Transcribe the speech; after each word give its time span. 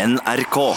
NRK. 0.00 0.76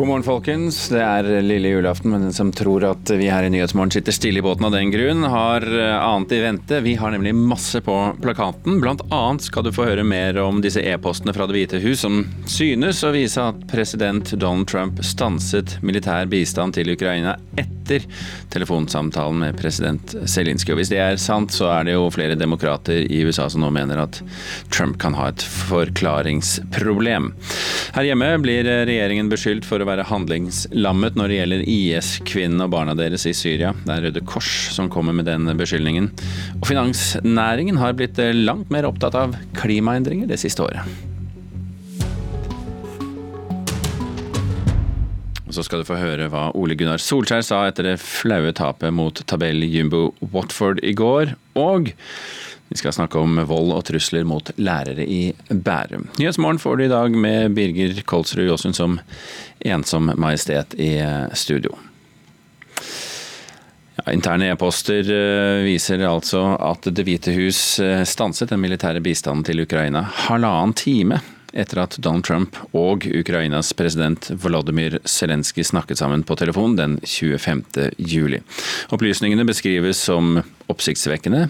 God 0.00 0.08
morgen, 0.08 0.22
folkens. 0.22 0.76
Det 0.88 1.00
er 1.04 1.26
lille 1.44 1.68
julaften, 1.74 2.08
men 2.10 2.22
den 2.24 2.32
som 2.32 2.48
tror 2.56 2.86
at 2.88 3.10
vi 3.20 3.26
her 3.28 3.44
i 3.44 3.50
Nyhetsmorgen 3.52 3.90
sitter 3.92 4.14
stille 4.16 4.40
i 4.40 4.42
båten 4.42 4.64
av 4.64 4.72
den 4.72 4.88
grunn, 4.88 5.26
har 5.28 5.60
eh, 5.60 5.92
annet 5.92 6.32
i 6.32 6.38
vente. 6.40 6.78
Vi 6.80 6.94
har 6.96 7.12
nemlig 7.12 7.34
masse 7.36 7.82
på 7.84 7.96
plakaten. 8.22 8.78
Blant 8.80 9.02
annet 9.12 9.44
skal 9.44 9.66
du 9.66 9.68
få 9.76 9.84
høre 9.90 10.06
mer 10.08 10.40
om 10.40 10.62
disse 10.64 10.80
e-postene 10.80 11.34
fra 11.36 11.44
Det 11.44 11.58
hvite 11.58 11.82
hus 11.84 12.00
som 12.06 12.22
synes 12.48 13.02
å 13.04 13.12
vise 13.12 13.44
at 13.44 13.60
president 13.68 14.32
Donald 14.40 14.72
Trump 14.72 15.04
stanset 15.04 15.76
militær 15.84 16.32
bistand 16.32 16.78
til 16.78 16.94
Ukraina 16.96 17.36
etter 17.52 17.79
telefonsamtalen 18.52 19.40
med 19.42 19.58
president 19.60 20.14
Zelenskyj. 20.30 20.74
Hvis 20.78 20.92
det 20.92 21.00
er 21.02 21.18
sant, 21.20 21.52
så 21.54 21.70
er 21.74 21.88
det 21.88 21.96
jo 21.96 22.08
flere 22.14 22.38
demokrater 22.38 23.04
i 23.06 23.22
USA 23.26 23.48
som 23.50 23.64
nå 23.64 23.72
mener 23.74 24.02
at 24.04 24.20
Trump 24.72 24.98
kan 25.02 25.16
ha 25.18 25.28
et 25.30 25.42
forklaringsproblem. 25.42 27.30
Her 27.96 28.08
hjemme 28.08 28.30
blir 28.44 28.68
regjeringen 28.88 29.30
beskyldt 29.32 29.66
for 29.68 29.82
å 29.82 29.88
være 29.88 30.06
handlingslammet 30.10 31.18
når 31.18 31.30
det 31.30 31.40
gjelder 31.40 31.66
IS-kvinnene 31.74 32.68
og 32.68 32.74
barna 32.76 32.96
deres 32.98 33.26
i 33.28 33.34
Syria. 33.36 33.74
Det 33.84 33.96
er 33.96 34.08
Røde 34.08 34.24
Kors 34.28 34.52
som 34.74 34.90
kommer 34.92 35.16
med 35.16 35.28
den 35.30 35.50
beskyldningen. 35.58 36.10
Og 36.60 36.70
finansnæringen 36.70 37.80
har 37.80 37.96
blitt 37.98 38.20
langt 38.38 38.70
mer 38.72 38.88
opptatt 38.88 39.18
av 39.18 39.38
klimaendringer 39.58 40.30
det 40.30 40.40
siste 40.42 40.66
året. 40.66 41.09
Og 45.50 45.56
så 45.56 45.64
skal 45.66 45.80
du 45.82 45.88
få 45.88 45.96
høre 45.98 46.28
hva 46.30 46.44
Ole 46.54 46.76
Gunnar 46.78 47.02
Solskjær 47.02 47.42
sa 47.42 47.64
etter 47.66 47.88
det 47.88 47.96
flaue 47.98 48.52
tapet 48.54 48.94
mot 48.94 49.18
tabell-jumbo 49.26 50.12
Watford 50.30 50.78
i 50.86 50.92
går. 50.94 51.32
Og 51.58 51.90
vi 52.70 52.78
skal 52.78 52.94
snakke 52.94 53.18
om 53.18 53.40
vold 53.50 53.72
og 53.74 53.82
trusler 53.88 54.22
mot 54.30 54.52
lærere 54.62 55.02
i 55.02 55.32
Bærum. 55.50 56.06
Nyhetsmorgen 56.20 56.62
får 56.62 56.78
du 56.78 56.84
i 56.84 56.92
dag 56.92 57.16
med 57.18 57.56
Birger 57.56 57.98
Kolsrud 58.06 58.46
Jåsund 58.46 58.78
som 58.78 59.00
ensom 59.66 60.12
majestet 60.14 60.78
i 60.78 60.92
studio. 61.34 61.74
Ja, 63.98 64.06
interne 64.14 64.52
e-poster 64.52 65.10
viser 65.66 66.06
altså 66.06 66.44
at 66.62 66.86
Det 66.94 67.08
hvite 67.10 67.34
hus 67.34 67.58
stanset 68.06 68.54
den 68.54 68.62
militære 68.62 69.02
bistanden 69.02 69.42
til 69.50 69.66
Ukraina 69.66 70.06
halvannen 70.28 70.78
time 70.78 71.18
etter 71.52 71.82
at 71.82 71.96
Donald 72.02 72.24
Trump 72.26 72.56
og 72.76 73.06
Ukrainas 73.06 73.72
president 73.76 74.30
Volodymyr 74.42 74.98
Zelenskyj 75.08 75.66
snakket 75.70 76.00
sammen 76.00 76.24
på 76.26 76.36
telefon 76.38 76.76
den 76.78 76.98
25. 77.04 77.90
juli. 77.98 78.40
Opplysningene 78.94 79.46
beskrives 79.48 80.00
som 80.08 80.40
oppsiktsvekkende. 80.70 81.48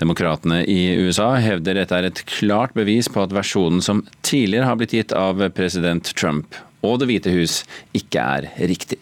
Demokratene 0.00 0.62
i 0.66 0.96
USA 1.00 1.34
hevder 1.42 1.78
dette 1.80 1.96
er 1.96 2.10
et 2.10 2.22
klart 2.30 2.74
bevis 2.76 3.10
på 3.12 3.22
at 3.22 3.34
versjonen 3.34 3.82
som 3.84 4.04
tidligere 4.26 4.68
har 4.70 4.78
blitt 4.80 4.96
gitt 4.96 5.16
av 5.16 5.42
president 5.56 6.14
Trump 6.16 6.56
og 6.86 7.00
Det 7.00 7.06
hvite 7.08 7.32
hus, 7.34 7.64
ikke 7.96 8.22
er 8.22 8.44
riktig. 8.70 9.00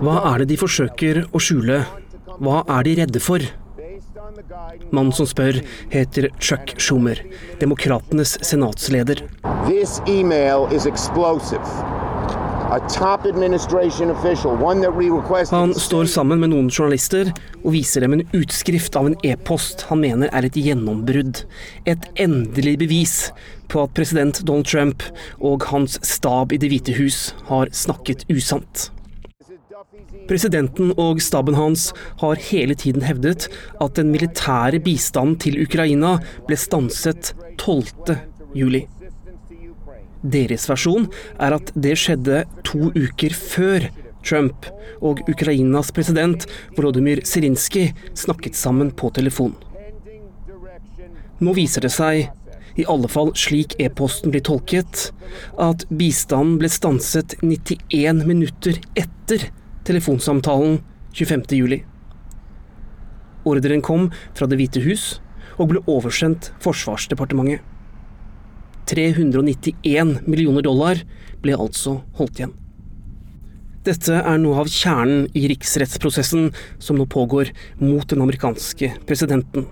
Hva 0.00 0.16
er 0.30 0.38
det 0.40 0.48
de 0.48 0.56
forsøker 0.60 1.22
å 1.28 1.42
skjule? 1.42 1.82
Hva 2.40 2.62
er 2.78 2.88
de 2.88 2.94
redde 3.02 3.20
for? 3.20 3.44
Mannen 4.92 5.12
som 5.16 5.26
spør, 5.28 5.60
heter 5.92 6.28
Chuck 6.40 6.74
Schumer, 6.80 7.20
demokratenes 7.60 8.36
senatsleder. 8.44 9.22
Han 15.50 15.74
står 15.78 16.08
sammen 16.10 16.42
med 16.42 16.50
noen 16.52 16.70
journalister 16.72 17.30
og 17.62 17.70
viser 17.76 18.04
dem 18.04 18.16
en 18.16 18.24
utskrift 18.36 18.98
av 18.98 19.08
en 19.10 19.16
e-post 19.26 19.86
han 19.90 20.02
mener 20.02 20.32
er 20.34 20.48
et 20.48 20.58
gjennombrudd. 20.58 21.44
Et 21.86 22.10
endelig 22.26 22.74
bevis 22.82 23.14
på 23.70 23.86
at 23.86 23.94
president 23.94 24.42
Donald 24.42 24.66
Trump 24.66 25.06
og 25.38 25.64
hans 25.70 25.96
stab 26.06 26.52
i 26.52 26.60
Det 26.60 26.72
hvite 26.74 26.98
hus 26.98 27.30
har 27.48 27.70
snakket 27.72 28.26
usant. 28.28 28.90
Presidenten 30.26 30.92
og 30.98 31.20
staben 31.22 31.56
hans 31.58 31.90
har 32.22 32.40
hele 32.48 32.74
tiden 32.78 33.04
hevdet 33.06 33.48
at 33.80 33.98
den 33.98 34.10
militære 34.14 34.80
bistanden 34.82 35.38
til 35.42 35.60
Ukraina 35.62 36.16
ble 36.48 36.58
stanset 36.58 37.32
12. 37.62 38.16
juli. 38.56 38.86
Deres 40.26 40.66
versjon 40.66 41.06
er 41.38 41.54
at 41.54 41.70
det 41.78 41.94
skjedde 42.00 42.42
to 42.66 42.90
uker 42.96 43.36
før 43.36 43.86
Trump 44.26 44.66
og 45.04 45.20
Ukrainas 45.30 45.92
president 45.94 46.48
Volodymyr 46.76 47.22
Zelenskyj 47.24 47.92
snakket 48.18 48.58
sammen 48.58 48.90
på 48.90 49.12
telefon. 49.14 49.54
Nå 51.38 51.52
viser 51.54 51.84
det 51.84 51.92
seg, 51.92 52.30
i 52.76 52.84
alle 52.90 53.08
fall 53.12 53.30
slik 53.36 53.76
e-posten 53.80 54.32
blir 54.32 54.44
tolket, 54.44 55.10
at 55.60 55.84
bistanden 55.92 56.56
ble 56.60 56.70
stanset 56.72 57.36
91 57.42 58.24
minutter 58.26 58.80
etter 58.96 59.50
telefonsamtalen 59.86 60.80
25.07. 61.14 61.84
Ordren 63.46 63.82
kom 63.84 64.10
fra 64.34 64.48
Det 64.50 64.58
hvite 64.58 64.82
hus 64.84 65.16
og 65.56 65.70
ble 65.70 65.82
oversendt 65.86 66.50
Forsvarsdepartementet. 66.64 67.62
391 68.86 70.28
millioner 70.28 70.62
dollar 70.62 71.00
ble 71.42 71.56
altså 71.58 72.00
holdt 72.18 72.40
igjen. 72.40 72.54
Dette 73.86 74.18
er 74.18 74.38
noe 74.42 74.58
av 74.62 74.70
kjernen 74.70 75.28
i 75.38 75.44
riksrettsprosessen 75.50 76.48
som 76.82 76.98
nå 76.98 77.06
pågår 77.10 77.52
mot 77.78 78.06
den 78.10 78.22
amerikanske 78.24 78.92
presidenten. 79.06 79.68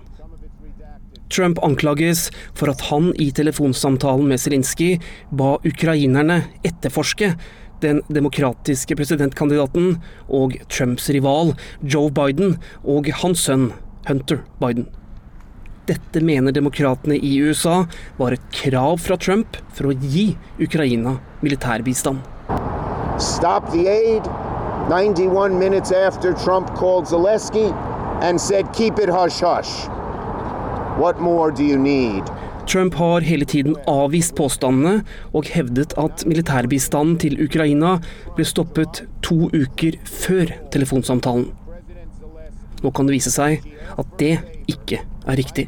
Trump 1.31 1.59
anklages 1.65 2.29
for 2.55 2.71
at 2.71 2.83
han 2.91 3.09
i 3.19 3.31
telefonsamtalen 3.35 4.29
med 4.29 4.39
Zelinskyj 4.39 4.99
ba 5.35 5.55
ukrainerne 5.67 6.43
etterforske 6.67 7.33
den 7.81 8.01
demokratiske 8.07 8.95
presidentkandidaten 8.95 9.97
og 10.29 10.55
Trumps 10.69 11.09
rival 11.09 11.55
Joe 11.81 12.11
Biden 12.11 12.57
og 12.83 13.09
hans 13.21 13.47
sønn 13.47 13.71
Hunter 14.07 14.43
Biden. 14.61 14.87
Dette 15.85 16.21
mener 16.25 16.51
demokratene 16.51 17.17
i 17.17 17.35
USA 17.45 17.83
var 18.17 18.33
et 18.33 18.45
krav 18.53 18.97
fra 19.03 19.17
Trump 19.21 19.59
for 19.73 19.91
å 19.91 19.97
gi 20.01 20.31
Ukraina 20.61 21.19
militærbistand. 21.45 22.23
Stop 23.21 23.69
the 23.71 23.87
aid 23.87 24.25
91 24.89 25.59
minutes 25.59 25.91
after 25.91 26.33
Trump 26.33 26.73
called 26.75 27.05
Zelensky 27.07 27.71
and 28.21 28.39
said 28.39 28.73
keep 28.73 28.99
it 28.99 29.09
hush 29.09 29.39
hush. 29.39 29.87
What 30.97 31.19
more 31.19 31.51
do 31.51 31.63
you? 31.63 31.75
Trump 32.67 32.97
har 32.99 33.25
hele 33.25 33.45
tiden 33.45 33.75
avvist 33.89 34.35
påstandene 34.37 35.03
og 35.35 35.49
hevdet 35.53 35.95
at 36.01 36.25
militærbistanden 36.27 37.17
til 37.21 37.37
Ukraina 37.45 37.97
ble 38.37 38.45
stoppet 38.47 39.03
to 39.25 39.49
uker 39.53 39.97
før 40.09 40.53
telefonsamtalen. 40.73 41.47
Nå 42.83 42.91
kan 42.93 43.07
det 43.07 43.15
vise 43.17 43.33
seg 43.33 43.63
at 43.95 44.15
det 44.19 44.35
ikke 44.69 45.01
er 45.01 45.39
riktig. 45.39 45.67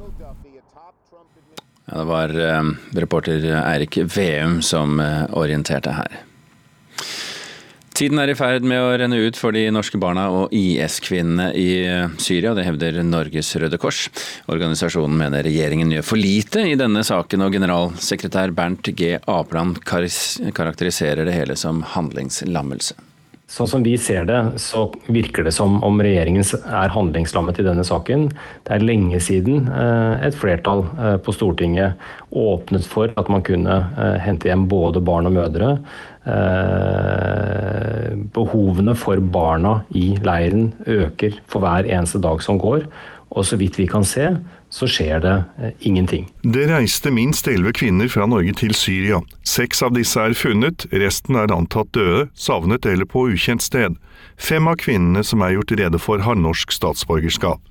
Ja, 1.88 2.02
det 2.02 2.08
var 2.10 2.34
uh, 2.36 2.72
reporter 3.00 3.46
Eirik 3.62 4.02
Veum 4.12 4.60
som 4.66 5.00
uh, 5.00 5.24
orienterte 5.40 5.94
her. 5.96 6.20
Tiden 7.98 8.20
er 8.22 8.30
i 8.30 8.36
ferd 8.38 8.62
med 8.62 8.78
å 8.78 8.92
renne 9.02 9.18
ut 9.26 9.38
for 9.42 9.56
de 9.56 9.64
norske 9.74 9.98
barna 9.98 10.28
og 10.30 10.52
IS-kvinnene 10.54 11.48
i 11.58 11.72
Syria. 12.22 12.52
Det 12.54 12.68
hevder 12.68 13.00
Norges 13.02 13.50
Røde 13.58 13.80
Kors. 13.82 14.04
Organisasjonen 14.54 15.18
mener 15.18 15.42
regjeringen 15.48 15.96
gjør 15.96 16.06
for 16.06 16.22
lite 16.22 16.62
i 16.70 16.78
denne 16.78 17.02
saken, 17.02 17.48
og 17.48 17.58
generalsekretær 17.58 18.54
Bernt 18.54 18.94
G. 18.94 19.16
Apland 19.26 19.82
karakteriserer 19.82 21.26
det 21.26 21.34
hele 21.40 21.58
som 21.58 21.82
handlingslammelse. 21.98 23.00
Sånn 23.48 23.70
som 23.72 23.84
vi 23.84 23.94
ser 23.96 24.26
det, 24.28 24.38
så 24.60 24.90
virker 25.08 25.46
det 25.48 25.54
som 25.56 25.78
om 25.88 26.02
regjeringen 26.04 26.44
er 26.68 26.92
handlingslammet 26.92 27.62
i 27.62 27.66
denne 27.66 27.86
saken. 27.88 28.28
Det 28.68 28.74
er 28.76 28.84
lenge 28.84 29.22
siden 29.24 29.70
et 29.72 30.36
flertall 30.36 30.84
på 31.24 31.34
Stortinget 31.34 31.96
åpnet 32.36 32.86
for 32.92 33.16
at 33.16 33.32
man 33.32 33.46
kunne 33.48 33.80
hente 34.20 34.52
hjem 34.52 34.68
både 34.68 35.00
barn 35.00 35.32
og 35.32 35.38
mødre. 35.40 35.78
Behovene 38.36 38.96
for 39.00 39.22
barna 39.22 39.82
i 39.96 40.18
leiren 40.24 40.74
øker 40.88 41.40
for 41.48 41.64
hver 41.64 41.88
eneste 41.88 42.20
dag 42.24 42.44
som 42.44 42.60
går. 42.60 42.88
Og 43.30 43.46
så 43.46 43.58
vidt 43.60 43.78
vi 43.80 43.88
kan 43.88 44.06
se, 44.08 44.30
så 44.70 44.88
skjer 44.88 45.20
det 45.24 45.36
ingenting. 45.88 46.28
Det 46.44 46.68
reiste 46.72 47.12
minst 47.12 47.48
elleve 47.48 47.74
kvinner 47.76 48.10
fra 48.12 48.28
Norge 48.28 48.54
til 48.60 48.76
Syria. 48.76 49.22
Seks 49.48 49.84
av 49.84 49.96
disse 49.96 50.20
er 50.20 50.36
funnet, 50.36 50.88
resten 50.92 51.40
er 51.40 51.54
antatt 51.54 51.92
døde, 51.96 52.28
savnet 52.36 52.88
eller 52.88 53.08
på 53.08 53.28
ukjent 53.32 53.64
sted. 53.64 53.96
Fem 54.38 54.68
av 54.68 54.80
kvinnene 54.84 55.24
som 55.28 55.44
er 55.44 55.56
gjort 55.58 55.76
rede 55.80 56.00
for, 56.02 56.24
har 56.24 56.40
norsk 56.40 56.72
statsborgerskap. 56.76 57.62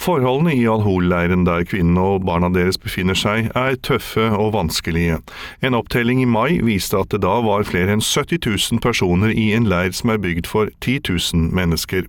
Forholdene 0.00 0.54
i 0.56 0.62
Al-Hol-leiren 0.64 1.42
der 1.44 1.66
kvinnene 1.68 2.00
og 2.14 2.22
barna 2.24 2.48
deres 2.54 2.78
befinner 2.80 3.18
seg, 3.18 3.50
er 3.52 3.74
tøffe 3.84 4.30
og 4.32 4.54
vanskelige. 4.54 5.18
En 5.60 5.76
opptelling 5.76 6.22
i 6.22 6.28
mai 6.28 6.56
viste 6.64 6.96
at 6.96 7.12
det 7.12 7.20
da 7.20 7.34
var 7.44 7.66
flere 7.68 7.92
enn 7.92 8.00
70 8.00 8.40
000 8.46 8.80
personer 8.80 9.34
i 9.34 9.50
en 9.52 9.68
leir 9.68 9.92
som 9.92 10.14
er 10.14 10.22
bygd 10.22 10.48
for 10.48 10.72
10 10.80 11.02
000 11.10 11.52
mennesker. 11.52 12.08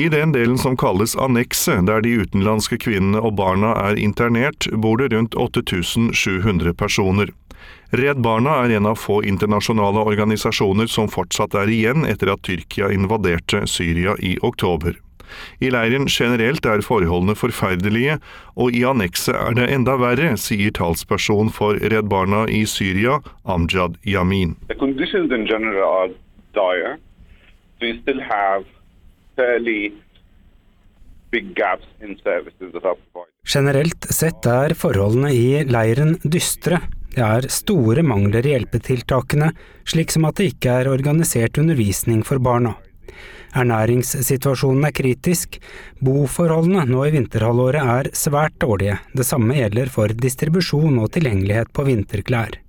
I 0.00 0.08
den 0.08 0.32
delen 0.32 0.56
som 0.62 0.78
kalles 0.80 1.12
annekset, 1.20 1.84
der 1.90 2.00
de 2.00 2.14
utenlandske 2.22 2.78
kvinnene 2.80 3.20
og 3.20 3.36
barna 3.36 3.74
er 3.82 4.00
internert, 4.00 4.70
bor 4.72 4.96
det 4.96 5.10
rundt 5.12 5.36
8700 5.36 6.72
personer. 6.72 7.34
Redd 7.92 8.22
Barna 8.22 8.62
er 8.64 8.78
en 8.78 8.86
av 8.86 8.96
få 9.02 9.18
internasjonale 9.26 10.06
organisasjoner 10.08 10.88
som 10.88 11.10
fortsatt 11.10 11.58
er 11.58 11.68
igjen 11.68 12.08
etter 12.08 12.32
at 12.32 12.46
Tyrkia 12.46 12.88
invaderte 12.94 13.66
Syria 13.68 14.14
i 14.22 14.36
oktober. 14.46 14.94
I 15.60 15.70
leiren 15.72 16.08
generelt 16.10 16.66
er 16.66 16.82
forholdene 16.84 17.36
forferdelige, 17.38 18.18
og 18.56 18.76
i 18.76 18.84
annekset 18.88 19.36
er 19.36 19.56
det 19.58 19.70
enda 19.74 19.96
verre, 20.00 20.34
sier 20.40 20.74
talsperson 20.76 21.52
for 21.54 21.78
Redd 21.80 22.10
Barna 22.10 22.46
i 22.48 22.64
Syria, 22.68 23.20
Amjad 23.44 23.98
Yamin. 24.06 24.56
Generelt 33.50 34.06
sett 34.10 34.46
er 34.50 34.74
forholdene 34.74 35.30
i 35.34 35.44
leiren 35.70 36.16
dystre. 36.24 36.80
Det 37.10 37.22
er 37.26 37.46
store 37.50 38.04
mangler 38.06 38.46
i 38.46 38.52
hjelpetiltakene, 38.54 39.50
slik 39.88 40.12
som 40.14 40.28
at 40.28 40.38
det 40.38 40.52
ikke 40.52 40.76
er 40.82 40.90
organisert 40.90 41.58
undervisning 41.58 42.22
for 42.26 42.42
barna. 42.42 42.76
Ernæringssituasjonen 43.56 44.86
er 44.86 44.94
kritisk, 44.94 45.58
boforholdene 46.04 46.86
nå 46.90 47.04
i 47.08 47.14
vinterhalvåret 47.16 47.94
er 47.96 48.10
svært 48.16 48.56
dårlige, 48.62 49.00
det 49.16 49.26
samme 49.26 49.58
gjelder 49.58 49.90
for 49.90 50.14
distribusjon 50.14 51.00
og 51.02 51.10
tilgjengelighet 51.16 51.72
på 51.74 51.86
vinterklær. 51.88 52.60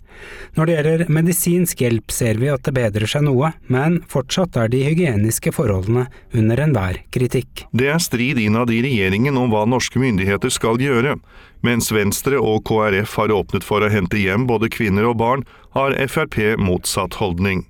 Når 0.57 0.67
det 0.67 0.73
gjelder 0.75 1.11
medisinsk 1.13 1.81
hjelp 1.81 2.13
ser 2.13 2.39
vi 2.41 2.49
at 2.51 2.65
det 2.65 2.73
bedrer 2.75 3.09
seg 3.09 3.23
noe, 3.25 3.53
men 3.71 4.01
fortsatt 4.11 4.57
er 4.59 4.71
de 4.71 4.83
hygieniske 4.85 5.53
forholdene 5.55 6.07
under 6.37 6.61
enhver 6.65 6.99
kritikk. 7.13 7.65
Det 7.71 7.89
er 7.93 8.03
strid 8.03 8.41
innad 8.41 8.73
i 8.73 8.81
regjeringen 8.85 9.39
om 9.39 9.49
hva 9.53 9.63
norske 9.69 10.01
myndigheter 10.01 10.53
skal 10.53 10.81
gjøre. 10.81 11.17
Mens 11.65 11.91
Venstre 11.93 12.41
og 12.41 12.63
KrF 12.67 13.17
har 13.21 13.33
åpnet 13.33 13.65
for 13.65 13.85
å 13.85 13.91
hente 13.93 14.19
hjem 14.19 14.47
både 14.49 14.71
kvinner 14.73 15.09
og 15.11 15.19
barn, 15.21 15.45
har 15.77 15.95
Frp 16.09 16.57
motsatt 16.59 17.21
holdning. 17.21 17.65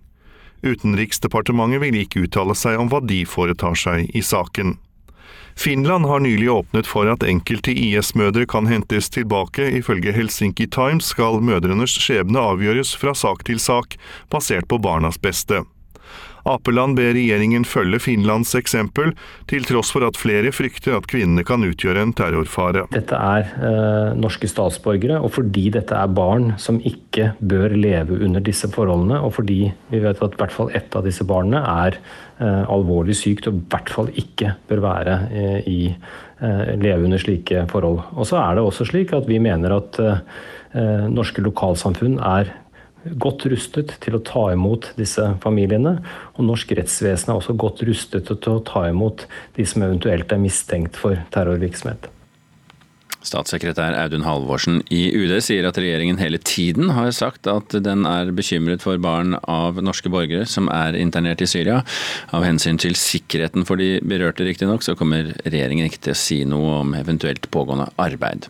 Utenriksdepartementet 0.62 1.81
vil 1.81 2.00
ikke 2.04 2.25
uttale 2.28 2.56
seg 2.58 2.80
om 2.80 2.90
hva 2.92 3.02
de 3.04 3.24
foretar 3.25 3.78
seg 3.78 4.10
i 4.16 4.24
saken. 4.25 4.78
Finland 5.56 6.06
har 6.06 6.19
nylig 6.24 6.50
åpnet 6.52 6.88
for 6.88 7.10
at 7.12 7.25
enkelte 7.28 7.74
IS-mødre 7.75 8.46
kan 8.50 8.69
hentes 8.72 9.10
tilbake. 9.10 9.68
Ifølge 9.81 10.13
Helsinki 10.16 10.68
Times 10.72 11.12
skal 11.12 11.42
mødrenes 11.44 11.98
skjebne 12.00 12.40
avgjøres 12.40 12.96
fra 12.96 13.13
sak 13.18 13.44
til 13.50 13.60
sak, 13.60 13.98
basert 14.31 14.69
på 14.72 14.80
barnas 14.81 15.19
beste. 15.22 15.63
Apeland 16.50 16.98
ber 16.98 17.14
regjeringen 17.16 17.66
følge 17.68 18.00
Finlands 18.02 18.56
eksempel, 18.58 19.14
til 19.52 19.66
tross 19.68 19.92
for 19.94 20.06
at 20.08 20.20
flere 20.20 20.54
frykter 20.56 20.98
at 20.98 21.08
kvinnene 21.12 21.46
kan 21.48 21.64
utgjøre 21.66 22.02
en 22.06 22.16
terrorfare. 22.18 22.86
Dette 22.94 23.18
er 23.18 23.52
eh, 23.60 24.18
norske 24.18 24.50
statsborgere, 24.50 25.20
og 25.22 25.36
fordi 25.38 25.68
dette 25.76 25.98
er 25.98 26.16
barn 26.16 26.54
som 26.62 26.80
ikke 26.82 27.34
bør 27.40 27.76
leve 27.78 28.20
under 28.26 28.44
disse 28.44 28.70
forholdene, 28.72 29.22
og 29.22 29.36
fordi 29.38 29.62
vi 29.92 30.02
vet 30.04 30.22
at 30.22 30.36
i 30.36 30.42
hvert 30.42 30.56
fall 30.56 30.74
ett 30.78 30.98
av 30.98 31.06
disse 31.08 31.26
barna 31.28 31.64
er 31.86 32.00
eh, 32.42 32.64
alvorlig 32.72 33.16
sykt 33.18 33.50
og 33.50 33.60
i 33.60 33.66
hvert 33.72 33.94
fall 33.94 34.12
ikke 34.18 34.56
bør 34.70 34.84
være 34.86 35.20
eh, 35.30 35.70
i 35.70 35.80
eh, 35.92 36.74
leve 36.82 37.06
under 37.06 37.22
slike 37.22 37.68
forhold. 37.72 38.02
Og 38.16 38.28
så 38.30 38.42
er 38.42 38.58
det 38.58 38.66
også 38.66 38.88
slik 38.90 39.14
at 39.18 39.30
vi 39.30 39.40
mener 39.44 39.78
at 39.78 40.02
eh, 40.02 41.08
norske 41.12 41.44
lokalsamfunn 41.44 42.20
er 42.24 42.54
godt 43.21 43.48
rustet 43.51 43.95
til 44.03 44.18
å 44.18 44.24
ta 44.25 44.48
imot 44.53 44.92
disse 45.00 45.25
familiene. 45.44 45.98
Og 46.38 46.48
norsk 46.48 46.75
rettsvesen 46.77 47.31
er 47.31 47.42
også 47.42 47.57
godt 47.59 47.83
rustet 47.88 48.30
til 48.30 48.56
å 48.56 48.63
ta 48.68 48.88
imot 48.89 49.27
de 49.57 49.68
som 49.68 49.86
eventuelt 49.86 50.31
er 50.31 50.42
mistenkt 50.42 51.00
for 51.00 51.19
terrorvirksomhet. 51.33 52.09
Statssekretær 53.21 53.94
Audun 54.00 54.24
Halvorsen 54.25 54.80
i 54.89 55.03
UD 55.13 55.36
sier 55.45 55.68
at 55.69 55.77
regjeringen 55.77 56.18
hele 56.18 56.39
tiden 56.42 56.89
har 56.95 57.12
sagt 57.13 57.45
at 57.50 57.75
den 57.86 58.07
er 58.09 58.31
bekymret 58.33 58.81
for 58.81 58.98
barn 59.01 59.36
av 59.45 59.77
norske 59.83 60.09
borgere 60.09 60.47
som 60.50 60.71
er 60.74 60.97
internert 60.97 61.44
i 61.45 61.50
Syria. 61.50 61.83
Av 62.33 62.45
hensyn 62.47 62.81
til 62.81 62.97
sikkerheten 62.97 63.68
for 63.68 63.77
de 63.81 64.00
berørte, 64.01 64.47
riktignok, 64.47 64.81
så 64.81 64.97
kommer 64.97 65.36
regjeringen 65.45 65.86
ikke 65.86 66.01
til 66.07 66.15
å 66.15 66.21
si 66.24 66.39
noe 66.50 66.80
om 66.81 66.97
eventuelt 66.97 67.45
pågående 67.54 67.92
arbeid. 68.01 68.50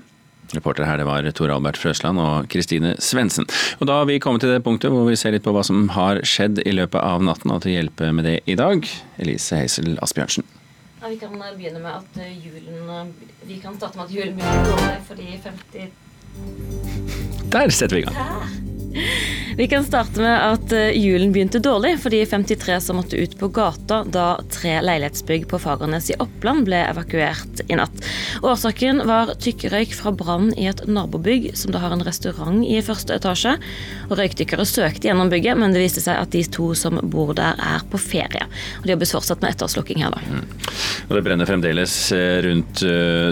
Reporter 0.57 0.87
her 0.87 0.97
det 1.01 1.07
var 1.07 1.21
Tor 1.37 1.49
Albert 1.53 1.79
Frøsland 1.81 2.17
og 2.21 2.49
Kristine 2.51 2.91
Svendsen. 3.01 3.45
Og 3.79 3.85
da 3.89 3.93
har 4.01 4.07
vi 4.09 4.21
kommet 4.23 4.41
til 4.43 4.53
det 4.53 4.65
punktet 4.65 4.91
hvor 4.93 5.03
vi 5.09 5.19
ser 5.19 5.31
litt 5.35 5.45
på 5.45 5.53
hva 5.55 5.63
som 5.67 5.77
har 5.95 6.15
skjedd 6.27 6.55
i 6.65 6.75
løpet 6.75 7.01
av 7.01 7.19
natten, 7.25 7.53
og 7.53 7.59
til 7.63 7.71
å 7.73 7.77
hjelpe 7.79 8.05
med 8.15 8.23
det 8.29 8.37
i 8.49 8.59
dag, 8.59 8.77
Elise 9.21 9.53
Heisel 9.61 9.91
Asbjørnsen. 10.01 10.45
Ja, 11.01 11.05
vi 11.09 11.17
kan 11.17 11.33
begynne 11.33 11.81
med 11.81 11.93
at 11.95 12.17
eh, 12.21 12.35
julen 12.37 12.89
eh, 12.93 13.07
Vi 13.49 13.55
kan 13.63 13.73
starte 13.79 13.97
med 13.97 14.05
at 14.05 14.13
julen 14.13 14.35
begynner 14.37 14.65
dårlig 14.69 14.99
fordi 15.07 15.27
50 15.41 15.89
Der 17.51 17.67
setter 17.73 17.95
vi 17.95 18.01
i 18.03 18.05
gang. 18.05 18.17
Her. 18.21 18.80
Vi 19.57 19.67
kan 19.67 19.83
starte 19.83 20.21
med 20.21 20.37
at 20.53 20.71
eh, 20.75 20.97
julen 20.97 21.31
begynte 21.31 21.59
dårlig 21.59 21.97
for 22.01 22.13
de 22.13 22.23
53 22.25 22.79
som 22.81 22.99
måtte 22.99 23.19
ut 23.19 23.37
på 23.39 23.47
gata 23.53 24.01
da 24.07 24.27
tre 24.51 24.77
leilighetsbygg 24.83 25.47
på 25.51 25.59
Fagernes 25.61 26.09
i 26.11 26.17
Oppland 26.19 26.65
ble 26.67 26.81
evakuert 26.87 27.63
i 27.67 27.77
natt. 27.79 28.03
Årsaken 28.43 29.03
var 29.07 29.33
tykkrøyk 29.41 29.95
fra 29.95 30.13
brann 30.15 30.51
i 30.57 30.67
et 30.71 30.83
nabobygg 30.87 31.51
som 31.59 31.73
da 31.75 31.83
har 31.83 31.95
en 31.95 32.03
restaurant 32.05 32.63
i 32.65 32.79
første 32.85 33.15
etasje. 33.15 33.57
Røykdykkere 34.11 34.65
søkte 34.67 35.09
gjennom 35.09 35.31
bygget, 35.31 35.59
men 35.59 35.75
det 35.75 35.83
viste 35.83 36.03
seg 36.03 36.19
at 36.19 36.33
de 36.35 36.43
to 36.51 36.71
som 36.77 36.99
bor 37.11 37.33
der 37.37 37.59
er 37.59 37.85
på 37.91 37.99
ferie. 38.01 38.47
Og 38.79 38.87
De 38.87 38.95
jobbes 38.95 39.15
fortsatt 39.15 39.43
med 39.43 39.55
etterslukking 39.55 40.03
her, 40.03 40.15
da. 40.15 40.23
Mm. 40.27 40.45
Og 41.09 41.15
Det 41.17 41.23
brenner 41.25 41.49
fremdeles 41.49 41.95
eh, 42.15 42.39
rundt 42.47 42.83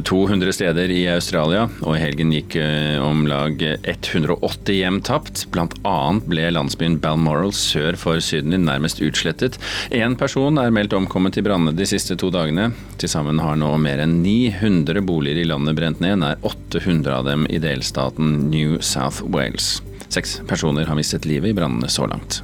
200 0.08 0.52
eh, 0.52 0.56
steder 0.56 0.94
i 0.94 1.04
Australia, 1.12 1.68
og 1.84 1.96
i 1.96 2.04
helgen 2.04 2.34
gikk 2.36 2.58
om 3.04 3.26
lag 3.30 3.62
180 3.62 4.80
hjem 4.80 5.00
tapt. 5.06 5.49
Annet 5.58 6.28
ble 6.30 6.50
landsbyen 6.54 7.00
Balmoral 7.02 7.54
sør 7.56 7.98
for 8.00 8.22
Sydney 8.24 8.60
nærmest 8.62 9.02
utslettet. 9.02 9.58
Én 9.92 10.18
person 10.20 10.58
er 10.62 10.74
meldt 10.74 10.94
omkommet 10.94 11.40
i 11.40 11.46
brannene 11.46 11.76
de 11.76 11.88
siste 11.90 12.18
to 12.20 12.30
dagene. 12.34 12.70
Til 13.02 13.10
sammen 13.12 13.42
har 13.42 13.58
nå 13.60 13.72
mer 13.82 14.04
enn 14.04 14.20
900 14.24 15.02
boliger 15.06 15.42
i 15.42 15.48
landet 15.50 15.78
brent 15.80 16.04
ned, 16.04 16.20
nær 16.22 16.40
800 16.44 17.16
av 17.16 17.26
dem 17.30 17.48
i 17.50 17.62
delstaten 17.62 18.50
New 18.52 18.80
South 18.82 19.24
Wales. 19.26 19.80
Seks 20.10 20.40
personer 20.50 20.90
har 20.90 20.98
mistet 20.98 21.28
livet 21.30 21.54
i 21.54 21.58
brannene 21.58 21.90
så 21.90 22.08
langt. 22.10 22.42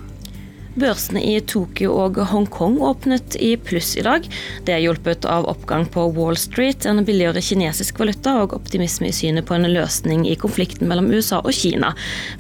Børsene 0.76 1.22
i 1.24 1.38
Tokyo 1.48 1.94
og 2.04 2.18
Hongkong 2.28 2.82
åpnet 2.84 3.38
i 3.40 3.54
pluss 3.56 3.94
i 3.96 4.04
dag. 4.04 4.26
Det 4.68 4.74
er 4.76 4.82
hjulpet 4.84 5.24
av 5.24 5.48
oppgang 5.48 5.86
på 5.88 6.04
Wall 6.18 6.36
Street, 6.36 6.84
en 6.84 7.00
billigere 7.08 7.40
kinesisk 7.40 8.02
valuta 8.02 8.34
og 8.42 8.58
optimisme 8.58 9.08
i 9.08 9.16
synet 9.16 9.48
på 9.48 9.56
en 9.56 9.70
løsning 9.72 10.26
i 10.28 10.36
konflikten 10.36 10.92
mellom 10.92 11.08
USA 11.16 11.40
og 11.40 11.56
Kina. 11.56 11.94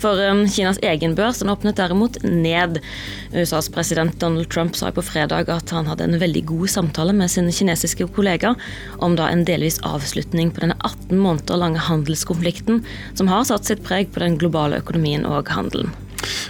For 0.04 0.20
um, 0.20 0.44
Kinas 0.51 0.82
egen 0.84 1.15
børs 1.15 1.39
den 1.39 1.54
åpnet 1.54 1.80
derimot 1.80 2.20
ned. 2.27 2.82
USAs 3.32 3.72
president 3.72 4.20
Donald 4.20 4.51
Trump 4.51 4.75
sa 4.75 4.92
på 4.92 5.06
fredag 5.06 5.48
at 5.56 5.72
han 5.72 5.88
hadde 5.88 6.10
en 6.10 6.20
veldig 6.20 6.44
god 6.51 6.75
samtale 6.75 7.15
med 7.15 7.32
sin 7.32 7.48
kinesiske 7.48 8.10
kollega 8.18 8.51
om 9.00 9.15
da 9.15 9.30
en 9.32 9.48
delvis 9.48 9.80
avslutning 9.88 10.51
på 10.51 10.65
denne 10.65 10.75
18 10.84 11.15
måneder 11.15 11.63
lange 11.63 11.88
handelskonflikten 11.88 12.84
som 13.15 13.32
har 13.32 13.48
satt 13.48 13.72
sitt 13.72 13.86
preg 13.88 14.12
på 14.12 14.24
den 14.24 14.36
globale 14.42 14.84
økonomien 14.84 15.24
og 15.24 15.56
handelen. 15.56 15.96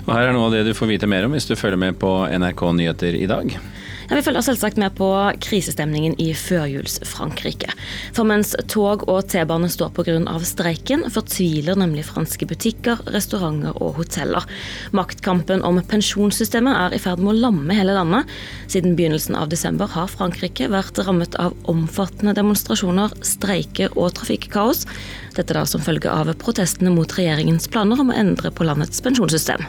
Og 0.05 0.13
Her 0.13 0.29
er 0.29 0.35
noe 0.35 0.51
av 0.51 0.53
det 0.53 0.67
du 0.67 0.75
får 0.77 0.91
vite 0.93 1.09
mer 1.09 1.25
om 1.25 1.33
hvis 1.33 1.49
du 1.49 1.55
følger 1.57 1.81
med 1.81 1.97
på 2.01 2.11
NRK 2.29 2.61
Nyheter 2.77 3.17
i 3.17 3.25
dag. 3.29 3.57
Ja, 4.05 4.13
vi 4.13 4.21
følger 4.21 4.43
selvsagt 4.45 4.77
med 4.77 4.93
på 4.99 5.07
krisestemningen 5.41 6.13
i 6.21 6.27
førjuls-Frankrike. 6.37 7.71
For 8.13 8.27
mens 8.29 8.51
tog 8.69 9.07
og 9.09 9.31
T-bane 9.31 9.65
står 9.71 9.95
pga. 9.95 10.19
streiken, 10.45 11.07
fortviler 11.09 11.73
nemlig 11.73 12.03
franske 12.05 12.45
butikker, 12.45 13.01
restauranter 13.15 13.73
og 13.81 13.95
hoteller. 13.97 14.45
Maktkampen 14.93 15.63
om 15.65 15.81
pensjonssystemet 15.81 16.77
er 16.77 16.93
i 16.93 17.01
ferd 17.01 17.23
med 17.23 17.33
å 17.33 17.39
lamme 17.47 17.73
hele 17.73 17.95
landet. 17.97 18.29
Siden 18.67 18.93
begynnelsen 18.93 19.35
av 19.39 19.49
desember 19.49 19.89
har 19.89 20.11
Frankrike 20.13 20.69
vært 20.69 21.01
rammet 21.01 21.33
av 21.41 21.57
omfattende 21.65 22.35
demonstrasjoner, 22.37 23.09
streiker 23.25 23.97
og 23.97 24.13
trafikkaos. 24.19 24.85
Dette 25.33 25.57
da 25.57 25.65
som 25.65 25.81
følge 25.81 26.13
av 26.13 26.29
protestene 26.37 26.93
mot 26.93 27.09
regjeringens 27.17 27.65
planer 27.73 28.05
om 28.05 28.13
å 28.13 28.19
endre 28.21 28.53
på 28.53 28.69
landets 28.69 29.01
pensjonssystem. 29.01 29.65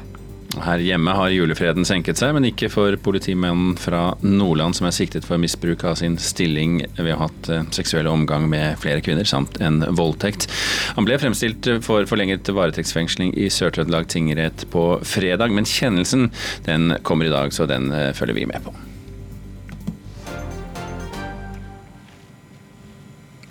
Her 0.64 0.80
hjemme 0.80 1.12
har 1.16 1.32
julefreden 1.34 1.84
senket 1.88 2.20
seg, 2.20 2.32
men 2.36 2.46
ikke 2.48 2.70
for 2.72 2.96
politimannen 3.04 3.76
fra 3.80 4.14
Nordland 4.24 4.78
som 4.78 4.88
er 4.88 4.96
siktet 4.96 5.26
for 5.28 5.40
misbruk 5.42 5.84
av 5.88 5.98
sin 6.00 6.16
stilling 6.22 6.80
ved 6.96 7.12
å 7.12 7.20
ha 7.20 7.28
hatt 7.28 7.50
eh, 7.52 7.68
seksuell 7.76 8.08
omgang 8.10 8.48
med 8.50 8.80
flere 8.82 9.04
kvinner, 9.04 9.28
samt 9.28 9.60
en 9.60 9.82
voldtekt. 9.98 10.48
Han 10.96 11.08
ble 11.08 11.20
fremstilt 11.20 11.68
for 11.86 12.08
forlenget 12.08 12.48
varetektsfengsling 12.48 13.34
i 13.36 13.50
Sør-Trøndelag 13.52 14.08
tingrett 14.12 14.66
på 14.72 14.88
fredag, 15.04 15.52
men 15.52 15.68
kjennelsen 15.68 16.30
den 16.68 16.96
kommer 17.06 17.28
i 17.28 17.34
dag, 17.34 17.52
så 17.52 17.68
den 17.68 17.92
eh, 17.92 18.12
følger 18.16 18.40
vi 18.40 18.50
med 18.50 18.64
på. 18.64 18.74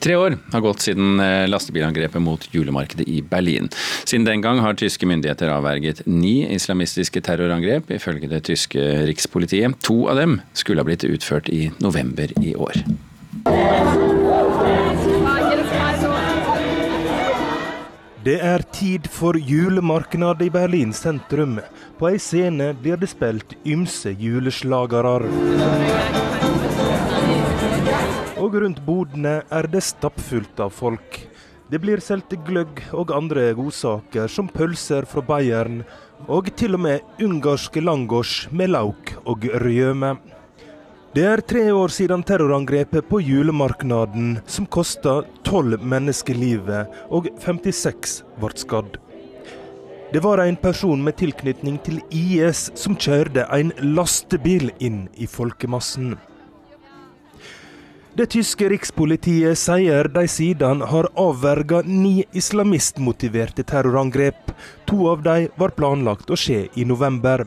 Tre 0.05 0.15
år 0.15 0.35
har 0.51 0.61
gått 0.61 0.83
siden 0.85 1.19
eh, 1.19 1.47
lastebilangrepet 1.49 2.21
mot 2.21 2.43
julemarkedet 2.53 3.07
i 3.09 3.23
Berlin. 3.25 3.71
Siden 4.05 4.27
den 4.27 4.43
gang 4.43 4.59
har 4.61 4.77
tyske 4.77 5.07
myndigheter 5.09 5.49
avverget 5.49 6.03
ni 6.05 6.43
islamistiske 6.53 7.23
terrorangrep, 7.25 7.89
ifølge 7.89 8.29
det 8.29 8.43
tyske 8.45 8.83
rikspolitiet. 9.09 9.79
To 9.89 10.03
av 10.13 10.21
dem 10.21 10.37
skulle 10.53 10.83
ha 10.83 10.85
blitt 10.85 11.07
utført 11.09 11.49
i 11.49 11.71
november 11.81 12.29
i 12.37 12.53
år. 12.53 12.77
Det 18.25 18.37
er 18.45 18.61
tid 18.77 19.09
for 19.09 19.41
julemarknad 19.41 20.45
i 20.45 20.51
Berlin 20.53 20.93
sentrum. 20.93 21.57
På 21.97 22.11
ei 22.13 22.21
scene 22.21 22.75
blir 22.77 23.01
det 23.01 23.09
spilt 23.09 23.57
ymse 23.65 24.13
juleslagere. 24.21 25.17
Og 28.45 28.53
rundt 28.61 28.83
bodene 28.85 29.39
er 29.49 29.65
det 29.73 29.81
stappfullt 29.81 30.59
av 30.61 30.69
folk. 30.69 31.17
Det 31.71 31.79
blir 31.81 32.01
solgt 32.03 32.35
gløgg 32.45 32.83
og 32.93 33.09
andre 33.15 33.47
godsaker, 33.57 34.29
som 34.29 34.45
pølser 34.53 35.07
fra 35.09 35.23
Bayern, 35.25 35.79
og 36.29 36.51
til 36.59 36.77
og 36.77 36.83
med 36.85 37.23
ungarske 37.25 37.81
langosj 37.81 38.51
med 38.53 38.69
lauk 38.75 39.15
og 39.25 39.47
røme. 39.63 40.11
Det 41.15 41.23
er 41.25 41.41
tre 41.41 41.63
år 41.73 41.89
siden 41.95 42.21
terrorangrepet 42.27 43.09
på 43.09 43.23
julemarknaden, 43.23 44.37
som 44.45 44.69
kosta 44.69 45.23
tolv 45.47 45.81
mennesker 45.81 46.37
livet, 46.37 46.93
og 47.09 47.31
56 47.41 48.19
ble 48.37 48.53
skadd. 48.61 49.01
Det 50.13 50.21
var 50.21 50.43
en 50.43 50.61
person 50.61 51.01
med 51.01 51.17
tilknytning 51.17 51.81
til 51.87 51.97
IS 52.13 52.67
som 52.77 52.93
kjørte 52.93 53.49
en 53.57 53.73
lastebil 53.95 54.69
inn 54.77 55.07
i 55.17 55.25
folkemassen. 55.25 56.13
Det 58.15 58.29
tyske 58.31 58.69
rikspolitiet 58.71 59.59
sier 59.59 60.07
de 60.07 60.21
siden 60.31 60.79
har 60.87 61.09
avverga 61.19 61.81
ni 61.83 62.23
islamistmotiverte 62.31 63.65
terrorangrep. 63.67 64.53
To 64.87 65.09
av 65.11 65.25
dem 65.25 65.49
var 65.59 65.73
planlagt 65.75 66.31
å 66.31 66.37
skje 66.39 66.61
i 66.79 66.85
november. 66.87 67.43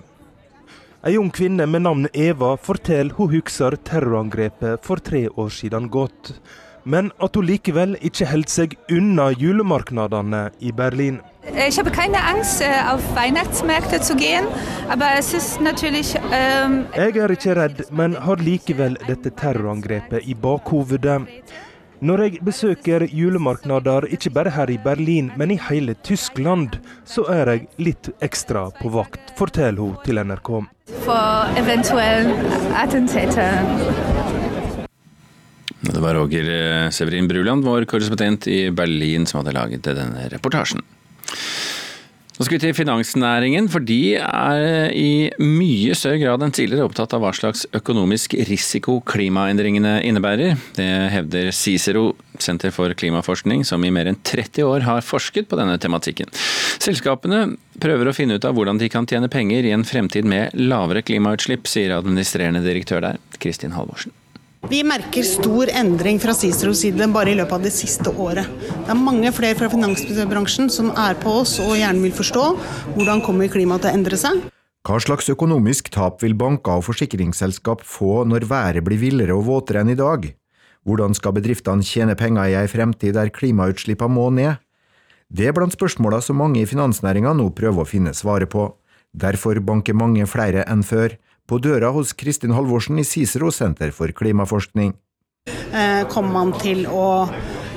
Ei 1.09 1.17
ung 1.17 1.31
kvinne 1.33 1.65
med 1.65 1.87
navn 1.87 2.05
Eva 2.13 2.51
forteller 2.61 3.17
hun 3.17 3.33
husker 3.33 3.79
terrorangrepet 3.81 4.85
for 4.85 5.01
tre 5.01 5.25
år 5.31 5.49
siden 5.57 5.89
godt. 5.89 6.35
Men 6.85 7.09
at 7.17 7.41
hun 7.41 7.49
likevel 7.49 7.97
ikke 8.05 8.29
holdt 8.29 8.53
seg 8.53 8.77
unna 8.93 9.31
julemarkedene 9.33 10.51
i 10.61 10.75
Berlin. 10.77 11.23
Ich 11.57 11.78
habe 11.78 11.90
keine 11.90 12.19
Angst, 12.23 12.61
äh, 12.61 12.67
auf 12.90 13.02
Weihnachtsmärkte 13.14 14.00
zu 14.00 14.17
gehen, 14.17 14.45
aber 14.88 15.07
es 15.19 15.33
ist 15.33 15.61
natürlich 15.61 16.14
ähm 16.33 16.87
Jeg 16.95 17.17
er 17.17 17.31
ikke 17.31 17.57
redd, 17.57 17.90
men 17.90 18.14
har 18.14 18.37
likevel 18.37 18.99
dette 19.07 19.31
terrorangrepet 19.31 20.26
i 20.26 20.35
bakhovedet. 20.35 21.23
Når 22.00 22.19
jeg 22.23 22.38
besøker 22.45 23.02
julemarknader, 23.11 24.07
ikke 24.12 24.31
bare 24.31 24.50
her 24.50 24.71
i 24.71 24.78
Berlin, 24.78 25.33
men 25.37 25.50
i 25.50 25.59
hele 25.69 25.95
Tyskland, 25.95 26.78
så 27.05 27.25
er 27.26 27.47
jeg 27.50 27.69
litt 27.78 28.11
ekstra 28.21 28.69
på 28.78 28.93
vakt, 28.95 29.33
forteller 29.38 29.81
hun 29.81 29.97
til 30.05 30.21
NRK. 30.23 30.50
For 31.02 31.59
eventuelle 31.59 32.37
attentater. 32.76 33.64
Det 35.81 36.00
var 36.02 36.14
Roger 36.14 36.52
eh, 36.52 36.90
Severin 36.90 37.28
Bruland, 37.28 37.64
vår 37.64 37.88
korrespondent 37.90 38.47
i 38.47 38.71
Berlin, 38.71 39.26
som 39.26 39.40
hadde 39.40 39.57
laget 39.57 39.87
denne 39.88 40.28
reportasjen. 40.31 40.85
Nå 42.38 42.44
skal 42.47 42.54
vi 42.54 42.61
til 42.62 42.75
finansnæringen, 42.78 43.66
for 43.66 43.82
de 43.82 44.14
er 44.14 44.92
i 44.94 45.26
mye 45.42 45.97
større 45.99 46.20
grad 46.20 46.44
enn 46.47 46.52
tidligere 46.54 46.87
opptatt 46.87 47.16
av 47.16 47.25
hva 47.25 47.32
slags 47.35 47.64
økonomisk 47.75 48.37
risiko 48.47 49.00
klimaendringene 49.11 49.97
innebærer. 50.06 50.54
Det 50.76 50.87
hevder 51.16 51.50
Cicero, 51.50 52.12
Senter 52.38 52.70
for 52.70 52.94
klimaforskning, 52.94 53.64
som 53.66 53.82
i 53.82 53.90
mer 53.90 54.06
enn 54.12 54.20
30 54.23 54.62
år 54.68 54.87
har 54.87 55.02
forsket 55.02 55.50
på 55.50 55.58
denne 55.58 55.75
tematikken. 55.82 56.30
Selskapene 56.78 57.56
prøver 57.82 58.06
å 58.06 58.14
finne 58.14 58.38
ut 58.38 58.47
av 58.47 58.54
hvordan 58.54 58.78
de 58.78 58.87
kan 58.92 59.11
tjene 59.11 59.26
penger 59.32 59.66
i 59.66 59.75
en 59.75 59.82
fremtid 59.82 60.28
med 60.30 60.54
lavere 60.54 61.02
klimautslipp, 61.02 61.66
sier 61.66 61.99
administrerende 61.99 62.62
direktør 62.62 63.02
der, 63.02 63.18
Kristin 63.42 63.75
Halvorsen. 63.75 64.14
Vi 64.67 64.81
merker 64.83 65.23
stor 65.23 65.71
endring 65.71 66.19
fra 66.19 66.33
Ciceros 66.35 66.81
side 66.83 67.07
bare 67.15 67.31
i 67.31 67.37
løpet 67.38 67.55
av 67.55 67.62
det 67.62 67.71
siste 67.71 68.11
året. 68.11 68.49
Det 68.59 68.91
er 68.91 68.99
mange 68.99 69.31
flere 69.31 69.55
fra 69.55 69.69
finansbransjen 69.71 70.67
som 70.73 70.91
er 70.99 71.15
på 71.23 71.31
oss 71.45 71.55
og 71.62 71.77
gjerne 71.79 72.03
vil 72.03 72.15
forstå 72.17 72.47
hvordan 72.97 73.23
kommer 73.23 73.47
klimaet 73.53 73.87
til 73.87 73.93
å 73.93 74.00
endre 74.00 74.19
seg. 74.19 74.41
Hva 74.83 74.99
slags 75.05 75.31
økonomisk 75.31 75.93
tap 75.95 76.25
vil 76.25 76.35
banker 76.35 76.81
og 76.81 76.88
forsikringsselskap 76.88 77.85
få 77.87 78.25
når 78.27 78.49
været 78.50 78.83
blir 78.83 78.99
villere 78.99 79.37
og 79.38 79.47
våtere 79.47 79.85
enn 79.85 79.95
i 79.95 79.99
dag? 79.99 80.27
Hvordan 80.83 81.15
skal 81.15 81.37
bedriftene 81.38 81.87
tjene 81.87 82.19
penger 82.19 82.50
i 82.50 82.59
ei 82.59 82.67
fremtid 82.67 83.15
der 83.15 83.31
klimautslippene 83.31 84.17
må 84.17 84.27
ned? 84.35 84.59
Det 85.31 85.47
er 85.47 85.55
blant 85.55 85.77
spørsmåla 85.77 86.19
som 86.25 86.41
mange 86.43 86.65
i 86.65 86.69
finansnæringa 86.69 87.37
nå 87.37 87.53
prøver 87.55 87.85
å 87.85 87.88
finne 87.88 88.17
svaret 88.17 88.50
på. 88.50 88.73
Derfor 89.15 89.62
banker 89.62 89.95
mange 89.95 90.27
flere 90.27 90.67
enn 90.67 90.83
før 90.83 91.15
på 91.49 91.59
døra 91.64 91.90
hos 91.95 92.12
Kristin 92.12 92.52
Halvorsen 92.52 93.00
i 93.00 93.07
Cicero 93.09 93.50
senter 93.55 93.93
for 93.97 94.12
klimaforskning. 94.12 94.93
Eh, 95.49 96.05
kommer 96.12 96.33
man 96.33 96.52
til 96.61 96.85
å 96.90 97.28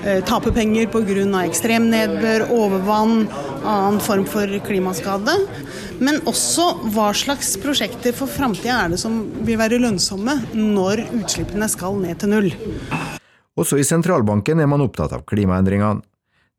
eh, 0.03 0.19
tape 0.27 0.51
penger 0.55 0.89
pga. 0.91 1.43
ekstrem 1.45 1.89
nedbør, 1.91 2.49
overvann, 2.51 3.27
annen 3.63 3.99
form 4.03 4.25
for 4.25 4.47
klimaskade? 4.67 5.37
Men 5.99 6.19
også 6.25 6.67
hva 6.91 7.11
slags 7.13 7.55
prosjekter 7.61 8.13
for 8.13 8.27
framtida 8.27 8.85
er 8.85 8.89
det 8.89 8.99
som 8.99 9.23
vil 9.45 9.59
være 9.61 9.79
lønnsomme 9.79 10.37
når 10.55 11.05
utslippene 11.21 11.69
skal 11.69 11.99
ned 12.01 12.19
til 12.19 12.33
null? 12.33 12.51
Også 13.59 13.77
i 13.77 13.85
sentralbanken 13.87 14.59
er 14.59 14.67
man 14.67 14.83
opptatt 14.83 15.13
av 15.13 15.27
klimaendringene. 15.27 16.01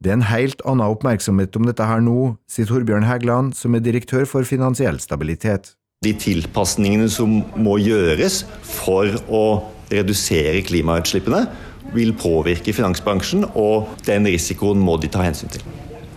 Det 0.03 0.11
er 0.11 0.19
en 0.19 0.31
helt 0.33 0.63
annen 0.67 0.91
oppmerksomhet 0.91 1.55
om 1.57 1.69
dette 1.69 1.85
her 1.87 2.01
nå, 2.03 2.35
sier 2.51 2.67
Torbjørn 2.67 3.07
Hægland, 3.07 3.55
som 3.55 3.77
er 3.77 3.85
direktør 3.85 4.27
for 4.27 4.43
finansiell 4.47 4.99
stabilitet 4.99 5.77
de 6.03 6.13
tilpasningene 6.19 7.09
som 7.13 7.41
må 7.55 7.77
gjøres 7.83 8.43
for 8.67 9.11
å 9.31 9.45
redusere 9.93 10.65
klimautslippene, 10.67 11.45
vil 11.93 12.15
påvirke 12.17 12.73
finansbransjen, 12.75 13.45
og 13.59 13.91
den 14.07 14.27
risikoen 14.31 14.81
må 14.81 14.97
de 15.01 15.11
ta 15.13 15.25
hensyn 15.27 15.53
til. 15.53 15.65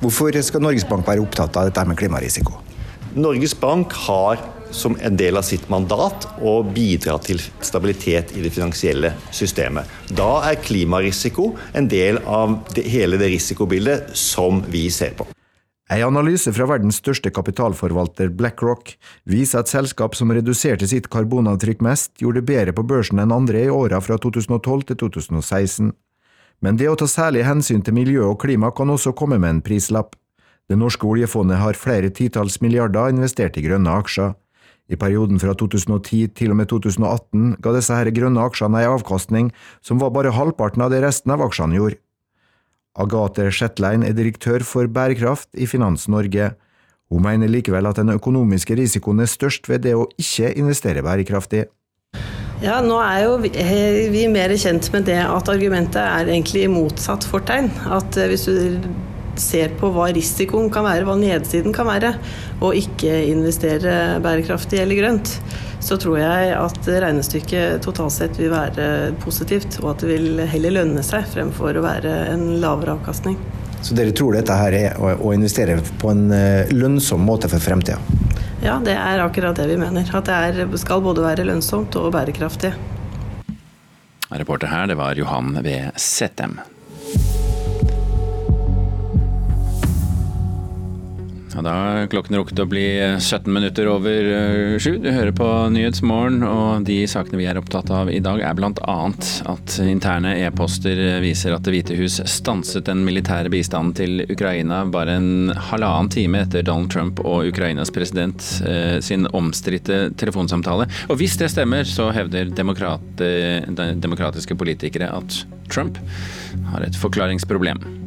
Hvorfor 0.01 0.35
skal 0.45 0.63
Norges 0.63 0.87
Bank 0.87 1.07
være 1.07 1.23
opptatt 1.23 1.57
av 1.59 1.69
dette 1.69 1.85
med 1.87 1.99
klimarisiko? 1.99 2.59
Norges 3.15 3.55
Bank 3.57 3.93
har 4.05 4.41
som 4.75 4.97
en 5.01 5.15
del 5.17 5.37
av 5.39 5.45
sitt 5.47 5.69
mandat 5.71 6.27
å 6.43 6.57
bidra 6.65 7.15
til 7.23 7.39
stabilitet 7.63 8.33
i 8.35 8.43
det 8.43 8.51
finansielle 8.55 9.13
systemet. 9.31 9.87
Da 10.11 10.41
er 10.49 10.59
klimarisiko 10.59 11.53
en 11.77 11.87
del 11.91 12.19
av 12.25 12.57
det, 12.75 12.87
hele 12.91 13.21
det 13.21 13.31
risikobildet 13.37 14.11
som 14.19 14.63
vi 14.71 14.87
ser 14.91 15.15
på. 15.17 15.29
En 15.85 16.01
analyse 16.01 16.49
fra 16.49 16.65
verdens 16.65 16.97
største 16.97 17.29
kapitalforvalter 17.29 18.31
BlackRock 18.33 18.95
viser 19.29 19.61
at 19.61 19.69
selskap 19.69 20.15
som 20.17 20.31
reduserte 20.33 20.87
sitt 20.89 21.11
karbonavtrykk 21.13 21.83
mest, 21.85 22.15
gjorde 22.17 22.41
det 22.41 22.49
bedre 22.49 22.73
på 22.73 22.85
børsen 22.89 23.21
enn 23.21 23.33
andre 23.35 23.67
i 23.67 23.69
åra 23.69 23.99
fra 24.01 24.17
2012 24.17 24.87
til 24.89 24.97
2016. 25.03 25.91
Men 26.65 26.79
det 26.79 26.89
å 26.89 26.95
ta 26.97 27.05
særlig 27.05 27.43
hensyn 27.45 27.83
til 27.85 27.93
miljø 27.93 28.23
og 28.31 28.39
klima 28.41 28.71
kan 28.73 28.89
også 28.89 29.13
komme 29.13 29.37
med 29.37 29.57
en 29.57 29.61
prislapp. 29.61 30.15
Det 30.65 30.79
norske 30.79 31.05
oljefondet 31.05 31.61
har 31.61 31.77
flere 31.77 32.09
titalls 32.09 32.57
milliarder 32.65 33.13
investert 33.13 33.59
i 33.61 33.65
grønne 33.67 33.93
aksjer. 33.93 34.33
I 34.89 34.97
perioden 35.01 35.37
fra 35.41 35.53
2010 35.57 36.33
til 36.37 36.53
og 36.53 36.57
med 36.57 36.69
2018 36.69 37.59
ga 37.61 37.73
disse 37.77 37.93
her 37.93 38.09
grønne 38.13 38.41
aksjene 38.41 38.81
en 38.81 38.97
avkastning 38.97 39.53
som 39.85 40.01
var 40.01 40.13
bare 40.17 40.33
halvparten 40.33 40.81
av 40.81 40.93
det 40.93 41.03
resten 41.05 41.33
av 41.33 41.45
aksjene 41.45 41.77
gjorde. 41.77 42.01
Agathe 42.95 43.49
Shetlein 43.51 44.05
er 44.07 44.15
direktør 44.15 44.63
for 44.63 44.87
bærekraft 44.87 45.49
i 45.59 45.67
Finans 45.67 46.07
Norge. 46.11 46.53
Hun 47.11 47.25
mener 47.25 47.51
likevel 47.51 47.85
at 47.89 47.99
den 47.99 48.13
økonomiske 48.15 48.77
risikoen 48.79 49.21
er 49.21 49.29
størst 49.29 49.67
ved 49.69 49.83
det 49.85 49.93
å 49.97 50.07
ikke 50.19 50.53
investere 50.57 51.03
bærekraftig. 51.05 51.65
Ja, 52.63 52.79
nå 52.81 52.95
er 53.03 53.25
jo 53.25 53.33
vi, 53.43 54.23
mer 54.31 54.53
kjent 54.55 54.87
med 54.93 55.09
det 55.09 55.19
at 55.27 55.51
argumentet 55.51 55.99
er 55.99 56.29
egentlig 56.29 56.69
motsatt 56.71 57.27
fortegn. 57.27 57.67
At 57.91 58.15
eh, 58.15 58.31
hvis 58.31 58.47
du 58.47 58.79
ser 59.41 59.73
på 59.79 59.89
hva 59.93 60.09
risikoen 60.15 60.71
kan 60.73 60.85
være, 60.87 61.05
hva 61.07 61.15
nedsiden 61.19 61.75
kan 61.75 61.87
være, 61.89 62.13
og 62.61 62.77
ikke 62.79 63.13
investere 63.29 64.19
bærekraftig 64.23 64.81
eller 64.81 65.01
grønt, 65.01 65.35
så 65.85 65.97
tror 66.01 66.17
jeg 66.19 66.55
at 66.57 66.89
regnestykket 66.89 67.83
totalt 67.85 68.15
sett 68.15 68.39
vil 68.39 68.53
være 68.53 69.13
positivt, 69.21 69.79
og 69.83 69.93
at 69.93 70.05
det 70.05 70.15
vil 70.15 70.41
heller 70.49 70.79
lønne 70.79 71.03
seg 71.05 71.27
fremfor 71.33 71.77
å 71.77 71.85
være 71.85 72.15
en 72.31 72.47
lavere 72.63 72.95
avkastning. 72.97 73.37
Så 73.85 73.93
dere 73.93 74.15
tror 74.17 74.33
dette 74.33 74.55
her 74.57 74.73
er 74.73 74.95
å 74.97 75.29
investere 75.35 75.77
på 76.01 76.09
en 76.09 76.31
eh, 76.33 76.71
lønnsom 76.73 77.21
måte 77.21 77.51
for 77.51 77.61
fremtida? 77.61 77.99
Ja, 78.65 78.79
det 78.81 78.95
er 78.97 79.21
akkurat 79.21 79.59
det 79.59 79.67
vi 79.69 79.77
mener. 79.77 80.09
At 80.09 80.25
det 80.25 80.37
er, 80.47 80.77
skal 80.81 81.03
både 81.05 81.21
være 81.21 81.45
lønnsomt 81.45 81.93
og 82.01 82.09
bærekraftig. 82.15 82.73
Reporter 84.33 84.71
her, 84.71 84.87
det 84.89 84.97
var 84.97 85.13
Johan 85.19 85.59
V. 85.61 85.75
Settem. 86.01 86.57
Ja, 91.55 91.61
da 91.63 91.73
er 92.01 92.09
klokken 92.11 92.35
rukket 92.35 92.59
å 92.59 92.65
bli 92.67 92.83
17 93.15 93.47
minutter 93.47 93.87
over 93.87 94.27
eh, 94.27 94.73
sju. 94.75 94.97
Du 94.99 95.07
hører 95.07 95.31
på 95.31 95.45
Nyhetsmorgen, 95.71 96.43
og 96.43 96.83
de 96.83 96.97
sakene 97.07 97.39
vi 97.39 97.47
er 97.47 97.55
opptatt 97.55 97.87
av 97.95 98.11
i 98.11 98.19
dag 98.19 98.43
er 98.43 98.57
bl.a. 98.57 98.95
at 99.53 99.77
interne 99.79 100.33
e-poster 100.43 100.99
viser 101.23 101.55
at 101.55 101.63
Det 101.63 101.71
hvite 101.71 101.95
hus 101.95 102.19
stanset 102.27 102.89
den 102.89 103.05
militære 103.07 103.53
bistanden 103.53 103.95
til 103.95 104.25
Ukraina 104.27 104.83
bare 104.91 105.15
en 105.15 105.55
halvannen 105.71 106.11
time 106.11 106.43
etter 106.43 106.65
Donald 106.67 106.91
Trump 106.91 107.23
og 107.23 107.47
Ukrainas 107.53 107.93
president 107.95 108.43
eh, 108.67 108.99
sin 108.99 109.23
omstridte 109.31 110.09
telefonsamtale. 110.19 110.89
Og 111.07 111.21
hvis 111.23 111.39
det 111.39 111.53
stemmer, 111.55 111.87
så 111.87 112.11
hevder 112.11 112.51
demokrat, 112.51 113.05
demokratiske 113.15 114.59
politikere 114.59 115.07
at 115.15 115.45
Trump 115.71 116.03
har 116.73 116.83
et 116.83 116.99
forklaringsproblem. 116.99 118.04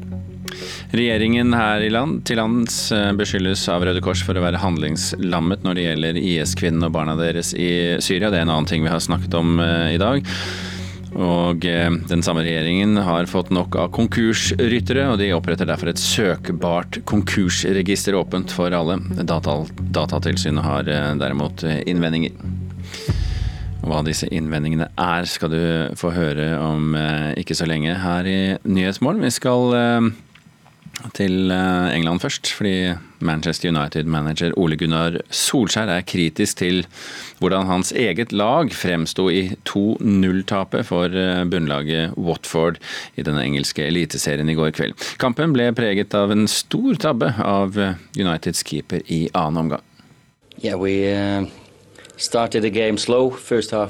Regjeringen 0.88 1.52
her 1.52 1.82
i 1.84 1.90
land 1.92 2.22
til 2.28 2.40
lands 2.40 2.76
eh, 2.96 3.10
beskyldes 3.16 3.66
av 3.68 3.84
Røde 3.84 4.00
Kors 4.04 4.22
for 4.24 4.38
å 4.38 4.44
være 4.44 4.60
handlingslammet 4.62 5.64
når 5.66 5.76
det 5.76 5.84
gjelder 5.84 6.20
IS-kvinnene 6.22 6.88
og 6.88 6.94
barna 6.96 7.16
deres 7.18 7.52
i 7.52 8.00
Syria. 8.00 8.30
Det 8.32 8.40
er 8.40 8.46
en 8.46 8.54
annen 8.54 8.68
ting 8.68 8.86
vi 8.86 8.92
har 8.92 9.02
snakket 9.04 9.36
om 9.36 9.58
eh, 9.60 9.94
i 9.96 10.00
dag. 10.00 10.24
Og 11.18 11.66
eh, 11.68 11.90
den 12.08 12.24
samme 12.24 12.40
regjeringen 12.46 12.96
har 13.04 13.28
fått 13.28 13.52
nok 13.52 13.76
av 13.82 13.90
konkursryttere, 13.96 15.04
og 15.12 15.20
de 15.20 15.28
oppretter 15.36 15.68
derfor 15.68 15.92
et 15.92 16.00
søkbart 16.00 17.02
konkursregister 17.08 18.16
åpent 18.16 18.54
for 18.54 18.72
alle. 18.72 18.96
Data, 19.20 19.58
Datatilsynet 19.76 20.64
har 20.64 20.88
derimot 21.20 21.66
innvendinger. 21.84 22.32
Hva 23.88 24.00
disse 24.04 24.28
innvendingene 24.32 24.88
er, 25.00 25.28
skal 25.28 25.52
du 25.52 25.60
få 25.96 26.14
høre 26.16 26.48
om 26.60 26.96
ikke 27.40 27.56
så 27.56 27.68
lenge 27.68 27.94
her 28.02 28.28
i 28.28 28.40
Nyhetsmorgen. 28.68 29.22
Vi 29.24 29.32
skal 29.32 29.76
til 31.16 31.52
eh, 31.54 31.94
England 31.94 32.22
først, 32.22 32.50
fordi 32.56 32.94
Manchester 33.24 33.70
United-manager 33.70 34.54
Ole 34.58 34.76
Gunnar 34.78 35.18
Solskjær 35.30 35.90
er 35.92 36.06
kritisk 36.06 36.60
til 36.60 36.84
hvordan 37.38 37.66
hans 37.70 37.92
eget 37.92 38.32
lag 38.32 38.72
fremsto 38.74 39.28
i 39.30 39.48
2-0-tapet 39.68 40.86
for 40.88 41.14
eh, 41.14 41.44
bunnlaget 41.50 42.16
Watford 42.18 42.80
i 43.16 43.26
den 43.26 43.38
engelske 43.42 43.86
eliteserien 43.86 44.50
i 44.50 44.56
går 44.58 44.74
kveld. 44.76 44.96
Kampen 45.22 45.54
ble 45.56 45.70
preget 45.76 46.14
av 46.18 46.34
en 46.34 46.48
stor 46.50 46.98
tabbe 47.02 47.32
av 47.42 47.78
eh, 47.78 47.98
Uniteds 48.18 48.64
keeper 48.66 49.04
i 49.06 49.26
annen 49.32 49.64
omgang. 49.66 49.86
Yeah, 50.58 50.74
we, 50.74 51.06
uh, 51.14 51.46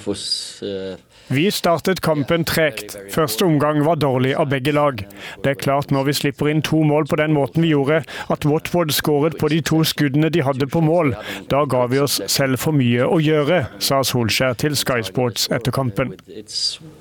was 0.07 0.63
uh 0.63 0.97
vi 1.31 1.51
startet 1.51 2.01
kampen 2.01 2.45
tregt. 2.45 2.97
Første 3.13 3.45
omgang 3.45 3.83
var 3.85 3.99
dårlig 4.01 4.33
av 4.41 4.49
begge 4.49 4.73
lag. 4.73 5.03
Det 5.45 5.51
er 5.51 5.59
klart 5.61 5.93
når 5.93 6.07
vi 6.09 6.15
slipper 6.17 6.49
inn 6.49 6.63
to 6.65 6.81
mål 6.89 7.05
på 7.11 7.19
den 7.21 7.35
måten 7.37 7.67
vi 7.67 7.75
gjorde, 7.75 8.01
at 8.33 8.47
Watford 8.49 8.95
skåret 8.97 9.37
på 9.37 9.51
de 9.53 9.61
to 9.61 9.83
skuddene 9.85 10.33
de 10.33 10.41
hadde 10.41 10.71
på 10.73 10.81
mål. 10.81 11.13
Da 11.53 11.67
ga 11.69 11.85
vi 11.93 12.01
oss 12.01 12.17
selv 12.33 12.57
for 12.65 12.73
mye 12.73 13.05
å 13.05 13.21
gjøre, 13.21 13.67
sa 13.79 14.01
Solskjær 14.01 14.57
til 14.57 14.77
Sky 14.77 15.03
Sports 15.05 15.51
etter 15.53 15.69
kampen. 15.69 16.17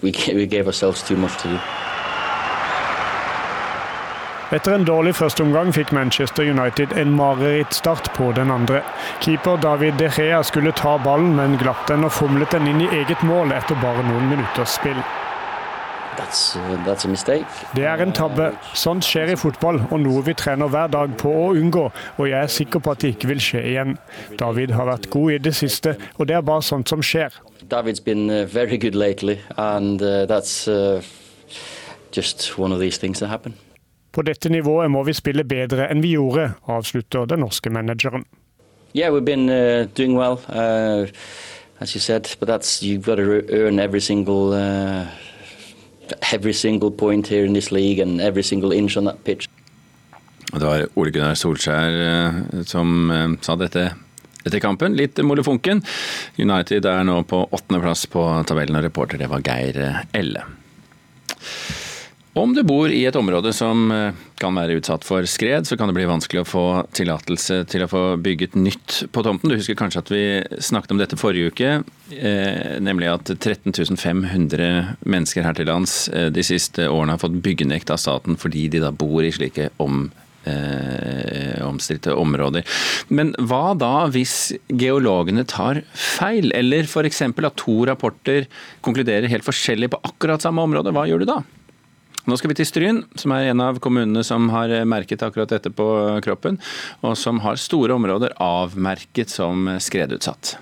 We 0.03 0.45
gave 0.45 0.67
ourselves 0.67 1.07
too 1.07 1.15
much 1.15 1.39
to 1.39 1.47
do. 1.47 1.59
Etter 4.47 4.77
en 4.77 4.85
dårlig 4.87 5.11
førsteomgang 5.17 5.73
fikk 5.75 5.89
Manchester 5.91 6.47
United 6.47 6.93
en 6.95 7.09
marerittstart 7.17 8.13
på 8.15 8.29
den 8.37 8.47
andre. 8.53 8.79
Keeper 9.19 9.57
David 9.59 9.97
De 9.99 10.07
Gea 10.07 10.39
skulle 10.47 10.71
ta 10.71 10.93
ballen, 11.03 11.33
men 11.35 11.57
glapp 11.59 11.83
den 11.89 12.07
og 12.07 12.13
fomlet 12.15 12.55
den 12.55 12.69
inn 12.71 12.85
i 12.85 12.87
eget 12.95 13.25
mål 13.27 13.51
etter 13.51 13.75
bare 13.81 14.05
noen 14.07 14.29
minutters 14.31 14.77
spill. 14.79 15.01
That's, 16.15 16.55
uh, 16.55 16.79
that's 16.87 17.03
det 17.75 17.83
er 17.83 18.01
en 18.01 18.15
tabbe. 18.15 18.53
Sånt 18.73 19.03
skjer 19.05 19.33
i 19.35 19.37
fotball, 19.37 19.81
og 19.91 19.99
noe 20.05 20.23
vi 20.23 20.33
trener 20.33 20.71
hver 20.71 20.95
dag 20.95 21.19
på 21.19 21.27
å 21.27 21.51
unngå. 21.51 21.83
Og 22.15 22.31
jeg 22.31 22.39
er 22.39 22.47
sikker 22.47 22.79
på 22.79 22.95
at 22.95 23.03
det 23.03 23.17
ikke 23.17 23.33
vil 23.35 23.43
skje 23.43 23.67
igjen. 23.73 23.97
David 24.39 24.71
har 24.79 24.87
vært 24.87 25.11
god 25.11 25.35
i 25.35 25.43
det 25.43 25.57
siste, 25.59 25.97
og 26.15 26.31
det 26.31 26.39
er 26.39 26.47
bare 26.47 26.63
sånt 26.63 26.87
som 26.87 27.03
skjer. 27.03 27.35
David's 27.67 27.99
been 27.99 28.31
uh, 28.31 28.45
very 28.47 28.79
good 28.79 28.95
lately, 28.95 29.41
and 29.57 30.01
uh, 30.01 30.25
that's 30.25 30.69
just 32.15 32.57
one 32.57 32.71
of 32.71 32.79
these 32.79 32.97
things 32.97 33.19
that 33.19 33.27
happen. 33.27 33.59
På 34.17 34.23
dette 34.25 34.49
nivået 34.49 34.89
må 34.89 35.03
vi 35.05 35.13
spille 35.13 35.43
bedre 35.45 35.91
enn 35.93 35.99
vi 36.01 36.15
gjorde, 36.15 36.47
avslutter 36.65 37.27
den 37.29 37.43
norske 37.45 37.69
manageren. 37.69 38.23
Yeah, 38.95 39.13
we've 39.13 39.25
been 39.25 39.45
uh, 39.45 39.85
doing 39.93 40.17
well, 40.17 40.39
uh, 40.49 41.05
as 41.79 41.93
you 41.93 42.01
said, 42.01 42.25
but 42.39 42.47
that's 42.47 42.81
you've 42.81 43.05
got 43.05 43.17
to 43.17 43.45
earn 43.53 43.77
every 43.79 44.01
single 44.01 44.53
uh, 44.53 45.05
every 46.33 46.53
single 46.53 46.89
point 46.89 47.27
here 47.27 47.45
in 47.45 47.53
this 47.53 47.71
league 47.71 47.99
and 47.99 48.19
every 48.19 48.41
single 48.41 48.71
inch 48.71 48.97
on 48.97 49.05
that 49.05 49.23
pitch. 49.23 49.47
Det 50.53 50.65
var 50.65 50.87
Ole 50.95 51.11
Gunnar 51.11 51.35
Solskjær 51.35 52.01
uh, 52.01 52.63
som 52.65 53.11
uh, 53.11 53.37
sa 53.41 53.53
dette 53.55 53.91
etter 54.47 54.59
kampen. 54.59 54.97
Litt 54.97 55.21
molefonken. 55.21 55.83
United 56.41 56.89
er 56.89 57.05
nå 57.05 57.19
på 57.29 57.43
åttendeplass 57.51 58.07
på 58.09 58.25
tabellen, 58.49 58.79
og 58.79 58.87
reporter 58.89 59.21
det 59.21 59.29
var 59.29 59.45
Geir 59.45 59.77
Elle. 60.09 60.41
Om 62.37 62.53
du 62.53 62.59
bor 62.61 62.91
i 62.93 62.99
et 63.09 63.15
område 63.17 63.49
som 63.55 63.87
eh, 63.89 64.17
kan 64.37 64.53
være 64.53 64.75
utsatt 64.77 65.05
for 65.07 65.25
skred, 65.25 65.65
så 65.65 65.73
kan 65.77 65.89
det 65.89 65.95
bli 65.97 66.05
vanskelig 66.05 66.43
å 66.43 66.45
få 66.47 66.65
tillatelse 66.93 67.63
til 67.71 67.81
å 67.81 67.89
få 67.89 68.01
bygget 68.21 68.53
nytt 68.59 68.97
på 69.09 69.23
tomten. 69.25 69.49
Du 69.49 69.57
husker 69.57 69.77
kanskje 69.79 70.03
at 70.03 70.11
vi 70.13 70.21
snakket 70.61 70.93
om 70.93 71.01
dette 71.01 71.17
forrige 71.17 71.49
uke, 71.49 71.71
eh, 72.13 72.77
nemlig 72.83 73.09
at 73.09 73.33
13 73.33 73.73
500 73.97 74.69
mennesker 75.09 75.47
her 75.47 75.57
til 75.57 75.69
lands 75.71 75.97
eh, 76.13 76.29
de 76.29 76.45
siste 76.45 76.85
årene 76.85 77.17
har 77.17 77.25
fått 77.25 77.41
byggenekt 77.41 77.89
av 77.95 78.03
staten 78.03 78.37
fordi 78.37 78.67
de 78.69 78.85
da 78.85 78.93
bor 78.93 79.25
i 79.25 79.33
slike 79.33 79.71
om 79.81 80.05
eh, 80.45 81.57
områder. 81.65 82.69
Men 83.09 83.33
hva 83.49 83.73
da 83.73 84.07
hvis 84.13 84.53
geologene 84.69 85.41
tar 85.49 85.81
feil, 85.97 86.53
eller 86.53 86.85
f.eks. 86.85 87.25
at 87.33 87.61
to 87.65 87.81
rapporter 87.89 88.45
konkluderer 88.85 89.25
helt 89.33 89.47
forskjellig 89.47 89.89
på 89.89 90.05
akkurat 90.05 90.45
samme 90.45 90.69
område? 90.69 90.93
Hva 90.93 91.09
gjør 91.09 91.25
du 91.25 91.31
da? 91.33 91.41
Nå 92.27 92.35
skal 92.35 92.51
vi 92.51 92.57
til 92.59 92.67
Stryn, 92.67 92.97
som 93.15 93.31
er 93.31 93.53
en 93.53 93.61
av 93.63 93.77
kommunene 93.79 94.19
som 94.27 94.49
har 94.51 94.73
merket 94.83 95.21
akkurat 95.23 95.53
dette 95.53 95.71
på 95.71 95.87
kroppen, 96.25 96.57
og 96.99 97.15
som 97.15 97.39
har 97.45 97.55
store 97.55 97.95
områder 97.95 98.35
avmerket 98.43 99.31
som 99.31 99.69
skredutsatt. 99.79 100.57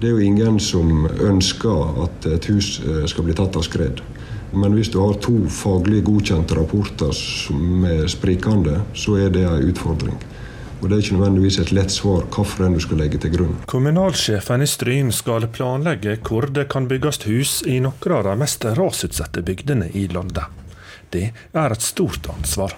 Det 0.00 0.08
er 0.08 0.16
jo 0.16 0.24
ingen 0.24 0.56
som 0.56 1.04
ønsker 1.20 1.98
at 2.06 2.24
et 2.32 2.48
hus 2.48 2.78
eh, 2.80 3.02
skal 3.10 3.26
bli 3.26 3.36
tatt 3.36 3.58
av 3.60 3.66
skred. 3.66 4.00
Men 4.56 4.72
hvis 4.76 4.88
du 4.92 4.98
har 5.02 5.20
to 5.20 5.34
faglig 5.52 6.00
godkjente 6.08 6.56
rapporter 6.56 7.12
som 7.16 7.84
er 7.88 8.08
sprikende, 8.08 8.80
så 8.96 9.18
er 9.20 9.36
det 9.36 9.44
en 9.48 9.68
utfordring. 9.68 10.16
Og 10.80 10.88
Det 10.88 10.96
er 10.96 11.04
ikke 11.04 11.18
nødvendigvis 11.18 11.58
et 11.62 11.74
lett 11.76 11.92
svar 11.94 12.24
hvilken 12.32 12.74
du 12.74 12.80
skal 12.82 12.98
legge 13.04 13.20
til 13.22 13.36
grunn. 13.36 13.52
Kommunalsjefen 13.70 14.64
i 14.64 14.66
Stryn 14.66 15.12
skal 15.14 15.46
planlegge 15.52 16.16
hvor 16.24 16.48
det 16.48 16.66
kan 16.72 16.88
bygges 16.90 17.22
hus 17.28 17.60
i 17.68 17.78
noen 17.84 18.16
av 18.16 18.24
de 18.26 18.34
mest 18.40 18.64
rasutsatte 18.64 19.44
bygdene 19.46 19.92
i 19.94 20.08
landet. 20.10 20.61
Det 21.12 21.28
er 21.52 21.74
et 21.74 21.84
stort 21.84 22.26
ansvar. 22.32 22.74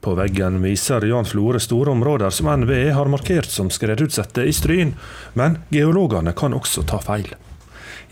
På 0.00 0.14
veggen 0.18 0.60
viser 0.62 1.06
Jan 1.08 1.28
Flore 1.28 1.60
store 1.62 1.94
områder 1.94 2.30
som 2.34 2.50
NVE 2.62 2.92
har 2.92 3.08
markert 3.08 3.50
som 3.50 3.70
skredutsatte 3.72 4.44
i 4.44 4.52
Stryn, 4.52 4.94
men 5.34 5.60
geologene 5.72 6.34
kan 6.36 6.56
også 6.56 6.84
ta 6.90 7.00
feil. 7.02 7.32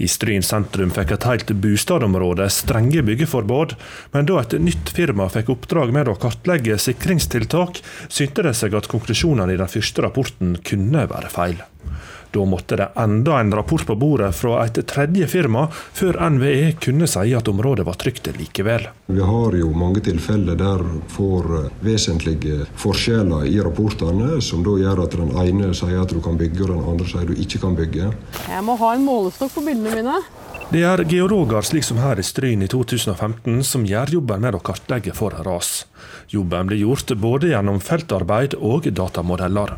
I 0.02 0.08
Stryn 0.10 0.42
sentrum 0.42 0.90
fikk 0.94 1.12
et 1.14 1.26
helt 1.28 1.50
bostadområde 1.62 2.48
strenge 2.50 3.04
byggeforbud, 3.06 3.76
men 4.14 4.26
da 4.26 4.40
et 4.40 4.56
nytt 4.58 4.90
firma 4.94 5.28
fikk 5.30 5.52
oppdrag 5.54 5.92
med 5.94 6.10
å 6.10 6.16
kartlegge 6.18 6.80
sikringstiltak, 6.82 7.78
synte 8.08 8.46
det 8.48 8.56
seg 8.58 8.74
at 8.74 8.90
konklusjonene 8.90 9.54
i 9.54 9.60
den 9.60 9.70
første 9.70 10.02
rapporten 10.02 10.56
kunne 10.66 11.06
være 11.10 11.30
feil. 11.30 11.62
Da 12.34 12.44
måtte 12.44 12.76
det 12.76 12.88
enda 12.98 13.38
en 13.40 13.52
rapport 13.54 13.86
på 13.86 13.94
bordet 13.94 14.32
fra 14.34 14.64
et 14.64 14.80
tredje 14.90 15.26
firma 15.30 15.68
før 15.70 16.16
NVE 16.34 16.72
kunne 16.82 17.06
si 17.06 17.30
at 17.38 17.48
området 17.48 17.86
var 17.86 17.94
trygt 18.00 18.26
likevel. 18.34 18.88
Vi 19.06 19.22
har 19.22 19.54
jo 19.54 19.68
mange 19.70 20.02
tilfeller 20.02 20.58
der 20.58 20.82
får 21.14 21.46
vesentlige 21.86 22.66
forskjeller 22.80 23.46
i 23.46 23.60
rapportene, 23.62 24.40
som 24.42 24.66
da 24.66 24.74
gjør 24.80 25.04
at 25.04 25.14
den 25.20 25.30
ene 25.44 25.70
sier 25.78 26.02
at 26.02 26.10
du 26.10 26.18
kan 26.24 26.40
bygge, 26.40 26.64
og 26.66 26.72
den 26.72 26.82
andre 26.94 27.06
sier 27.12 27.30
du 27.30 27.38
ikke 27.38 27.62
kan 27.62 27.78
bygge. 27.78 28.10
Jeg 28.48 28.66
må 28.66 28.74
ha 28.82 28.90
en 28.96 29.06
målestokk 29.06 29.54
på 29.54 29.66
bildene 29.68 29.94
mine. 29.94 30.18
Det 30.74 30.82
er 30.82 31.06
geologer 31.06 31.62
slik 31.62 31.86
som 31.86 32.02
her 32.02 32.18
i 32.18 32.26
Stryn 32.26 32.66
i 32.66 32.72
2015 32.72 33.62
som 33.62 33.86
gjør 33.86 34.16
jobben 34.18 34.42
med 34.42 34.58
å 34.58 34.64
kartlegge 34.64 35.14
for 35.14 35.38
ras. 35.46 35.84
Jobben 36.34 36.66
blir 36.66 36.82
gjort 36.82 37.14
både 37.14 37.54
gjennom 37.54 37.82
feltarbeid 37.84 38.58
og 38.58 38.90
datamodeller. 38.90 39.76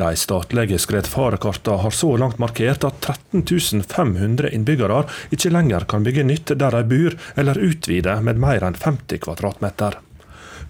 De 0.00 0.12
statlige 0.16 0.78
skredfarekartene 0.82 1.80
har 1.84 1.96
så 1.96 2.14
langt 2.20 2.40
markert 2.42 2.86
at 2.88 3.00
13 3.32 3.82
500 3.88 4.52
innbyggere 4.52 5.02
ikke 5.30 5.52
lenger 5.52 5.88
kan 5.88 6.06
bygge 6.06 6.24
nytt 6.28 6.54
der 6.58 6.78
de 6.78 6.84
bor, 6.88 7.18
eller 7.36 7.60
utvide 7.60 8.20
med 8.22 8.40
mer 8.42 8.64
enn 8.66 8.78
50 8.78 9.22
kvadratmeter. 9.26 9.98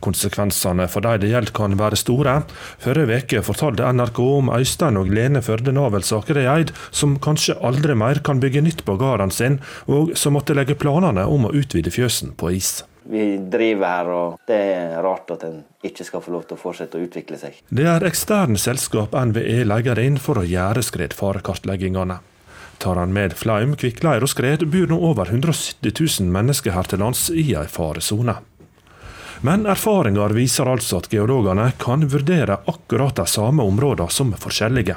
Konsekvensene 0.03 0.89
for 0.91 1.05
de 1.05 1.15
det 1.23 1.31
gjelder 1.31 1.55
kan 1.55 1.77
være 1.79 1.99
store. 2.01 2.37
Forrige 2.83 3.21
uke 3.23 3.43
fortalte 3.47 3.87
NRK 3.95 4.21
om 4.25 4.51
Øystein 4.57 4.99
og 4.99 5.13
Lene 5.15 5.43
Førde 5.47 5.75
Navelsaker 5.77 6.43
Eid, 6.43 6.73
som 6.91 7.19
kanskje 7.23 7.59
aldri 7.63 7.95
mer 7.99 8.23
kan 8.27 8.43
bygge 8.43 8.65
nytt 8.67 8.85
på 8.89 8.99
gården 8.99 9.31
sin, 9.31 9.61
og 9.87 10.17
som 10.19 10.35
måtte 10.39 10.59
legge 10.59 10.79
planene 10.79 11.29
om 11.29 11.47
å 11.47 11.55
utvide 11.55 11.95
fjøsen 11.95 12.35
på 12.39 12.57
is. 12.59 12.81
Vi 13.13 13.25
driver 13.53 13.87
her, 13.87 14.09
og 14.09 14.45
det 14.49 14.59
er 14.73 14.95
rart 15.05 15.29
at 15.35 15.43
en 15.45 15.59
ikke 15.85 16.07
skal 16.09 16.23
få 16.25 16.33
lov 16.33 16.47
til 16.49 16.57
å 16.57 16.63
fortsette 16.63 16.97
å 16.97 17.03
utvikle 17.05 17.37
seg. 17.37 17.59
Det 17.69 17.85
er 17.85 18.07
eksterne 18.09 18.57
selskap 18.61 19.13
NVE 19.13 19.67
legger 19.69 20.01
inn 20.01 20.17
for 20.23 20.41
å 20.41 20.47
gjøre 20.49 20.85
skredfarekartleggingene. 20.87 22.23
Tar 22.81 22.99
han 22.99 23.13
med 23.13 23.37
flaum, 23.37 23.77
kvikkleir 23.77 24.25
og 24.25 24.33
skred, 24.33 24.65
bor 24.73 24.89
nå 24.89 24.97
over 25.13 25.29
170 25.29 25.93
000 25.93 26.33
mennesker 26.33 26.73
her 26.73 26.89
til 26.89 27.05
lands 27.05 27.29
i 27.29 27.53
ei 27.53 27.69
faresone. 27.69 28.39
Men 29.45 29.69
erfaringer 29.69 30.33
viser 30.33 30.71
altså 30.71 31.03
at 31.03 31.13
geologene 31.13 31.69
kan 31.83 32.09
vurdere 32.09 32.63
akkurat 32.71 33.21
de 33.21 33.29
samme 33.29 33.67
områdene 33.67 34.11
som 34.11 34.33
forskjellige. 34.39 34.97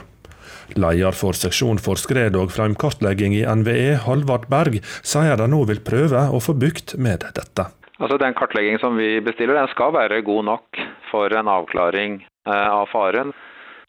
Leder 0.74 1.14
for 1.14 1.38
seksjon 1.38 1.78
for 1.78 2.00
skred- 2.00 2.38
og 2.40 2.54
flaumkartlegging 2.56 3.36
i 3.38 3.46
NVE, 3.46 4.00
Halvard 4.08 4.48
Berg, 4.50 4.80
sier 5.06 5.38
de 5.38 5.50
nå 5.52 5.66
vil 5.70 5.84
prøve 5.86 6.26
å 6.32 6.42
få 6.42 6.56
bukt 6.58 6.96
med 6.98 7.28
dette. 7.38 7.70
Altså 7.96 8.18
Den 8.20 8.36
kartleggingen 8.36 8.82
som 8.82 8.98
vi 9.00 9.22
bestiller, 9.24 9.56
den 9.56 9.72
skal 9.72 9.94
være 9.96 10.24
god 10.26 10.46
nok 10.50 10.80
for 11.12 11.32
en 11.32 11.48
avklaring 11.48 12.20
eh, 12.24 12.70
av 12.70 12.90
faren. 12.92 13.32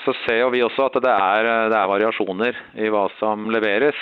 Så 0.05 0.15
ser 0.23 0.47
vi 0.55 0.63
også 0.63 0.87
at 0.87 1.01
det 1.03 1.13
er, 1.13 1.49
det 1.73 1.79
er 1.79 1.91
variasjoner 1.91 2.59
i 2.79 2.91
hva 2.93 3.09
som 3.19 3.49
leveres. 3.51 3.99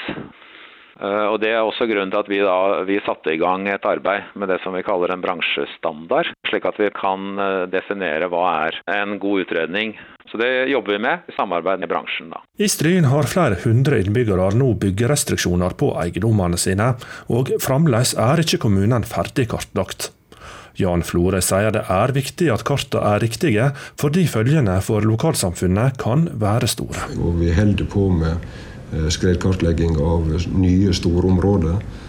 Eh, 1.01 1.27
og 1.31 1.39
Det 1.41 1.55
er 1.55 1.63
også 1.63 1.89
grunnen 1.89 2.13
til 2.13 2.21
at 2.21 2.29
vi, 2.31 2.43
da, 2.45 2.59
vi 2.85 3.01
satte 3.07 3.33
i 3.33 3.41
gang 3.41 3.67
et 3.69 3.89
arbeid 3.89 4.37
med 4.37 4.53
det 4.53 4.61
som 4.63 4.77
vi 4.77 4.85
kaller 4.87 5.15
en 5.15 5.25
bransjestandard, 5.25 6.35
slik 6.51 6.69
at 6.69 6.79
vi 6.79 6.91
kan 6.95 7.41
eh, 7.41 7.63
definere 7.73 8.29
hva 8.29 8.45
er 8.69 8.83
en 8.99 9.17
god 9.23 9.47
utredning. 9.47 9.97
Så 10.35 10.41
Det 10.41 10.67
jobber 10.67 10.97
vi 10.97 10.99
med 10.99 11.29
i 11.31 11.33
samarbeid 11.37 11.79
med 11.79 11.89
bransjen. 11.89 12.31
da. 12.31 12.41
I 12.59 12.67
Stryn 12.67 13.07
har 13.07 13.31
flere 13.31 13.55
hundre 13.63 14.01
innbyggere 14.03 14.51
nå 14.59 14.73
byggerestriksjoner 14.83 15.77
på 15.79 15.93
eiendommene 15.95 16.59
sine, 16.59 16.97
og 17.31 17.55
fremdeles 17.63 18.17
er 18.19 18.43
ikke 18.43 18.59
kommunen 18.67 19.07
ferdig 19.07 19.47
kartlagt. 19.55 20.11
Jan 20.75 21.07
Flore 21.07 21.39
sier 21.39 21.71
det 21.71 21.85
er 21.87 22.11
viktig 22.11 22.51
at 22.51 22.67
kartene 22.67 23.15
er 23.15 23.23
riktige, 23.23 23.71
fordi 23.95 24.27
følgene 24.27 24.81
for 24.83 25.07
lokalsamfunnet 25.07 26.03
kan 26.03 26.27
være 26.35 26.67
store. 26.67 27.15
Og 27.15 27.39
vi 27.39 27.55
holder 27.55 27.87
på 27.87 28.11
med 28.11 28.43
Eh, 28.95 29.09
skredkartlegging 29.09 29.97
av 30.01 30.29
nye, 30.55 30.93
store 30.95 31.29
områder. 31.29 31.71
Eh, 31.71 32.04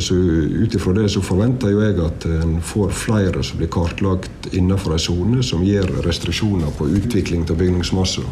så 0.00 0.14
Ut 0.14 0.74
ifra 0.74 0.92
det 0.96 1.08
så 1.12 1.20
forventer 1.24 1.72
jeg 1.74 1.98
at 2.04 2.24
en 2.30 2.60
får 2.64 2.92
flere 2.96 3.42
som 3.44 3.58
blir 3.58 3.68
kartlagt 3.72 4.46
innenfor 4.52 4.94
en 4.94 5.02
sone 5.02 5.42
som 5.44 5.64
gir 5.66 5.90
restriksjoner 6.06 6.70
på 6.78 6.88
utvikling 6.88 7.44
av 7.50 7.58
bygningsmasse. 7.60 8.24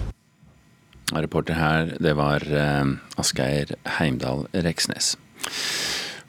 Reporter 1.12 1.57
her, 1.57 1.94
det 2.00 2.14
var 2.18 2.44
eh, 2.52 2.85
Asgeir 3.16 3.74
Heimdal 3.98 4.46
Reksnes. 4.52 5.16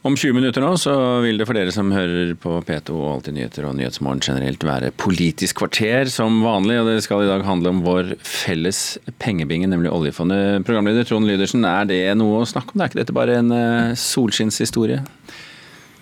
Om 0.01 0.15
20 0.15 0.31
minutter 0.33 0.63
nå 0.63 0.77
så 0.79 0.93
vil 1.19 1.35
det 1.41 1.43
for 1.43 1.57
dere 1.57 1.73
som 1.75 1.89
hører 1.91 2.29
på 2.39 2.53
P2 2.63 2.93
og 2.95 3.07
Alltid 3.17 3.35
nyheter 3.35 3.65
og 3.67 3.73
Nyhetsmorgen 3.75 4.21
generelt 4.23 4.63
være 4.63 4.93
Politisk 4.95 5.59
kvarter 5.59 6.07
som 6.07 6.37
vanlig, 6.45 6.77
og 6.79 6.87
det 6.87 7.01
skal 7.03 7.25
i 7.25 7.27
dag 7.27 7.43
handle 7.43 7.73
om 7.73 7.81
vår 7.83 8.13
felles 8.23 8.95
pengebinge, 9.19 9.67
nemlig 9.67 9.91
oljefondet. 9.91 10.63
Programleder 10.63 11.03
Trond 11.03 11.27
Lydersen, 11.27 11.67
er 11.67 11.89
det 11.89 11.99
noe 12.15 12.39
å 12.39 12.47
snakke 12.47 12.71
om? 12.71 12.79
Er 12.79 12.87
ikke 12.87 13.01
dette 13.01 13.17
bare 13.17 13.41
en 13.41 13.51
uh, 13.51 13.91
solskinnshistorie? 13.99 15.01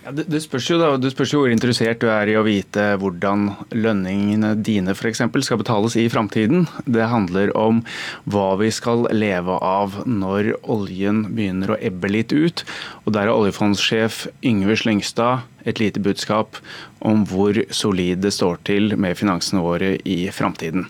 Ja, 0.07 0.13
det, 0.15 0.23
det, 0.31 0.39
spørs 0.39 0.69
jo 0.71 0.77
da, 0.79 0.93
det 1.03 1.09
spørs 1.11 1.33
jo 1.33 1.41
hvor 1.41 1.51
interessert 1.51 1.99
du 1.99 2.05
er 2.07 2.29
i 2.31 2.35
å 2.39 2.45
vite 2.47 2.93
hvordan 3.01 3.49
lønningene 3.75 4.53
dine 4.63 4.93
f.eks. 4.95 5.19
skal 5.43 5.59
betales 5.59 5.97
i 5.99 6.05
framtiden. 6.07 6.63
Det 6.87 7.09
handler 7.11 7.51
om 7.59 7.81
hva 8.23 8.53
vi 8.61 8.69
skal 8.71 9.03
leve 9.11 9.57
av 9.59 9.97
når 10.07 10.53
oljen 10.63 11.25
begynner 11.35 11.73
å 11.73 11.79
ebbe 11.89 12.13
litt 12.13 12.31
ut. 12.31 12.63
Og 13.03 13.17
Der 13.17 13.27
er 13.27 13.33
oljefondssjef 13.33 14.21
Yngve 14.47 14.79
Slyngstad 14.79 15.43
et 15.67 15.83
lite 15.83 15.99
budskap 15.99 16.55
om 17.03 17.27
hvor 17.27 17.59
solid 17.67 18.23
det 18.23 18.31
står 18.37 18.63
til 18.71 18.95
med 18.95 19.19
finansene 19.19 19.59
våre 19.59 19.97
i 20.07 20.21
framtiden. 20.31 20.87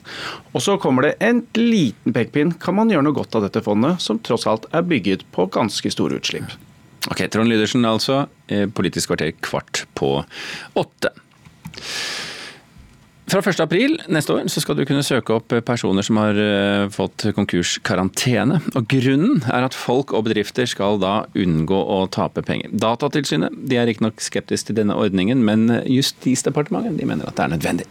Og 0.54 0.62
så 0.62 0.78
kommer 0.78 1.10
det 1.10 1.16
en 1.26 1.42
liten 1.58 2.14
pekepinn. 2.14 2.54
Kan 2.62 2.78
man 2.78 2.94
gjøre 2.94 3.10
noe 3.10 3.18
godt 3.18 3.42
av 3.42 3.50
dette 3.50 3.66
fondet, 3.66 3.98
som 3.98 4.22
tross 4.22 4.46
alt 4.46 4.70
er 4.70 4.86
bygget 4.86 5.26
på 5.34 5.50
ganske 5.58 5.98
store 5.98 6.22
utslipp? 6.22 6.54
Ok, 7.08 7.24
Trond 7.32 7.50
Lydersen 7.52 7.88
altså. 7.88 8.26
Politisk 8.76 9.14
kvarter 9.14 9.34
kvart 9.44 9.86
på 9.98 10.12
åtte. 10.80 11.14
Fra 13.28 13.42
1. 13.44 13.60
april 13.60 13.98
neste 14.08 14.32
år 14.32 14.46
så 14.48 14.62
skal 14.64 14.78
du 14.80 14.86
kunne 14.88 15.04
søke 15.04 15.36
opp 15.36 15.52
personer 15.68 16.06
som 16.06 16.16
har 16.22 16.38
eh, 16.40 16.86
fått 16.96 17.26
konkurskarantene. 17.36 18.62
Og 18.80 18.88
Grunnen 18.88 19.42
er 19.52 19.68
at 19.68 19.76
folk 19.76 20.14
og 20.16 20.30
bedrifter 20.30 20.70
skal 20.70 21.02
da 21.04 21.26
unngå 21.36 21.76
å 21.76 22.00
tape 22.08 22.46
penger. 22.48 22.72
Datatilsynet 22.72 23.60
de 23.68 23.82
er 23.82 23.90
riktignok 23.92 24.24
skeptisk 24.24 24.70
til 24.70 24.80
denne 24.80 24.96
ordningen, 24.96 25.44
men 25.44 25.68
Justisdepartementet 25.92 26.96
de 27.02 27.10
mener 27.12 27.28
at 27.28 27.36
det 27.36 27.50
er 27.50 27.56
nødvendig. 27.58 27.90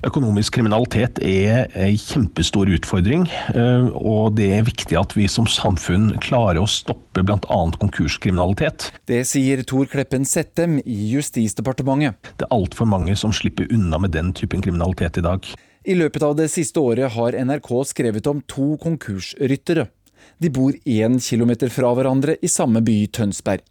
Økonomisk 0.00 0.54
kriminalitet 0.56 1.18
er 1.20 1.66
en 1.76 1.96
kjempestor 2.00 2.70
utfordring, 2.72 3.26
eh, 3.52 3.88
og 3.92 4.38
det 4.38 4.46
er 4.56 4.64
viktig 4.64 4.96
at 4.96 5.12
vi 5.12 5.26
som 5.28 5.44
samfunn 5.44 6.14
klarer 6.24 6.62
å 6.62 6.68
stoppe 6.70 7.20
bl.a. 7.20 7.58
konkurskriminalitet. 7.82 8.86
Det 9.04 9.20
sier 9.28 9.60
Tor 9.68 9.90
Kleppen 9.92 10.24
Settem 10.24 10.78
i 10.80 10.96
Justisdepartementet. 11.12 12.32
Det 12.40 12.48
er 12.48 12.56
altfor 12.56 12.88
mange 12.88 13.12
som 13.20 13.34
slipper 13.36 13.68
unna 13.76 14.00
med 14.00 14.16
den 14.16 14.32
typen 14.32 14.64
kriminalitet 14.64 15.20
i 15.20 15.26
dag. 15.26 15.44
I 15.84 15.98
løpet 16.00 16.24
av 16.24 16.32
det 16.40 16.48
siste 16.52 16.80
året 16.80 17.12
har 17.18 17.36
NRK 17.36 17.70
skrevet 17.92 18.32
om 18.32 18.40
to 18.48 18.72
konkursryttere. 18.80 19.90
De 20.40 20.48
bor 20.48 20.72
én 20.88 21.20
kilometer 21.20 21.68
fra 21.68 21.92
hverandre 21.92 22.40
i 22.40 22.48
samme 22.48 22.80
by, 22.80 23.02
Tønsberg. 23.12 23.68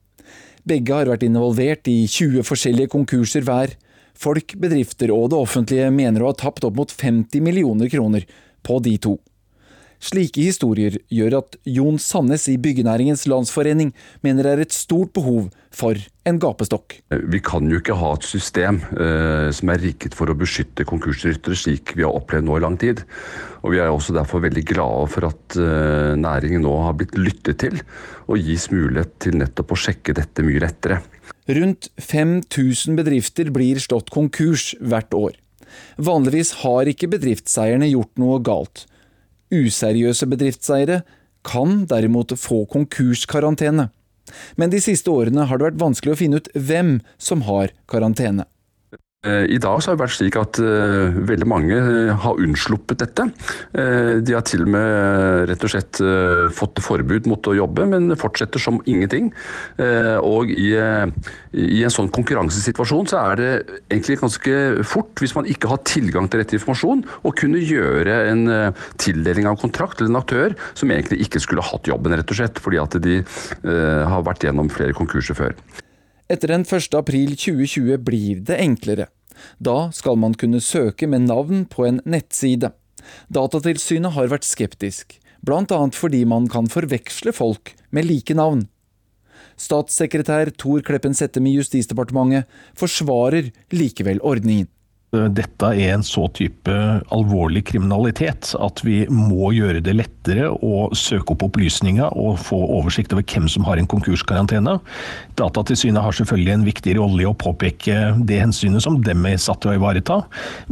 Begge 0.70 0.94
har 0.94 1.10
vært 1.10 1.26
involvert 1.26 1.90
i 1.90 2.04
20 2.06 2.46
forskjellige 2.46 2.94
konkurser 2.94 3.42
hver. 3.48 3.74
Folk, 4.20 4.56
bedrifter 4.60 5.14
og 5.16 5.30
det 5.32 5.40
offentlige 5.40 5.88
mener 5.96 6.24
å 6.24 6.34
ha 6.34 6.36
tapt 6.36 6.66
opp 6.68 6.76
mot 6.76 6.92
50 6.92 7.40
millioner 7.46 7.88
kroner 7.92 8.26
på 8.68 8.80
de 8.84 8.98
to. 9.00 9.16
Slike 10.00 10.46
historier 10.48 10.96
gjør 11.12 11.42
at 11.42 11.58
Jon 11.68 11.98
Sandnes 12.00 12.46
i 12.48 12.56
Byggenæringens 12.62 13.26
Landsforening 13.28 13.92
mener 14.24 14.48
det 14.48 14.52
er 14.54 14.62
et 14.64 14.76
stort 14.76 15.12
behov 15.16 15.50
for 15.76 16.00
en 16.30 16.40
gapestokk. 16.40 16.96
Vi 17.12 17.42
kan 17.44 17.68
jo 17.68 17.82
ikke 17.82 17.98
ha 18.00 18.14
et 18.16 18.28
system 18.28 18.80
eh, 18.96 19.50
som 19.56 19.72
er 19.74 19.84
rigget 19.84 20.16
for 20.16 20.32
å 20.32 20.38
beskytte 20.40 20.88
konkursryttere, 20.88 21.58
slik 21.58 21.94
vi 21.98 22.06
har 22.08 22.16
opplevd 22.16 22.48
nå 22.48 22.56
i 22.58 22.64
lang 22.64 22.78
tid. 22.80 23.04
Og 23.60 23.76
Vi 23.76 23.82
er 23.84 23.92
også 23.92 24.16
derfor 24.16 24.44
veldig 24.46 24.64
glade 24.72 25.10
for 25.12 25.28
at 25.28 25.60
eh, 25.60 26.16
næringen 26.20 26.64
nå 26.64 26.76
har 26.86 26.96
blitt 27.00 27.18
lyttet 27.20 27.60
til, 27.66 27.82
og 28.32 28.40
gis 28.40 28.70
mulighet 28.72 29.18
til 29.20 29.36
nettopp 29.42 29.76
å 29.76 29.82
sjekke 29.84 30.16
dette 30.16 30.46
mye 30.48 30.64
lettere. 30.64 31.02
Rundt 31.50 31.90
5000 32.00 32.96
bedrifter 32.96 33.52
blir 33.52 33.82
slått 33.84 34.14
konkurs 34.16 34.72
hvert 34.80 35.12
år. 35.18 35.36
Vanligvis 36.00 36.62
har 36.64 36.88
ikke 36.90 37.12
bedriftseierne 37.12 37.90
gjort 37.92 38.16
noe 38.22 38.40
galt. 38.46 38.86
Useriøse 39.54 40.28
bedriftseiere 40.30 41.02
kan 41.48 41.86
derimot 41.90 42.36
få 42.38 42.66
konkurskarantene. 42.70 43.90
Men 44.60 44.70
de 44.70 44.82
siste 44.84 45.10
årene 45.10 45.48
har 45.50 45.58
det 45.58 45.72
vært 45.72 45.82
vanskelig 45.82 46.14
å 46.14 46.20
finne 46.20 46.42
ut 46.42 46.50
hvem 46.54 47.00
som 47.18 47.46
har 47.48 47.74
karantene. 47.90 48.46
Eh, 49.28 49.50
I 49.52 49.58
dag 49.60 49.82
så 49.84 49.92
har 49.92 49.98
det 49.98 50.04
vært 50.06 50.16
slik 50.16 50.36
at 50.40 50.58
uh, 50.64 51.12
veldig 51.28 51.48
mange 51.52 51.76
uh, 51.76 52.12
har 52.24 52.38
unnsluppet 52.40 53.02
dette. 53.02 53.26
Uh, 53.74 54.24
de 54.24 54.32
har 54.32 54.46
til 54.48 54.64
og 54.64 54.70
med 54.72 55.50
rett 55.50 55.66
og 55.68 55.74
slett 55.74 56.00
fått 56.56 56.80
forbud 56.84 57.28
mot 57.28 57.50
å 57.52 57.56
jobbe, 57.58 57.84
men 57.92 58.16
fortsetter 58.20 58.62
som 58.64 58.78
ingenting. 58.88 59.30
og 60.24 60.52
i, 60.52 60.70
i, 61.52 61.82
en 61.84 61.94
sånn 61.94 62.10
konkurransesituasjon 62.16 63.10
så 63.12 63.20
er 63.32 63.40
det 63.40 63.50
egentlig 63.90 64.20
ganske 64.22 64.56
fort, 64.88 65.12
hvis 65.20 65.36
man 65.36 65.50
ikke 65.50 65.72
har 65.72 65.82
tilgang 65.88 66.30
til 66.30 66.42
rett 66.42 66.56
informasjon, 66.56 67.04
å 67.28 67.34
kunne 67.36 67.62
gjøre 67.64 68.16
en 68.32 68.46
tildeling 69.02 69.50
av 69.50 69.60
kontrakt 69.62 70.00
til 70.00 70.10
en 70.12 70.22
aktør 70.22 70.56
som 70.74 70.92
egentlig 70.92 71.26
ikke 71.28 71.44
skulle 71.44 71.66
hatt 71.66 71.92
jobben, 71.92 72.16
rett 72.16 72.32
og 72.32 72.40
slett, 72.40 72.64
fordi 72.64 72.82
at 72.82 73.00
de 73.04 73.20
har 73.66 74.26
vært 74.28 74.48
gjennom 74.48 74.72
flere 74.74 74.96
konkurser 74.98 75.38
før. 75.38 75.58
Etter 76.30 76.52
den 76.54 76.62
1. 76.62 76.94
april 76.94 77.32
2020 77.34 77.98
blir 78.06 78.42
det 78.46 78.60
enklere. 78.62 79.08
Da 79.58 79.90
skal 79.96 80.20
man 80.22 80.36
kunne 80.38 80.62
søke 80.62 81.08
med 81.10 81.26
navn 81.26 81.64
på 81.66 81.88
en 81.88 82.04
nettside. 82.06 82.70
Datatilsynet 83.34 84.14
har 84.14 84.30
vært 84.30 84.46
skeptisk, 84.46 85.16
bl.a. 85.42 85.80
fordi 85.96 86.22
man 86.30 86.46
kan 86.52 86.70
forveksle 86.70 87.34
folk 87.34 87.74
med 87.90 88.06
like 88.06 88.38
navn. 88.38 88.68
Statssekretær 89.58 90.54
Tor 90.54 90.86
Kleppen 90.86 91.18
Settem 91.18 91.50
i 91.50 91.56
Justisdepartementet 91.58 92.46
forsvarer 92.78 93.50
likevel 93.74 94.22
ordningen. 94.22 94.70
Dette 95.10 95.72
er 95.74 95.96
en 95.96 96.04
så 96.06 96.28
type 96.38 96.74
alvorlig 97.10 97.64
kriminalitet 97.72 98.52
at 98.62 98.82
vi 98.86 99.00
må 99.10 99.50
gjøre 99.56 99.82
det 99.82 99.96
lettere 99.98 100.52
å 100.54 100.90
søke 100.94 101.34
opp 101.34 101.48
opplysninger 101.48 102.14
og 102.14 102.38
få 102.46 102.60
oversikt 102.78 103.16
over 103.16 103.26
hvem 103.26 103.48
som 103.50 103.66
har 103.66 103.82
en 103.82 103.90
konkurskarantene. 103.90 104.76
Datatilsynet 105.40 106.04
har 106.06 106.14
selvfølgelig 106.14 106.54
en 106.54 106.68
viktig 106.68 106.94
rolle 107.00 107.24
i 107.26 107.30
å 107.30 107.34
påpeke 107.34 107.98
det 108.30 108.38
hensynet 108.44 108.86
som 108.86 109.00
dem 109.06 109.26
er 109.26 109.42
satt 109.42 109.64
til 109.64 109.74
å 109.74 109.80
ivareta, 109.80 110.20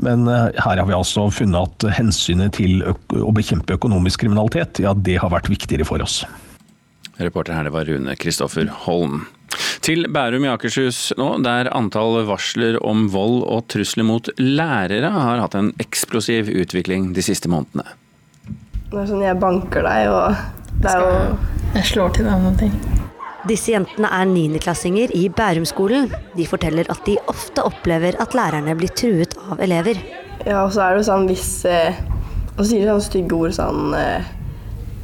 men 0.06 0.30
eh, 0.30 0.52
her 0.62 0.78
har 0.78 0.86
vi 0.86 0.98
altså 0.98 1.26
funnet 1.34 1.82
at 1.82 1.98
hensynet 1.98 2.60
til 2.60 2.86
å 2.86 3.34
bekjempe 3.34 3.80
økonomisk 3.80 4.22
kriminalitet, 4.26 4.84
ja 4.86 4.94
det 4.94 5.18
har 5.24 5.34
vært 5.34 5.50
viktigere 5.50 5.88
for 5.88 6.04
oss. 6.06 6.22
Reporter 7.18 7.58
her 7.58 7.66
det 7.66 7.74
var 7.74 7.90
Rune 7.90 8.14
Kristoffer 8.22 8.70
Holm. 8.86 9.24
Til 9.86 10.08
Bærum 10.12 10.44
i 10.44 10.50
Akershus 10.52 11.14
nå, 11.20 11.30
der 11.46 11.70
antall 11.76 12.20
varsler 12.28 12.76
om 12.84 13.06
vold 13.14 13.44
og 13.48 13.68
trusler 13.72 14.08
mot 14.08 14.28
lærere 14.42 15.12
har 15.14 15.40
hatt 15.44 15.56
en 15.56 15.72
eksplosiv 15.80 16.52
utvikling 16.52 17.14
de 17.16 17.24
siste 17.24 17.52
månedene. 17.52 17.88
Det 18.88 19.02
er 19.02 19.10
sånn 19.10 19.24
jeg 19.24 19.40
banker 19.40 19.84
deg, 19.88 20.12
og 20.12 20.82
det 20.84 20.92
er 20.94 21.04
jo 21.04 21.16
Jeg 21.76 21.90
slår 21.90 22.14
til 22.16 22.28
deg 22.28 22.44
noen 22.44 22.60
ting. 22.60 22.76
Disse 23.48 23.72
jentene 23.72 24.10
er 24.12 24.28
niendeklassinger 24.28 25.12
i 25.16 25.28
Bærumskolen. 25.32 26.10
De 26.36 26.48
forteller 26.48 26.88
at 26.92 27.04
de 27.08 27.16
ofte 27.32 27.64
opplever 27.64 28.18
at 28.24 28.36
lærerne 28.36 28.76
blir 28.80 28.92
truet 28.92 29.36
av 29.48 29.62
elever. 29.64 30.00
Ja, 30.44 30.66
og 30.66 30.74
så 30.76 30.84
er 30.84 30.96
det 30.96 31.04
jo 31.04 31.08
sånn 31.10 31.28
hvis 31.28 31.48
eh, 31.68 31.96
Og 32.56 32.64
så 32.64 32.68
sier 32.70 32.84
de 32.86 32.92
sånne 32.92 33.06
stygge 33.06 33.38
ord 33.38 33.56
sånn 33.56 33.96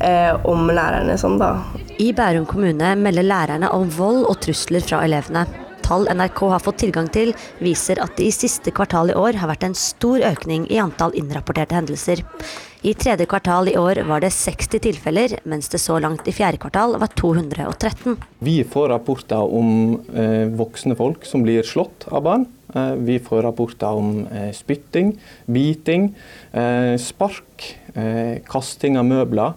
eh, 0.03 0.33
om 0.49 0.67
lærerne 0.69 1.17
sånn, 1.19 1.39
da. 1.41 1.55
I 2.01 2.11
Bærum 2.15 2.47
kommune 2.49 2.95
melder 2.99 3.27
lærerne 3.27 3.71
om 3.73 3.87
vold 3.97 4.25
og 4.27 4.39
trusler 4.43 4.83
fra 4.85 5.03
elevene. 5.07 5.45
Tall 5.83 6.07
NRK 6.07 6.39
har 6.53 6.61
fått 6.63 6.79
tilgang 6.85 7.09
til, 7.11 7.33
viser 7.63 7.99
at 8.03 8.15
det 8.17 8.29
i 8.29 8.35
siste 8.35 8.71
kvartal 8.75 9.11
i 9.11 9.17
år 9.19 9.37
har 9.41 9.51
vært 9.51 9.65
en 9.67 9.75
stor 9.77 10.23
økning 10.23 10.65
i 10.71 10.79
antall 10.81 11.15
innrapporterte 11.19 11.75
hendelser. 11.75 12.23
I 12.83 12.93
tredje 12.99 13.27
kvartal 13.31 13.69
i 13.71 13.75
år 13.79 14.01
var 14.07 14.23
det 14.23 14.33
60 14.35 14.81
tilfeller, 14.83 15.37
mens 15.47 15.69
det 15.71 15.79
så 15.79 15.99
langt 16.03 16.27
i 16.27 16.33
fjerde 16.35 16.59
kvartal 16.59 16.97
var 16.99 17.11
213. 17.19 18.17
Vi 18.43 18.57
får 18.67 18.89
rapporter 18.91 19.39
om 19.39 20.01
eh, 20.11 20.49
voksne 20.51 20.95
folk 20.99 21.27
som 21.27 21.45
blir 21.45 21.63
slått 21.67 22.07
av 22.11 22.25
barn. 22.27 22.47
Eh, 22.75 22.95
vi 23.07 23.19
får 23.23 23.45
rapporter 23.47 23.99
om 23.99 24.25
eh, 24.27 24.51
spytting, 24.55 25.13
biting, 25.47 26.09
eh, 26.51 26.95
spark, 26.99 27.69
eh, 27.95 28.41
kasting 28.51 28.99
av 28.99 29.07
møbler 29.07 29.55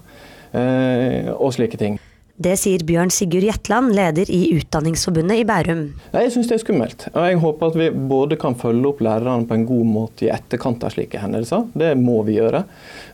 og 0.54 1.50
slike 1.56 1.80
ting. 1.80 1.98
Det 2.36 2.52
sier 2.60 2.82
Bjørn 2.84 3.08
Sigurd 3.08 3.46
Jetland, 3.46 3.94
leder 3.96 4.28
i 4.28 4.42
Utdanningsforbundet 4.58 5.38
i 5.40 5.44
Bærum. 5.48 5.86
Jeg 6.12 6.34
syns 6.34 6.50
det 6.50 6.58
er 6.58 6.60
skummelt. 6.60 7.06
og 7.14 7.24
Jeg 7.24 7.38
håper 7.40 7.70
at 7.70 7.78
vi 7.80 7.86
både 8.10 8.36
kan 8.36 8.58
følge 8.60 8.90
opp 8.90 9.00
lærerne 9.00 9.48
på 9.48 9.56
en 9.56 9.64
god 9.64 9.86
måte 9.88 10.26
i 10.26 10.30
etterkant 10.34 10.84
av 10.84 10.92
slike 10.92 11.22
hendelser. 11.22 11.64
Det 11.72 11.94
må 11.96 12.18
vi 12.28 12.36
gjøre. 12.36 12.60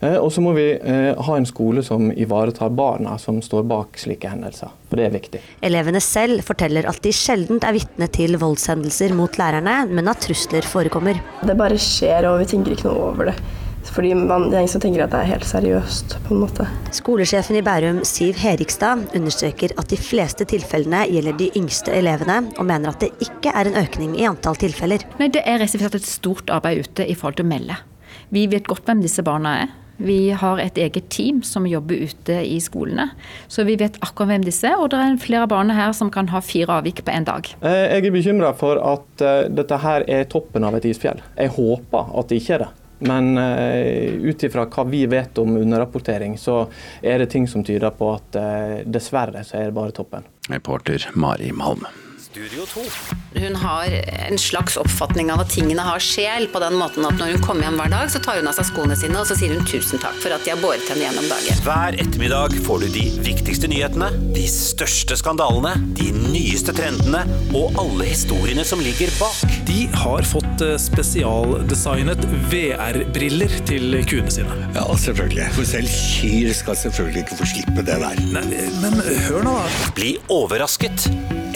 Eh, 0.00 0.18
og 0.18 0.32
så 0.34 0.42
må 0.42 0.56
vi 0.58 0.66
eh, 0.74 1.14
ha 1.14 1.38
en 1.38 1.46
skole 1.46 1.86
som 1.86 2.10
ivaretar 2.10 2.74
barna 2.74 3.14
som 3.22 3.38
står 3.38 3.62
bak 3.70 4.02
slike 4.02 4.34
hendelser. 4.34 4.74
For 4.90 4.98
det 4.98 5.06
er 5.06 5.14
viktig. 5.14 5.46
Elevene 5.70 6.02
selv 6.02 6.42
forteller 6.42 6.90
at 6.90 6.98
de 7.06 7.14
sjelden 7.14 7.62
er 7.62 7.78
vitne 7.78 8.10
til 8.10 8.34
voldshendelser 8.42 9.14
mot 9.14 9.38
lærerne, 9.38 9.84
men 9.86 10.10
at 10.10 10.26
trusler 10.26 10.66
forekommer. 10.66 11.22
Det 11.46 11.54
bare 11.54 11.78
skjer, 11.78 12.26
og 12.26 12.42
vi 12.42 12.54
tenker 12.56 12.74
ikke 12.74 12.90
noe 12.90 13.12
over 13.12 13.30
det. 13.30 13.38
Fordi 13.92 14.14
man, 14.16 14.46
det 14.48 14.56
er 14.56 14.62
ingen 14.64 14.72
som 14.72 14.80
tenker 14.80 15.04
at 15.04 15.12
det 15.12 15.18
er 15.20 15.28
helt 15.34 15.44
seriøst, 15.44 16.14
på 16.24 16.32
en 16.32 16.40
måte. 16.46 16.64
Skolesjefen 16.96 17.58
i 17.58 17.64
Bærum, 17.66 18.00
Siv 18.08 18.38
Herikstad, 18.40 19.02
understreker 19.18 19.74
at 19.76 19.92
de 19.92 19.98
fleste 20.00 20.46
tilfellene 20.48 21.02
gjelder 21.12 21.36
de 21.36 21.50
yngste 21.60 21.92
elevene, 21.98 22.38
og 22.56 22.68
mener 22.70 22.94
at 22.94 23.04
det 23.04 23.12
ikke 23.26 23.52
er 23.52 23.68
en 23.68 23.76
økning 23.82 24.16
i 24.16 24.24
antall 24.30 24.56
tilfeller. 24.56 25.04
Nei, 25.20 25.28
Det 25.28 25.44
er 25.44 25.60
rett 25.60 25.76
og 25.76 25.84
slett 25.84 26.00
et 26.00 26.08
stort 26.08 26.48
arbeid 26.52 26.86
ute 26.86 27.04
i 27.04 27.14
forhold 27.18 27.36
til 27.40 27.48
å 27.48 27.52
melde. 27.52 27.76
Vi 28.32 28.46
vet 28.48 28.68
godt 28.68 28.88
hvem 28.88 29.04
disse 29.04 29.24
barna 29.24 29.58
er. 29.66 29.78
Vi 30.02 30.32
har 30.34 30.58
et 30.58 30.78
eget 30.80 31.10
team 31.12 31.42
som 31.46 31.66
jobber 31.68 32.00
ute 32.08 32.38
i 32.48 32.56
skolene. 32.64 33.10
Så 33.46 33.62
vi 33.68 33.76
vet 33.78 34.00
akkurat 34.02 34.32
hvem 34.32 34.46
disse 34.48 34.66
er, 34.72 34.80
og 34.80 34.88
det 34.90 34.98
er 34.98 35.18
flere 35.20 35.46
barn 35.46 35.70
her 35.70 35.92
som 35.94 36.10
kan 36.10 36.32
ha 36.32 36.40
fire 36.42 36.80
avvik 36.80 37.04
på 37.04 37.12
én 37.12 37.28
dag. 37.28 37.52
Eh, 37.60 37.92
Jeg 37.92 38.06
er 38.08 38.14
bekymra 38.16 38.54
for 38.56 38.80
at 38.80 39.20
eh, 39.22 39.48
dette 39.52 39.78
her 39.84 40.04
er 40.08 40.24
toppen 40.24 40.64
av 40.64 40.74
et 40.80 40.88
isfjell. 40.88 41.20
Jeg 41.36 41.52
håper 41.54 42.08
at 42.18 42.32
det 42.32 42.40
ikke 42.40 42.54
er 42.56 42.64
det. 42.64 42.70
Men 43.02 43.32
uh, 43.38 44.28
ut 44.28 44.46
ifra 44.46 44.66
hva 44.70 44.84
vi 44.88 45.04
vet 45.10 45.38
om 45.42 45.56
underrapportering, 45.58 46.38
så 46.38 46.64
er 47.02 47.22
det 47.22 47.32
ting 47.34 47.48
som 47.50 47.64
tyder 47.66 47.90
på 47.98 48.12
at 48.14 48.38
uh, 48.38 48.78
dessverre 48.86 49.44
så 49.46 49.58
er 49.58 49.70
det 49.70 49.76
bare 49.76 49.94
toppen. 49.96 50.26
Reporter 50.50 51.10
Mari 51.14 51.52
Malm. 51.52 51.86
Studio 52.32 52.64
2. 52.66 52.80
Hun 53.34 53.56
har 53.56 53.86
en 54.28 54.38
slags 54.38 54.76
oppfatning 54.76 55.28
av 55.32 55.42
at 55.42 55.50
tingene 55.52 55.82
har 55.84 56.00
sjel, 56.00 56.46
på 56.48 56.60
den 56.62 56.78
måten 56.80 57.04
at 57.04 57.18
når 57.20 57.34
hun 57.34 57.42
kommer 57.44 57.66
hjem 57.66 57.74
hver 57.76 57.90
dag, 57.92 58.08
så 58.08 58.22
tar 58.24 58.38
hun 58.40 58.48
av 58.48 58.56
seg 58.56 58.70
skoene 58.70 58.96
sine 58.96 59.18
og 59.20 59.26
så 59.28 59.36
sier 59.36 59.52
hun 59.52 59.66
tusen 59.68 60.00
takk 60.00 60.16
for 60.22 60.32
at 60.32 60.40
de 60.46 60.54
har 60.54 60.62
båret 60.62 60.88
henne 60.88 61.04
gjennom 61.04 61.26
dagen. 61.28 61.60
Hver 61.66 61.98
ettermiddag 62.00 62.56
får 62.64 62.86
du 62.86 62.86
de 62.94 63.02
viktigste 63.26 63.68
nyhetene, 63.68 64.08
de 64.32 64.46
største 64.48 65.18
skandalene, 65.20 65.74
de 65.98 66.08
nyeste 66.32 66.72
trendene 66.76 67.20
og 67.58 67.76
alle 67.82 68.08
historiene 68.08 68.64
som 68.64 68.80
ligger 68.80 69.12
bak. 69.18 69.58
De 69.68 69.84
har 69.92 70.24
fått 70.32 70.64
eh, 70.64 70.78
spesialdesignet 70.80 72.24
VR-briller 72.48 73.58
til 73.68 73.98
kuene 74.08 74.32
sine. 74.32 74.56
Ja, 74.78 74.88
selvfølgelig. 75.04 75.50
For 75.58 75.68
selv 75.74 76.00
kyr 76.16 76.56
skal 76.56 76.80
selvfølgelig 76.86 77.26
ikke 77.26 77.40
få 77.44 77.52
slippe 77.52 77.84
det 77.84 78.00
der. 78.06 78.24
Nei, 78.32 78.64
men 78.80 79.00
hør 79.28 79.44
nå, 79.44 79.58
da. 79.60 79.92
Bli 80.00 80.16
overrasket. 80.32 81.10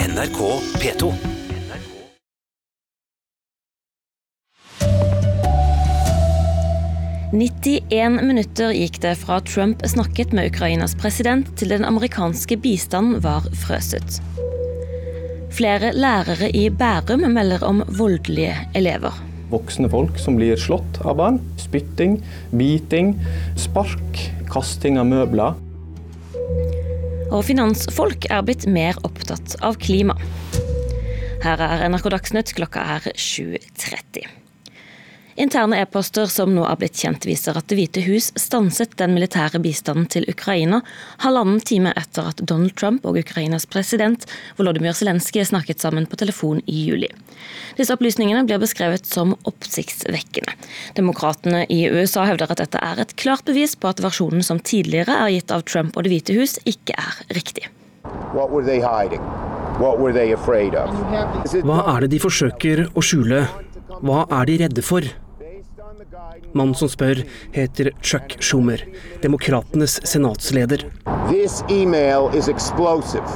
NRK 0.06 0.65
P2. 0.74 1.12
«91 7.36 8.22
minutter 8.22 8.70
gikk 8.72 9.00
det 9.02 9.16
fra 9.20 9.40
Trump 9.44 9.82
snakket 9.86 10.32
med 10.36 10.50
Ukrainas 10.52 10.94
president 10.98 11.50
til 11.58 11.74
den 11.74 11.84
amerikanske 11.84 12.56
bistanden 12.62 13.20
var 13.24 13.46
frøset. 13.66 14.20
Flere 15.56 15.92
lærere 15.96 16.50
i 16.52 16.68
Bærum 16.70 17.26
melder 17.32 17.62
om 17.64 17.82
voldelige 17.98 18.54
elever. 18.76 19.14
Voksne 19.50 19.90
folk 19.92 20.18
som 20.18 20.38
blir 20.38 20.58
slått 20.58 20.98
av 21.04 21.20
barn. 21.20 21.38
Spytting, 21.60 22.18
biting, 22.56 23.14
spark, 23.60 24.24
kasting 24.50 24.98
av 25.00 25.06
møbler. 25.10 25.54
Og 27.36 27.42
finansfolk 27.44 28.24
er 28.32 28.40
blitt 28.46 28.64
mer 28.64 28.96
opptatt 29.04 29.58
av 29.60 29.76
klima. 29.82 30.16
Her 31.44 31.60
er 31.60 31.84
NRK 31.90 32.08
Dagsnytt, 32.14 32.54
klokka 32.56 32.80
er 32.96 33.10
7.30. 33.12 34.45
Interne 35.36 35.76
e-poster 35.82 36.30
som 36.32 36.54
nå 36.56 36.62
er 36.64 36.78
blitt 36.80 36.96
kjent, 36.96 37.26
viser 37.28 37.58
at 37.58 37.66
Det 37.68 37.76
hvite 37.76 38.00
hus 38.06 38.30
stanset 38.40 38.94
den 38.96 39.12
militære 39.12 39.60
bistanden 39.60 40.06
til 40.08 40.24
Ukraina 40.32 40.78
halvannen 41.20 41.60
time 41.60 41.90
etter 41.92 42.30
at 42.30 42.40
Donald 42.40 42.72
Trump 42.80 43.04
og 43.04 43.18
Ukrainas 43.20 43.68
president 43.68 44.24
Volodymyr 44.56 44.96
Zelenskyj 44.96 45.44
snakket 45.50 45.84
sammen 45.84 46.06
på 46.08 46.16
telefon 46.16 46.62
i 46.64 46.86
juli. 46.86 47.10
Disse 47.76 47.92
opplysningene 47.92 48.46
blir 48.48 48.62
beskrevet 48.62 49.04
som 49.04 49.34
oppsiktsvekkende. 49.44 50.56
Demokratene 50.96 51.66
i 51.68 51.82
USA 51.92 52.24
hevder 52.30 52.56
at 52.56 52.64
dette 52.64 52.80
er 52.80 53.04
et 53.04 53.12
klart 53.20 53.44
bevis 53.44 53.76
på 53.76 53.92
at 53.92 54.00
versjonen 54.00 54.40
som 54.46 54.56
tidligere 54.56 55.18
er 55.20 55.34
gitt 55.36 55.52
av 55.52 55.66
Trump 55.68 56.00
og 56.00 56.08
Det 56.08 56.14
hvite 56.14 56.38
hus, 56.38 56.56
ikke 56.64 56.96
er 56.96 57.20
riktig. 57.36 57.68
Hva 61.68 61.78
er 61.92 62.00
det 62.00 62.10
de 62.16 62.24
forsøker 62.24 62.84
å 62.96 63.04
skjule? 63.04 63.44
Hva 64.00 64.24
er 64.40 64.48
de 64.48 64.60
redde 64.64 64.84
for? 64.84 65.04
Mannen 66.56 66.76
som 66.78 66.88
spør, 66.88 67.22
heter 67.52 67.92
Chuck 68.02 68.38
Schumer, 68.40 68.82
demokratenes 69.22 70.00
senatsleder. 70.08 70.86
This 71.28 71.62
email 71.70 72.30
is 72.34 72.48
explosive. 72.48 73.26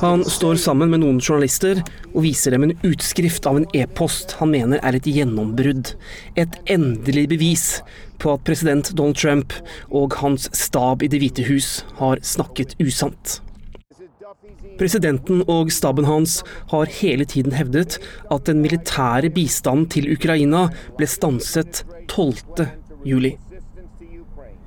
Han 0.00 0.24
står 0.24 0.56
sammen 0.60 0.90
med 0.90 1.00
noen 1.00 1.20
journalister 1.22 1.78
og 2.10 2.24
viser 2.26 2.52
dem 2.52 2.66
en 2.66 2.74
utskrift 2.84 3.46
av 3.48 3.60
en 3.60 3.68
e-post 3.72 4.34
han 4.40 4.50
mener 4.52 4.82
er 4.82 4.98
et 4.98 5.08
gjennombrudd. 5.08 5.94
Et 6.36 6.58
endelig 6.74 7.24
bevis 7.32 7.64
på 8.20 8.34
at 8.34 8.44
president 8.44 8.92
Donald 8.92 9.16
Trump 9.16 9.56
og 9.88 10.18
hans 10.20 10.50
stab 10.52 11.06
i 11.06 11.08
Det 11.08 11.22
hvite 11.22 11.46
hus 11.48 11.84
har 12.02 12.20
snakket 12.20 12.76
usant. 12.82 13.43
Presidenten 14.78 15.44
og 15.50 15.70
staben 15.72 16.06
hans 16.08 16.40
har 16.72 16.90
hele 17.00 17.26
tiden 17.30 17.54
hevdet 17.54 17.98
at 18.34 18.48
den 18.48 18.62
militære 18.64 19.30
bistanden 19.34 19.86
til 19.92 20.10
Ukraina 20.16 20.66
ble 20.98 21.06
stanset 21.10 21.84
12. 22.10 22.66
juli. 23.06 23.36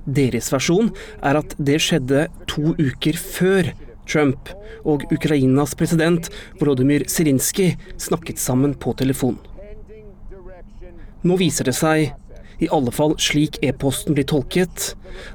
Deres 0.08 0.48
versjon 0.54 0.94
er 1.20 1.42
at 1.42 1.56
det 1.60 1.82
skjedde 1.84 2.28
to 2.48 2.72
uker 2.80 3.20
før 3.20 3.74
Trump 4.08 4.54
og 4.88 5.04
Ukrainas 5.12 5.76
president 5.76 6.30
Volodymyr 6.62 7.04
Zelenskyj 7.12 7.74
snakket 8.00 8.40
sammen 8.40 8.78
på 8.80 8.94
telefon. 8.96 9.36
Nå 11.28 11.36
viser 11.42 11.68
det 11.68 11.76
seg, 11.76 12.14
i 12.64 12.70
alle 12.74 12.94
fall 12.96 13.18
slik 13.22 13.60
e-posten 13.66 14.16
blir 14.16 14.26
tolket, 14.30 14.94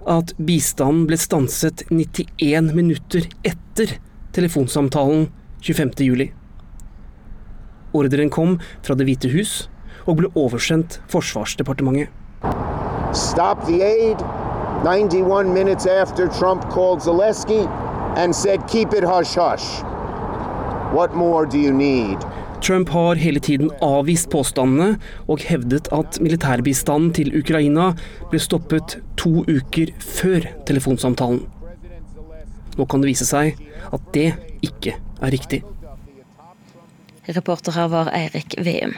at 0.08 0.32
bistanden 0.40 1.04
ble 1.10 1.18
stanset 1.20 1.84
91 1.90 2.72
minutter 2.72 3.28
etter 3.44 3.98
telefonsamtalen 4.32 5.28
25.07. 5.62 6.30
Ordren 7.92 8.30
kom 8.30 8.58
fra 8.82 8.96
Det 8.96 9.06
hvite 9.06 9.30
hus 9.32 9.68
og 10.06 10.18
ble 10.18 10.30
oversendt 10.34 11.00
Forsvarsdepartementet. 11.12 12.08
Stop 13.12 13.66
the 13.68 13.82
aid 13.84 14.18
91 14.82 15.52
minutes 15.54 15.86
after 15.86 16.26
Trump 16.28 16.64
called 16.72 17.02
Zelensky 17.02 17.68
and 18.16 18.34
said 18.34 18.60
keep 18.68 18.94
it 18.94 19.04
hush 19.04 19.36
hush. 19.36 19.82
What 20.92 21.14
more 21.14 21.46
do 21.46 21.58
you 21.58 21.72
need? 21.72 22.18
Trump 22.62 22.88
har 22.88 23.14
hele 23.14 23.40
tiden 23.40 23.70
avvist 23.82 24.30
påstandene 24.30 24.96
og 25.28 25.38
hevdet 25.42 25.88
at 25.92 26.20
militærbistanden 26.22 27.12
til 27.16 27.32
Ukraina 27.38 27.92
ble 28.30 28.38
stoppet 28.38 29.00
to 29.18 29.42
uker 29.50 29.90
før 29.98 30.46
telefonsamtalen. 30.66 31.46
Nå 32.76 32.86
kan 32.88 33.02
det 33.02 33.12
vise 33.12 33.28
seg 33.28 33.58
at 33.92 34.10
det 34.14 34.32
ikke 34.64 34.96
er 34.96 35.34
riktig. 35.34 35.62
Reporter 37.26 37.76
her 37.76 37.90
var 37.92 38.10
Eirik 38.16 38.56
Veum. 38.64 38.96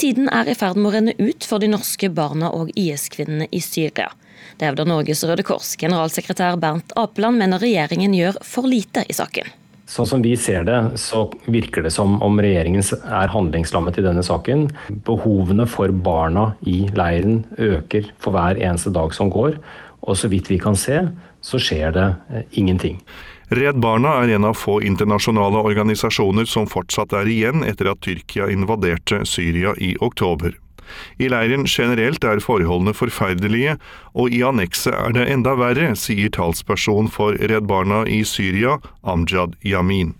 Tiden 0.00 0.30
er 0.32 0.48
i 0.48 0.56
ferd 0.56 0.78
med 0.80 0.88
å 0.88 0.94
renne 0.94 1.14
ut 1.18 1.44
for 1.44 1.60
de 1.60 1.68
norske 1.68 2.08
barna 2.12 2.48
og 2.56 2.70
IS-kvinnene 2.78 3.50
i 3.52 3.60
Syria. 3.60 4.08
Det 4.56 4.68
hevder 4.68 4.88
Norges 4.88 5.22
Røde 5.28 5.44
Kors. 5.44 5.74
Generalsekretær 5.80 6.56
Bernt 6.60 6.94
Apeland 6.96 7.40
mener 7.40 7.60
regjeringen 7.60 8.14
gjør 8.16 8.38
for 8.44 8.68
lite 8.68 9.04
i 9.08 9.16
saken. 9.16 9.48
Sånn 9.90 10.06
som 10.06 10.22
vi 10.22 10.36
ser 10.38 10.64
det, 10.68 10.78
så 11.02 11.24
virker 11.50 11.82
det 11.82 11.90
som 11.92 12.14
om 12.22 12.40
regjeringen 12.40 12.84
er 13.02 13.32
handlingslammet 13.32 13.98
i 13.98 14.04
denne 14.06 14.22
saken. 14.24 14.68
Behovene 15.06 15.66
for 15.68 15.90
barna 15.92 16.52
i 16.62 16.84
leiren 16.94 17.42
øker 17.58 18.12
for 18.22 18.36
hver 18.36 18.60
eneste 18.60 18.92
dag 18.94 19.16
som 19.16 19.32
går. 19.34 19.58
Og 20.06 20.16
så 20.16 20.30
vidt 20.32 20.48
vi 20.48 20.60
kan 20.62 20.78
se, 20.78 21.02
så 21.40 21.60
skjer 21.62 21.92
det 21.96 22.08
eh, 22.30 22.46
ingenting. 22.60 23.00
Redd 23.50 23.80
Barna 23.82 24.20
er 24.22 24.36
en 24.36 24.46
av 24.46 24.54
få 24.54 24.78
internasjonale 24.86 25.64
organisasjoner 25.66 26.46
som 26.46 26.68
fortsatt 26.70 27.12
er 27.18 27.26
igjen 27.26 27.64
etter 27.66 27.90
at 27.90 28.02
Tyrkia 28.06 28.46
invaderte 28.52 29.24
Syria 29.26 29.74
i 29.78 29.96
oktober. 29.98 30.54
I 31.18 31.28
leiren 31.30 31.66
generelt 31.66 32.24
er 32.26 32.42
forholdene 32.42 32.94
forferdelige, 32.96 33.76
og 34.14 34.34
i 34.34 34.42
annekset 34.46 34.94
er 34.94 35.14
det 35.16 35.26
enda 35.34 35.56
verre, 35.58 35.92
sier 35.98 36.30
talsperson 36.34 37.10
for 37.10 37.38
Redd 37.38 37.68
Barna 37.70 38.02
i 38.06 38.22
Syria, 38.26 38.78
Amjad 39.02 39.56
Yamin. 39.66 40.14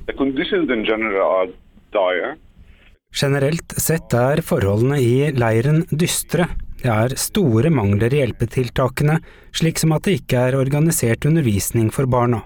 Generelt 3.11 3.75
sett 3.81 4.14
er 4.14 4.42
forholdene 4.46 5.01
i 5.03 5.31
leiren 5.35 5.83
dystre. 5.90 6.46
Det 6.81 6.88
er 6.88 7.16
store 7.20 7.68
mangler 7.75 8.14
i 8.14 8.23
hjelpetiltakene, 8.23 9.18
slik 9.53 9.81
som 9.83 9.92
at 9.96 10.07
det 10.07 10.20
ikke 10.20 10.46
er 10.49 10.57
organisert 10.57 11.27
undervisning 11.29 11.90
for 11.92 12.09
barna. 12.09 12.44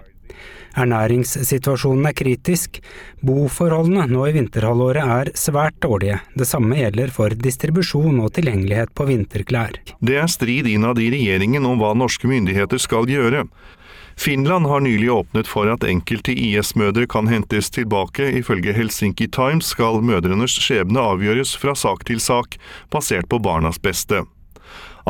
Ernæringssituasjonen 0.74 2.08
er 2.08 2.16
kritisk. 2.18 2.80
Boforholdene 3.22 4.08
nå 4.10 4.24
i 4.26 4.34
vinterhalvåret 4.34 5.04
er 5.04 5.30
svært 5.38 5.76
dårlige. 5.84 6.18
Det 6.34 6.48
samme 6.50 6.80
gjelder 6.80 7.12
for 7.14 7.36
distribusjon 7.46 8.18
og 8.24 8.32
tilgjengelighet 8.34 8.90
på 8.96 9.06
vinterklær. 9.12 9.78
Det 10.02 10.18
er 10.18 10.32
strid 10.32 10.66
innad 10.72 10.98
i 10.98 11.12
regjeringen 11.14 11.68
om 11.68 11.78
hva 11.78 11.92
norske 11.94 12.26
myndigheter 12.30 12.82
skal 12.82 13.06
gjøre. 13.10 13.44
Finland 14.16 14.66
har 14.66 14.80
nylig 14.80 15.12
åpnet 15.12 15.48
for 15.50 15.70
at 15.72 15.84
enkelte 15.84 16.32
IS-mødre 16.32 17.06
kan 17.10 17.28
hentes 17.28 17.70
tilbake. 17.70 18.30
Ifølge 18.38 18.72
Helsinki 18.72 19.28
Times 19.28 19.72
skal 19.74 20.02
mødrenes 20.02 20.54
skjebne 20.60 21.02
avgjøres 21.02 21.56
fra 21.58 21.74
sak 21.74 22.06
til 22.08 22.22
sak, 22.22 22.56
basert 22.94 23.28
på 23.28 23.42
barnas 23.42 23.80
beste. 23.82 24.24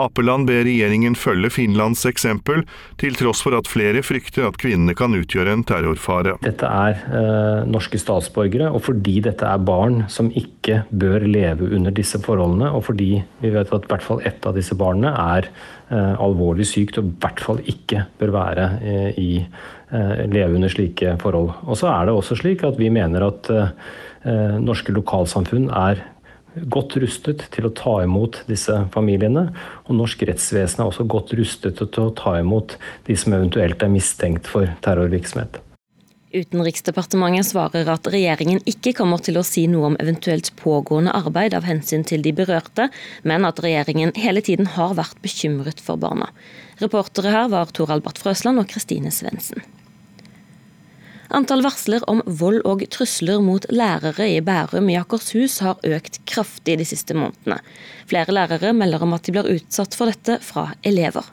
Apeland 0.01 0.49
ber 0.49 0.65
regjeringen 0.67 1.15
følge 1.19 1.53
Finlands 1.55 2.03
eksempel, 2.09 2.65
til 2.99 3.15
tross 3.19 3.43
for 3.45 3.55
at 3.55 3.69
flere 3.71 4.03
frykter 4.03 4.49
at 4.49 4.59
kvinnene 4.59 4.97
kan 4.99 5.15
utgjøre 5.15 5.55
en 5.55 5.63
terrorfare. 5.67 6.35
Dette 6.43 6.67
er 6.67 6.99
eh, 7.05 7.61
norske 7.71 8.01
statsborgere, 8.03 8.73
og 8.75 8.83
fordi 8.89 9.21
dette 9.25 9.47
er 9.47 9.63
barn 9.63 10.03
som 10.11 10.33
ikke 10.35 10.83
bør 10.91 11.29
leve 11.29 11.71
under 11.77 11.95
disse 11.95 12.19
forholdene, 12.23 12.73
og 12.75 12.89
fordi 12.89 13.13
vi 13.43 13.53
vet 13.55 13.71
at 13.71 13.87
i 13.87 13.93
hvert 13.93 14.07
fall 14.07 14.25
ett 14.27 14.47
av 14.49 14.59
disse 14.59 14.75
barna 14.79 15.15
er 15.37 15.49
eh, 15.93 16.15
alvorlig 16.19 16.67
sykt 16.69 16.99
og 16.99 17.13
i 17.13 17.15
hvert 17.23 17.45
fall 17.45 17.63
ikke 17.71 18.07
bør 18.19 18.35
være 18.35 18.67
eh, 18.83 19.21
i 19.21 19.31
eh, 19.45 20.25
leve 20.27 20.59
under 20.59 20.73
slike 20.73 21.15
forhold. 21.23 21.53
Og 21.69 21.79
så 21.79 21.93
er 21.93 22.09
det 22.09 22.17
også 22.17 22.41
slik 22.41 22.67
at 22.67 22.81
vi 22.81 22.91
mener 22.95 23.29
at 23.29 23.53
eh, 23.55 24.59
norske 24.59 24.95
lokalsamfunn 24.97 25.71
er 25.71 26.03
godt 26.71 26.97
rustet 27.03 27.47
til 27.55 27.69
å 27.69 27.73
ta 27.75 27.99
imot 28.05 28.43
disse 28.51 28.77
familiene. 28.95 29.49
Og 29.89 29.99
norsk 29.99 30.25
rettsvesen 30.29 30.83
er 30.83 30.91
også 30.91 31.07
godt 31.09 31.35
rustet 31.39 31.79
til 31.81 32.07
å 32.07 32.15
ta 32.17 32.39
imot 32.41 32.77
de 33.09 33.19
som 33.19 33.37
eventuelt 33.37 33.83
er 33.83 33.93
mistenkt 33.93 34.51
for 34.51 34.71
terrorvirksomhet. 34.85 35.61
Utenriksdepartementet 36.35 37.47
svarer 37.47 37.87
at 37.93 38.09
regjeringen 38.11 38.59
ikke 38.67 38.95
kommer 38.99 39.21
til 39.23 39.39
å 39.39 39.45
si 39.47 39.69
noe 39.71 39.93
om 39.93 39.99
eventuelt 40.03 40.51
pågående 40.59 41.15
arbeid 41.15 41.55
av 41.55 41.67
hensyn 41.69 42.03
til 42.03 42.25
de 42.27 42.33
berørte, 42.35 42.89
men 43.23 43.47
at 43.47 43.63
regjeringen 43.63 44.11
hele 44.19 44.43
tiden 44.43 44.67
har 44.75 44.97
vært 44.99 45.21
bekymret 45.23 45.79
for 45.85 46.01
barna. 46.01 46.33
Reportere 46.83 47.31
her 47.31 47.47
var 47.55 47.71
Tor 47.71 47.95
Albert 47.95 48.19
Frøsland 48.19 48.59
og 48.59 48.67
Kristine 48.73 49.15
Svendsen. 49.15 49.63
Antall 51.35 51.65
varsler 51.67 52.05
om 52.07 52.21
vold 52.39 52.61
og 52.69 52.85
trusler 52.95 53.41
mot 53.43 53.65
lærere 53.75 54.29
i 54.31 54.39
Bærum 54.45 54.87
i 54.93 54.95
Akershus 55.01 55.57
har 55.65 55.81
økt 55.83 56.21
kraftig 56.31 56.77
de 56.79 56.87
siste 56.87 57.17
månedene. 57.19 57.57
Flere 58.07 58.35
lærere 58.37 58.71
melder 58.77 59.03
om 59.03 59.17
at 59.17 59.27
de 59.27 59.35
blir 59.35 59.49
utsatt 59.57 59.97
for 59.99 60.13
dette 60.13 60.37
fra 60.47 60.69
elever. 60.87 61.27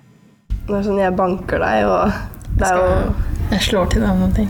Det 0.65 0.79
er 0.79 0.87
sånn 0.87 1.01
jeg 1.01 1.13
banker 1.19 1.61
deg, 1.61 1.85
og 1.85 2.57
det 2.57 2.71
er 2.71 2.79
jo 2.81 2.87
Jeg 3.51 3.65
slår 3.67 3.91
til 3.93 4.05
deg 4.07 4.23
noen 4.23 4.33
ting. 4.39 4.49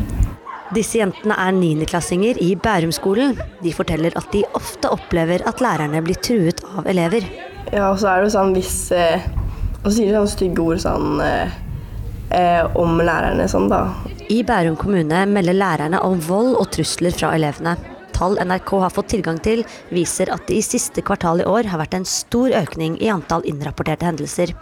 Disse 0.71 1.01
jentene 1.01 1.35
er 1.35 1.51
niendeklassinger 1.57 2.39
i 2.39 2.53
Bærumskolen. 2.55 3.35
De 3.59 3.73
forteller 3.75 4.15
at 4.15 4.31
de 4.31 4.45
ofte 4.55 4.87
opplever 4.87 5.43
at 5.49 5.59
lærerne 5.59 5.99
blir 6.05 6.19
truet 6.23 6.63
av 6.77 6.87
elever. 6.87 7.27
Ja, 7.73 7.89
og 7.89 7.99
så 7.99 8.13
er 8.13 8.23
det 8.23 8.31
sånn 8.31 8.55
hvis 8.55 8.75
eh, 8.95 9.23
Og 9.81 9.89
så 9.89 9.97
sier 9.97 10.09
de 10.11 10.15
sånne 10.15 10.31
stygge 10.31 10.63
ord 10.63 10.79
sånn 10.83 11.19
eh, 11.25 11.59
eh, 12.37 12.63
om 12.79 13.01
lærerne 13.03 13.47
sånn, 13.51 13.67
da. 13.71 13.83
I 14.31 14.43
Bærum 14.47 14.77
kommune 14.79 15.25
melder 15.27 15.57
lærerne 15.57 15.99
om 16.07 16.19
vold 16.23 16.53
og 16.55 16.69
trusler 16.71 17.11
fra 17.11 17.33
elevene. 17.35 17.73
Tall 18.15 18.37
NRK 18.39 18.69
har 18.85 18.93
fått 18.95 19.09
tilgang 19.11 19.41
til, 19.43 19.65
viser 19.91 20.31
at 20.31 20.45
det 20.47 20.55
i 20.55 20.63
siste 20.63 21.03
kvartal 21.03 21.41
i 21.43 21.47
år 21.49 21.67
har 21.67 21.81
vært 21.81 21.97
en 21.97 22.07
stor 22.07 22.53
økning 22.61 22.95
i 23.03 23.09
antall 23.11 23.43
innrapporterte 23.49 24.07
hendelser. 24.07 24.53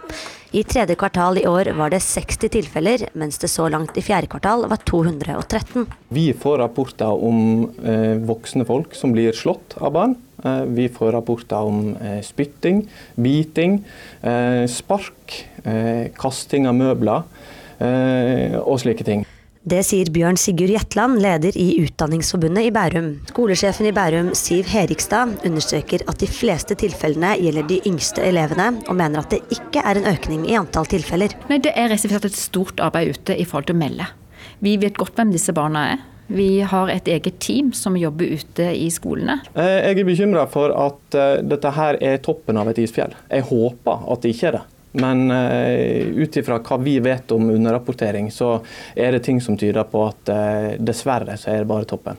I 0.50 0.64
tredje 0.66 0.98
kvartal 0.98 1.38
i 1.38 1.46
år 1.46 1.70
var 1.78 1.94
det 1.94 2.02
60 2.02 2.50
tilfeller, 2.56 3.06
mens 3.14 3.38
det 3.38 3.52
så 3.52 3.68
langt 3.70 3.94
i 3.94 4.02
fjerde 4.02 4.32
kvartal 4.32 4.66
var 4.66 4.82
213. 4.90 5.86
Vi 6.18 6.26
får 6.34 6.58
rapporter 6.64 7.22
om 7.30 7.68
eh, 7.84 8.18
voksne 8.26 8.66
folk 8.66 8.98
som 8.98 9.14
blir 9.14 9.36
slått 9.38 9.78
av 9.78 9.94
barn. 9.94 10.18
Eh, 10.42 10.64
vi 10.66 10.90
får 10.90 11.14
rapporter 11.14 11.70
om 11.70 11.92
eh, 11.94 12.22
spytting, 12.26 12.88
biting, 13.14 13.84
eh, 14.26 14.64
spark, 14.66 15.44
eh, 15.62 16.08
kasting 16.18 16.66
av 16.66 16.80
møbler 16.80 17.28
eh, 17.78 18.58
og 18.64 18.80
slike 18.82 19.06
ting. 19.06 19.28
Det 19.60 19.82
sier 19.84 20.08
Bjørn 20.08 20.38
Sigurd 20.40 20.70
Jetland, 20.72 21.18
leder 21.20 21.52
i 21.60 21.82
Utdanningsforbundet 21.82 22.64
i 22.64 22.70
Bærum. 22.72 23.10
Skolesjefen 23.28 23.90
i 23.90 23.92
Bærum, 23.92 24.30
Siv 24.32 24.64
Herikstad, 24.72 25.34
understreker 25.44 26.00
at 26.08 26.22
de 26.22 26.28
fleste 26.32 26.72
tilfellene 26.80 27.34
gjelder 27.36 27.66
de 27.68 27.76
yngste 27.90 28.24
elevene, 28.24 28.70
og 28.88 28.96
mener 28.96 29.20
at 29.20 29.34
det 29.34 29.42
ikke 29.52 29.82
er 29.84 30.00
en 30.00 30.08
økning 30.14 30.46
i 30.48 30.56
antall 30.56 30.88
tilfeller. 30.88 31.36
Nei, 31.50 31.58
Det 31.60 31.74
er 31.76 31.92
rett 31.92 32.08
og 32.08 32.14
slett 32.14 32.30
et 32.30 32.40
stort 32.40 32.80
arbeid 32.80 33.12
ute 33.18 33.36
i 33.36 33.44
forhold 33.44 33.68
til 33.68 33.76
å 33.76 33.82
melde. 33.82 34.08
Vi 34.64 34.78
vet 34.80 34.96
godt 34.96 35.20
hvem 35.20 35.36
disse 35.36 35.52
barna 35.52 35.84
er. 35.92 36.02
Vi 36.32 36.62
har 36.64 36.88
et 36.88 37.04
eget 37.10 37.36
team 37.44 37.74
som 37.76 38.00
jobber 38.00 38.32
ute 38.32 38.72
i 38.72 38.88
skolene. 38.88 39.42
Eh, 39.52 39.92
Jeg 39.92 39.98
er 40.00 40.04
bekymra 40.08 40.48
for 40.48 40.72
at 40.72 41.14
eh, 41.14 41.42
dette 41.44 41.70
her 41.76 42.00
er 42.00 42.16
toppen 42.24 42.56
av 42.56 42.68
et 42.72 42.78
isfjell. 42.80 43.12
Jeg 43.28 43.42
håper 43.52 44.08
at 44.08 44.22
det 44.22 44.32
ikke 44.32 44.46
er 44.48 44.52
det. 44.62 44.66
Men 44.92 45.30
uh, 45.30 46.10
ut 46.18 46.36
ifra 46.40 46.58
hva 46.64 46.80
vi 46.82 46.96
vet 47.02 47.30
om 47.34 47.50
underrapportering, 47.52 48.30
så 48.34 48.58
er 48.94 49.14
det 49.14 49.24
ting 49.26 49.40
som 49.42 49.58
tyder 49.58 49.86
på 49.90 50.08
at 50.08 50.32
uh, 50.34 50.74
dessverre 50.82 51.38
så 51.38 51.54
er 51.54 51.62
det 51.62 51.70
bare 51.70 51.88
toppen. 51.88 52.18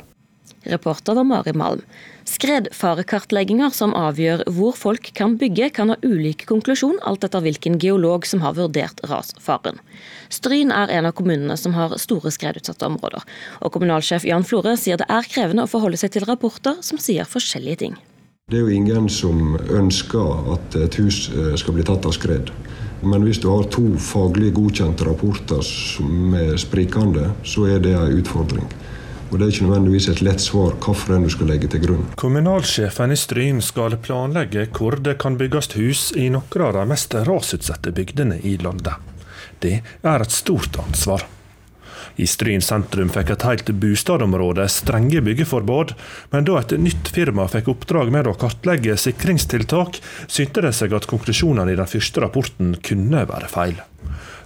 Reporter 0.64 1.18
var 1.18 1.24
Mari 1.26 1.54
Malm. 1.58 1.82
Skredfarekartlegginger 2.30 3.74
som 3.74 3.96
avgjør 3.98 4.44
hvor 4.54 4.76
folk 4.78 5.10
kan 5.18 5.34
bygge, 5.42 5.72
kan 5.74 5.90
ha 5.90 5.98
ulik 6.06 6.46
konklusjon, 6.50 7.00
alt 7.02 7.26
etter 7.26 7.42
hvilken 7.42 7.80
geolog 7.82 8.28
som 8.30 8.44
har 8.46 8.54
vurdert 8.60 9.02
rasfaren. 9.10 9.82
Stryn 10.30 10.70
er 10.72 10.94
en 10.94 11.10
av 11.10 11.18
kommunene 11.18 11.58
som 11.58 11.74
har 11.74 11.98
store 11.98 12.30
skredutsatte 12.32 12.86
områder. 12.86 13.26
Og 13.66 13.74
kommunalsjef 13.74 14.28
Jan 14.30 14.46
Flore 14.46 14.78
sier 14.78 15.02
det 15.02 15.10
er 15.10 15.28
krevende 15.34 15.66
å 15.66 15.72
forholde 15.72 15.98
seg 15.98 16.14
til 16.14 16.30
rapporter 16.30 16.78
som 16.86 17.02
sier 17.02 17.26
forskjellige 17.26 17.82
ting. 17.88 18.00
Det 18.52 18.60
er 18.60 18.66
jo 18.68 18.74
ingen 18.76 19.06
som 19.08 19.54
ønsker 19.72 20.50
at 20.52 20.76
et 20.76 20.96
hus 21.00 21.30
eh, 21.32 21.54
skal 21.56 21.78
bli 21.78 21.86
tatt 21.88 22.04
av 22.04 22.12
skred. 22.12 22.50
Men 23.00 23.24
hvis 23.24 23.40
du 23.40 23.48
har 23.48 23.70
to 23.72 23.94
faglig 23.96 24.50
godkjente 24.58 25.08
rapporter 25.08 25.64
som 25.64 26.36
er 26.36 26.58
sprikende, 26.60 27.30
så 27.48 27.70
er 27.72 27.80
det 27.80 27.96
en 27.96 28.20
utfordring. 28.20 28.68
Og 29.32 29.40
Det 29.40 29.46
er 29.46 29.54
ikke 29.54 29.70
nødvendigvis 29.70 30.10
et 30.12 30.22
lett 30.28 30.44
svar 30.44 30.76
hvilken 30.84 31.24
du 31.24 31.32
skal 31.32 31.48
legge 31.48 31.72
til 31.72 31.86
grunn. 31.86 32.04
Kommunalsjefen 32.20 33.16
i 33.16 33.20
Stryn 33.22 33.64
skal 33.64 33.96
planlegge 34.04 34.68
hvor 34.76 35.00
det 35.00 35.16
kan 35.24 35.40
bygges 35.40 35.72
hus 35.80 36.10
i 36.20 36.28
noen 36.28 36.66
av 36.68 36.76
de 36.76 36.84
mest 36.92 37.16
rasutsatte 37.16 37.96
bygdene 37.96 38.42
i 38.44 38.58
landet. 38.60 39.00
Det 39.64 39.78
er 39.80 40.26
et 40.28 40.36
stort 40.36 40.76
ansvar. 40.84 41.24
I 42.22 42.28
Stryn 42.30 42.64
sentrum 42.66 43.12
fikk 43.14 43.34
et 43.36 43.46
helt 43.48 43.72
bostadområde 43.82 44.68
strenge 44.72 45.22
byggeforbud, 45.26 45.96
men 46.34 46.48
da 46.48 46.60
et 46.60 46.76
nytt 46.80 47.12
firma 47.16 47.48
fikk 47.52 47.72
oppdrag 47.76 48.12
med 48.14 48.30
å 48.30 48.36
kartlegge 48.40 48.98
sikringstiltak, 49.00 50.02
synte 50.28 50.66
det 50.66 50.76
seg 50.78 50.94
at 50.98 51.10
konklusjonene 51.12 51.74
i 51.74 51.80
den 51.80 51.90
første 51.90 52.24
rapporten 52.24 52.76
kunne 52.86 53.26
være 53.30 53.52
feil. 53.52 53.82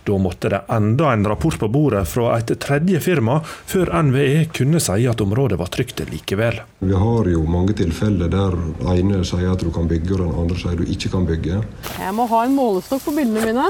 Da 0.06 0.18
måtte 0.22 0.50
det 0.50 0.62
enda 0.70 1.14
en 1.14 1.26
rapport 1.26 1.60
på 1.60 1.68
bordet 1.68 2.04
fra 2.08 2.36
et 2.38 2.52
tredje 2.62 3.00
firma 3.02 3.40
før 3.46 3.90
NVE 4.06 4.44
kunne 4.54 4.78
si 4.84 5.08
at 5.10 5.22
området 5.24 5.58
var 5.58 5.72
trygt 5.74 6.04
likevel. 6.12 6.60
Vi 6.86 6.94
har 6.94 7.30
jo 7.32 7.42
mange 7.50 7.74
tilfeller 7.74 8.30
der 8.30 8.54
ene 8.94 9.24
sier 9.26 9.56
at 9.56 9.66
du 9.66 9.72
kan 9.74 9.90
bygge, 9.90 10.14
og 10.14 10.22
den 10.22 10.36
andre 10.44 10.60
sier 10.62 10.78
du 10.78 10.86
ikke 10.86 11.10
kan 11.16 11.26
bygge. 11.26 11.64
Jeg 11.98 12.14
må 12.14 12.28
ha 12.30 12.44
en 12.46 12.54
målestokk 12.54 13.08
på 13.08 13.16
bildene 13.18 13.48
mine. 13.50 13.66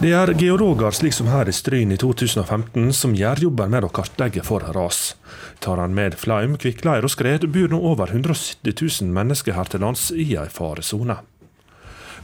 Det 0.00 0.14
er 0.16 0.32
geologer 0.40 0.96
slik 0.96 1.14
som 1.14 1.28
her 1.30 1.48
i 1.48 1.54
Stryn 1.54 1.92
i 1.92 2.00
2015 2.00 2.88
som 2.96 3.12
gjør 3.14 3.44
jobben 3.44 3.76
med 3.76 3.84
å 3.84 3.92
kartlegge 3.92 4.42
for 4.46 4.64
ras. 4.74 5.12
Tar 5.60 5.84
han 5.84 5.94
med 5.94 6.16
flaum, 6.18 6.56
kvikkleir 6.60 7.04
og 7.04 7.12
skred, 7.12 7.44
bor 7.52 7.70
nå 7.70 7.78
over 7.92 8.10
170 8.10 8.72
000 8.72 9.12
mennesker 9.14 9.54
her 9.54 9.68
til 9.68 9.84
lands 9.84 10.08
i 10.10 10.32
ei 10.32 10.48
faresone. 10.48 11.20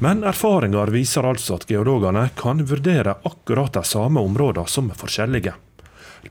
Men 0.01 0.23
erfaringer 0.25 0.89
viser 0.95 1.27
altså 1.29 1.59
at 1.59 1.67
geologene 1.69 2.23
kan 2.33 2.63
vurdere 2.65 3.19
akkurat 3.29 3.75
de 3.77 3.83
samme 3.85 4.23
områdene 4.25 4.71
som 4.73 4.87
forskjellige. 4.97 5.53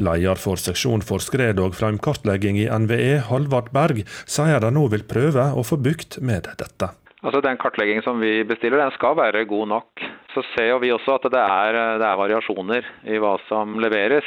Leder 0.01 0.41
for 0.41 0.57
seksjon 0.57 1.03
for 1.05 1.22
skred- 1.22 1.61
og 1.61 1.76
fremkartlegging 1.78 2.57
i 2.57 2.65
NVE, 2.65 3.20
Halvard 3.30 3.70
Berg, 3.74 4.01
sier 4.26 4.57
de 4.63 4.72
nå 4.74 4.88
vil 4.89 5.05
prøve 5.05 5.51
å 5.53 5.61
få 5.65 5.78
bukt 5.86 6.17
med 6.17 6.49
dette. 6.49 6.89
Altså 7.22 7.43
Den 7.45 7.61
kartleggingen 7.61 8.01
som 8.01 8.17
vi 8.17 8.41
bestiller, 8.47 8.82
den 8.82 8.95
skal 8.97 9.13
være 9.20 9.45
god 9.45 9.70
nok. 9.76 10.05
Så 10.34 10.41
ser 10.55 10.80
vi 10.82 10.89
også 10.95 11.20
at 11.20 11.30
det 11.30 11.45
er, 11.45 11.80
det 12.01 12.09
er 12.09 12.22
variasjoner 12.24 12.89
i 13.05 13.22
hva 13.22 13.36
som 13.49 13.78
leveres. 13.78 14.26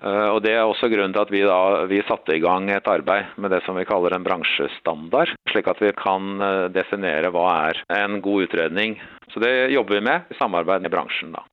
Uh, 0.00 0.32
og 0.32 0.40
Det 0.44 0.54
er 0.56 0.64
også 0.64 0.88
grunnen 0.88 1.12
til 1.12 1.22
at 1.22 1.32
vi, 1.32 1.42
da, 1.44 1.84
vi 1.90 2.00
satte 2.08 2.36
i 2.36 2.40
gang 2.40 2.70
et 2.72 2.88
arbeid 2.88 3.36
med 3.36 3.52
det 3.52 3.60
som 3.66 3.76
vi 3.76 3.84
kaller 3.88 4.16
en 4.16 4.24
bransjestandard. 4.24 5.34
Slik 5.52 5.68
at 5.68 5.82
vi 5.84 5.92
kan 5.98 6.40
uh, 6.40 6.68
definere 6.72 7.32
hva 7.34 7.46
er 7.68 7.84
en 7.98 8.20
god 8.24 8.48
utredning. 8.48 8.96
Så 9.34 9.42
Det 9.44 9.70
jobber 9.74 10.00
vi 10.00 10.06
med 10.08 10.32
i 10.32 10.40
samarbeid 10.40 10.82
med 10.82 10.94
bransjen. 10.94 11.36
da. 11.36 11.44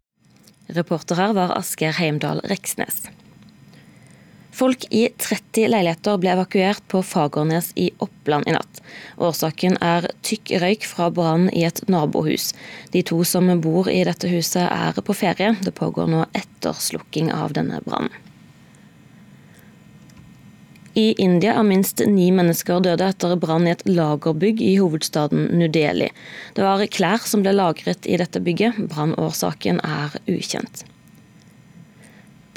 Reporter 0.75 1.19
her 1.19 1.35
var 1.35 1.55
Asgeir 1.55 1.95
Heimdal 1.99 2.41
Reksnes. 2.47 3.05
Folk 4.57 4.87
i 4.89 5.03
30 5.21 5.67
leiligheter 5.69 6.17
ble 6.17 6.31
evakuert 6.33 6.81
på 6.89 7.03
Fagernes 7.05 7.69
i 7.77 7.91
Oppland 8.01 8.47
i 8.49 8.55
natt. 8.55 8.79
Årsaken 9.21 9.77
er 9.85 10.07
tykk 10.25 10.55
røyk 10.63 10.87
fra 10.89 11.11
brann 11.13 11.45
i 11.53 11.61
et 11.67 11.83
nabohus. 11.91 12.55
De 12.95 13.03
to 13.05 13.21
som 13.27 13.51
bor 13.61 13.91
i 13.91 13.99
dette 14.07 14.31
huset 14.31 14.65
er 14.65 14.97
på 14.97 15.13
ferie. 15.13 15.53
Det 15.61 15.75
pågår 15.77 16.09
nå 16.09 16.25
etterslukking 16.33 17.29
av 17.35 17.53
denne 17.53 17.83
brannen. 17.85 18.26
I 20.97 21.13
India 21.21 21.53
er 21.53 21.65
minst 21.67 22.01
ni 22.09 22.31
mennesker 22.33 22.79
døde 22.81 23.05
etter 23.05 23.35
brann 23.37 23.67
i 23.67 23.73
et 23.75 23.83
lagerbygg 23.85 24.63
i 24.65 24.71
hovedstaden 24.79 25.43
New 25.59 25.69
Delhi. 25.69 26.09
Det 26.57 26.65
var 26.65 26.81
klær 26.89 27.21
som 27.21 27.43
ble 27.45 27.53
lagret 27.53 28.09
i 28.09 28.17
dette 28.17 28.41
bygget. 28.41 28.79
Brannårsaken 28.89 29.83
er 29.85 30.15
ukjent. 30.25 30.87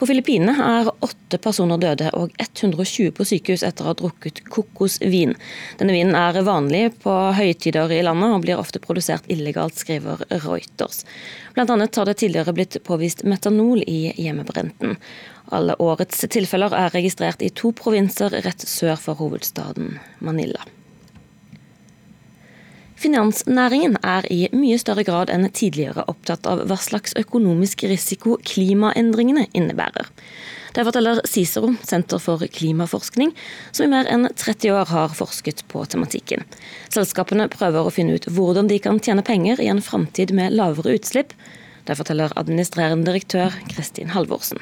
På 0.00 0.06
Filippinene 0.08 0.54
er 0.64 0.88
åtte 1.04 1.36
personer 1.44 1.76
døde 1.76 2.06
og 2.16 2.30
120 2.40 3.10
på 3.12 3.26
sykehus 3.28 3.60
etter 3.66 3.84
å 3.84 3.90
ha 3.90 3.96
drukket 3.98 4.40
kokosvin. 4.48 5.34
Denne 5.76 5.92
vinen 5.92 6.16
er 6.16 6.38
vanlig 6.46 6.86
på 7.02 7.12
høytider 7.36 7.92
i 7.92 8.00
landet 8.06 8.32
og 8.32 8.46
blir 8.46 8.56
ofte 8.56 8.80
produsert 8.80 9.28
illegalt, 9.28 9.76
skriver 9.76 10.24
Reuters. 10.46 11.02
Blant 11.52 11.74
annet 11.76 12.00
har 12.00 12.08
det 12.08 12.16
tidligere 12.22 12.56
blitt 12.56 12.80
påvist 12.88 13.26
metanol 13.28 13.84
i 13.84 14.14
hjemmebrenten. 14.16 14.96
Alle 15.50 15.74
årets 15.82 16.22
tilfeller 16.30 16.74
er 16.78 16.92
registrert 16.94 17.42
i 17.42 17.50
to 17.50 17.72
provinser 17.76 18.34
rett 18.44 18.62
sør 18.66 18.94
for 19.00 19.18
hovedstaden 19.18 19.96
Manila. 20.22 20.62
Finansnæringen 23.00 23.96
er 24.04 24.26
i 24.28 24.42
mye 24.52 24.76
større 24.78 25.06
grad 25.08 25.30
enn 25.32 25.48
tidligere 25.48 26.04
opptatt 26.12 26.44
av 26.46 26.66
hva 26.68 26.76
slags 26.76 27.14
økonomisk 27.16 27.86
risiko 27.88 28.36
klimaendringene 28.44 29.46
innebærer. 29.56 30.10
Det 30.76 30.84
forteller 30.86 31.22
Cicero, 31.26 31.72
Senter 31.82 32.20
for 32.22 32.44
klimaforskning, 32.58 33.32
som 33.72 33.86
i 33.86 33.90
mer 33.90 34.06
enn 34.12 34.28
30 34.28 34.74
år 34.76 34.92
har 34.92 35.16
forsket 35.16 35.64
på 35.72 35.82
tematikken. 35.88 36.44
Selskapene 36.92 37.48
prøver 37.50 37.88
å 37.88 37.94
finne 37.94 38.18
ut 38.20 38.28
hvordan 38.30 38.68
de 38.70 38.78
kan 38.84 39.00
tjene 39.02 39.24
penger 39.26 39.64
i 39.64 39.70
en 39.72 39.82
framtid 39.82 40.34
med 40.36 40.54
lavere 40.54 40.94
utslipp. 41.00 41.32
Det 41.88 41.96
forteller 41.98 42.36
administrerende 42.38 43.08
direktør 43.08 43.56
Kristin 43.72 44.12
Halvorsen. 44.14 44.60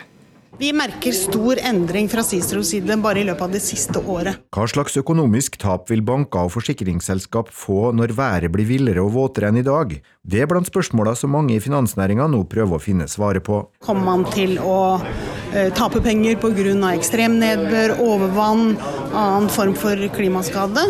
Vi 0.58 0.72
merker 0.74 1.14
stor 1.14 1.58
endring 1.62 2.08
fra 2.10 2.24
Cicros 2.26 2.72
side 2.72 2.96
bare 2.98 3.20
i 3.20 3.26
løpet 3.28 3.44
av 3.46 3.52
det 3.54 3.60
siste 3.62 4.00
året. 4.02 4.40
Hva 4.50 4.64
slags 4.66 4.96
økonomisk 4.98 5.54
tap 5.62 5.86
vil 5.92 6.02
banker 6.02 6.48
og 6.48 6.50
forsikringsselskap 6.56 7.52
få 7.54 7.92
når 7.94 8.16
været 8.18 8.50
blir 8.50 8.66
villere 8.66 9.04
og 9.04 9.12
våtere 9.14 9.52
enn 9.52 9.60
i 9.60 9.62
dag? 9.62 9.94
Det 10.26 10.42
er 10.42 10.50
blant 10.50 10.66
spørsmåla 10.66 11.14
som 11.14 11.30
mange 11.36 11.54
i 11.54 11.62
finansnæringa 11.62 12.26
nå 12.32 12.42
prøver 12.50 12.74
å 12.74 12.82
finne 12.82 13.06
svaret 13.06 13.46
på. 13.46 13.60
Kommer 13.86 14.08
man 14.10 14.26
til 14.34 14.58
å 14.58 14.98
eh, 14.98 15.70
tape 15.78 16.02
penger 16.02 16.34
pga. 16.42 16.74
ekstremnedbør, 16.90 17.94
overvann, 18.02 18.74
annen 19.14 19.48
form 19.54 19.78
for 19.78 19.94
klimaskade? 20.18 20.88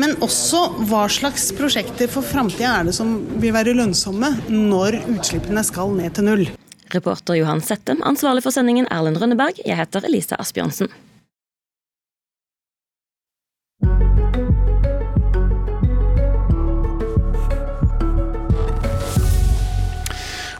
Men 0.00 0.16
også 0.24 0.64
hva 0.88 1.04
slags 1.12 1.50
prosjekter 1.52 2.08
for 2.08 2.24
framtida 2.24 2.78
er 2.80 2.88
det 2.88 2.96
som 2.96 3.18
vil 3.36 3.52
være 3.52 3.76
lønnsomme 3.76 4.32
når 4.48 5.02
utslippene 5.04 5.60
skal 5.60 5.92
ned 5.92 6.16
til 6.16 6.32
null? 6.32 6.52
Reporter 6.94 7.34
Johan 7.40 7.60
Settem, 7.60 8.02
ansvarlig 8.06 8.44
for 8.44 8.54
sendingen 8.54 8.86
Erlend 8.92 9.18
Rønneberg. 9.18 9.58
Jeg 9.66 9.78
heter 9.80 10.06
Elise 10.06 10.38
Asbjørnsen. 10.38 10.92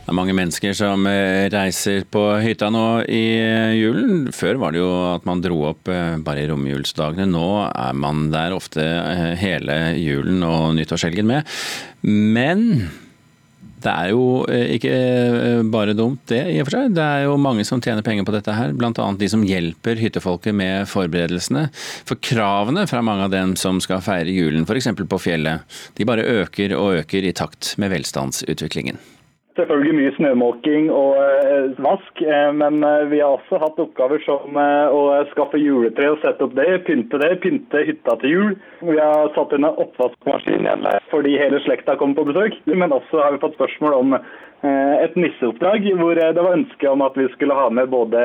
Det 0.05 0.13
er 0.13 0.17
mange 0.19 0.35
mennesker 0.37 0.75
som 0.77 1.07
eh, 1.09 1.47
reiser 1.49 2.03
på 2.13 2.21
hytta 2.45 2.69
nå 2.71 2.85
i 3.09 3.23
eh, 3.41 3.71
julen. 3.79 4.27
Før 4.37 4.61
var 4.61 4.75
det 4.75 4.83
jo 4.83 4.91
at 5.15 5.25
man 5.25 5.41
dro 5.43 5.63
opp 5.71 5.89
eh, 5.89 6.19
bare 6.21 6.43
i 6.45 6.51
romjulsdagene. 6.51 7.25
Nå 7.33 7.49
er 7.71 7.97
man 7.97 8.27
der 8.35 8.53
ofte 8.53 8.85
hele 9.41 9.79
julen 9.97 10.45
og 10.45 10.75
nyttårshelgen 10.77 11.31
med. 11.31 11.49
Men 12.05 12.69
det 13.85 13.93
er 13.93 14.11
jo 14.13 14.23
ikke 14.49 14.95
bare 15.73 15.95
dumt 15.97 16.23
det, 16.31 16.41
i 16.55 16.61
og 16.63 16.69
for 16.69 16.79
seg. 16.79 16.95
Det 16.97 17.05
er 17.05 17.27
jo 17.27 17.37
mange 17.41 17.67
som 17.69 17.83
tjener 17.85 18.05
penger 18.07 18.27
på 18.27 18.35
dette 18.35 18.55
her. 18.57 18.73
Bl.a. 18.77 18.93
de 19.21 19.31
som 19.31 19.45
hjelper 19.45 20.01
hyttefolket 20.01 20.57
med 20.57 20.89
forberedelsene. 20.91 21.67
For 22.09 22.21
kravene 22.25 22.87
fra 22.91 23.03
mange 23.05 23.29
av 23.29 23.35
dem 23.35 23.57
som 23.61 23.81
skal 23.85 24.05
feire 24.05 24.33
julen, 24.33 24.65
f.eks. 24.69 24.93
på 25.05 25.21
fjellet, 25.21 25.77
de 25.99 26.09
bare 26.09 26.25
øker 26.43 26.77
og 26.79 27.03
øker 27.03 27.29
i 27.29 27.35
takt 27.37 27.75
med 27.81 27.93
velstandsutviklingen. 27.93 29.01
Selvfølgelig 29.55 29.93
mye 29.95 30.13
snømåking 30.17 30.89
og 30.91 31.19
eh, 31.23 31.67
vask, 31.85 32.23
eh, 32.27 32.49
men 32.59 32.81
eh, 32.83 33.05
vi 33.13 33.21
har 33.23 33.37
også 33.37 33.61
hatt 33.63 33.79
oppgaver 33.79 34.19
som 34.25 34.59
å 34.59 35.03
skaffe 35.31 35.61
juletre 35.63 36.09
og 36.11 36.19
sette 36.25 36.43
opp 36.43 36.57
det, 36.59 36.67
pynte 36.89 37.21
det, 37.23 37.31
pynte 37.45 37.85
hytta 37.87 38.17
til 38.19 38.35
jul. 38.35 38.57
Vi 38.83 38.99
har 38.99 39.31
satt 39.37 39.55
inn 39.55 39.69
en 39.69 39.79
oppvaskmaskin 39.85 40.67
fordi 41.13 41.37
hele 41.39 41.63
slekta 41.63 41.95
kom 42.01 42.17
på 42.19 42.27
besøk. 42.27 42.59
Men 42.67 42.97
også 42.97 43.23
har 43.23 43.37
vi 43.37 43.43
fått 43.45 43.55
spørsmål 43.61 43.97
om 44.01 44.19
et 44.19 45.15
nisseoppdrag, 45.21 45.87
hvor 46.01 46.19
det 46.19 46.41
var 46.41 46.57
ønske 46.57 46.91
om 46.91 47.05
at 47.05 47.15
vi 47.21 47.29
skulle 47.35 47.55
ha 47.55 47.69
med 47.71 47.93
både 47.93 48.23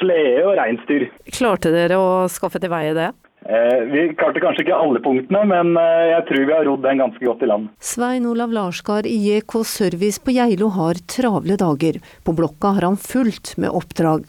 slede 0.00 0.46
og 0.48 0.56
reinsdyr. 0.58 1.10
Klarte 1.36 1.70
dere 1.74 2.00
å 2.00 2.10
skaffe 2.32 2.62
til 2.62 2.72
veie 2.72 2.96
det? 2.96 3.10
Eh, 3.48 3.84
vi 3.88 4.02
klarte 4.20 4.40
kanskje 4.42 4.66
ikke 4.66 4.76
alle 4.76 5.00
punktene, 5.00 5.40
men 5.48 5.72
eh, 5.80 6.10
jeg 6.10 6.24
tror 6.28 6.42
vi 6.44 6.54
har 6.56 6.66
rodd 6.68 6.82
den 6.84 7.00
ganske 7.00 7.24
godt 7.24 7.44
i 7.44 7.48
land. 7.48 7.70
Svein 7.80 8.26
Olav 8.28 8.52
Larsgard 8.52 9.08
i 9.08 9.16
JK 9.16 9.54
Service 9.64 10.20
på 10.20 10.34
Geilo 10.36 10.68
har 10.76 11.00
travle 11.08 11.56
dager. 11.60 12.00
På 12.26 12.36
blokka 12.36 12.74
har 12.76 12.90
han 12.90 13.00
fullt 13.00 13.54
med 13.56 13.72
oppdrag. 13.72 14.28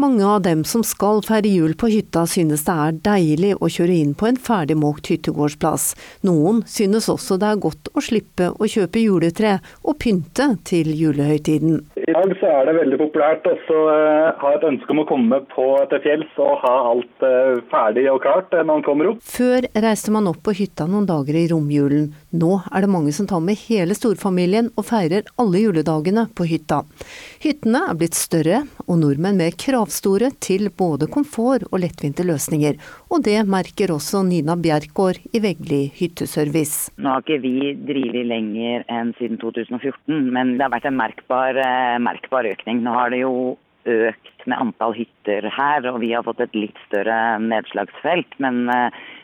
Mange 0.00 0.26
av 0.26 0.42
dem 0.42 0.60
som 0.64 0.84
skal 0.86 1.24
feire 1.26 1.50
jul 1.50 1.72
på 1.74 1.88
hytta 1.90 2.20
synes 2.30 2.62
det 2.68 2.74
er 2.84 2.98
deilig 3.02 3.48
å 3.58 3.66
kjøre 3.66 3.96
inn 3.98 4.12
på 4.14 4.28
en 4.28 4.36
ferdigmåkt 4.38 5.08
hyttegårdsplass. 5.10 5.88
Noen 6.22 6.60
synes 6.70 7.08
også 7.10 7.34
det 7.42 7.48
er 7.48 7.58
godt 7.64 7.90
å 7.90 8.02
slippe 8.06 8.52
å 8.54 8.68
kjøpe 8.70 9.02
juletre 9.02 9.56
og 9.82 9.98
pynte 9.98 10.52
til 10.70 10.92
julehøytiden. 10.94 11.80
I 11.98 12.14
dag 12.14 12.30
så 12.38 12.52
er 12.60 12.70
det 12.70 12.76
veldig 12.76 13.00
populært 13.00 13.48
å 13.50 13.80
ha 14.38 14.52
et 14.54 14.68
ønske 14.70 14.94
om 14.94 15.02
å 15.02 15.06
komme 15.08 15.40
på 15.50 15.66
til 15.90 16.04
fjells 16.06 16.38
og 16.46 16.62
ha 16.62 16.74
alt 16.92 17.26
eh, 17.26 17.58
ferdig 17.74 18.06
og 18.12 18.22
klart 18.22 18.54
når 18.54 18.70
man 18.70 18.86
kommer 18.86 19.10
opp. 19.10 19.18
Før 19.26 19.66
reiste 19.82 20.14
man 20.14 20.30
opp 20.30 20.44
på 20.46 20.54
hytta 20.60 20.86
noen 20.86 21.10
dager 21.10 21.40
i 21.42 21.48
romjulen. 21.50 22.12
Nå 22.38 22.52
er 22.70 22.86
det 22.86 22.92
mange 22.94 23.16
som 23.18 23.26
tar 23.26 23.42
med 23.42 23.58
hele 23.66 23.98
storfamilien 23.98 24.70
og 24.78 24.86
feirer 24.92 25.26
alle 25.42 25.66
juledagene 25.66 26.28
på 26.38 26.46
hytta. 26.46 26.84
Hyttene 27.38 27.84
er 27.86 27.94
blitt 27.94 28.16
større, 28.18 28.64
og 28.90 28.96
nordmenn 28.98 29.36
mer 29.38 29.54
kravstore 29.54 30.32
til 30.42 30.72
både 30.74 31.06
komfort 31.14 31.68
og 31.68 31.78
lettvinte 31.84 32.24
løsninger. 32.26 32.74
Og 33.14 33.22
det 33.28 33.36
merker 33.46 33.92
også 33.94 34.24
Nina 34.26 34.56
Bjerkgaard 34.58 35.20
i 35.30 35.40
Veggli 35.44 35.84
hytteservice. 36.00 36.90
Nå 36.98 37.12
har 37.12 37.22
ikke 37.22 37.38
vi 37.44 37.76
drevet 37.86 38.26
lenger 38.26 38.82
enn 38.90 39.12
siden 39.20 39.38
2014, 39.38 40.18
men 40.34 40.56
det 40.56 40.66
har 40.66 40.72
vært 40.72 40.88
en 40.90 40.98
merkbar, 40.98 41.60
merkbar 42.02 42.48
økning. 42.50 42.82
Nå 42.82 42.96
har 42.96 43.14
det 43.14 43.22
jo 43.22 43.36
økt 43.86 44.42
med 44.50 44.58
antall 44.58 44.96
hytter 44.96 45.46
her, 45.54 45.86
og 45.92 46.00
vi 46.02 46.10
har 46.16 46.26
fått 46.26 46.42
et 46.42 46.58
litt 46.58 46.80
større 46.88 47.38
nedslagsfelt. 47.44 48.34
Men, 48.42 48.64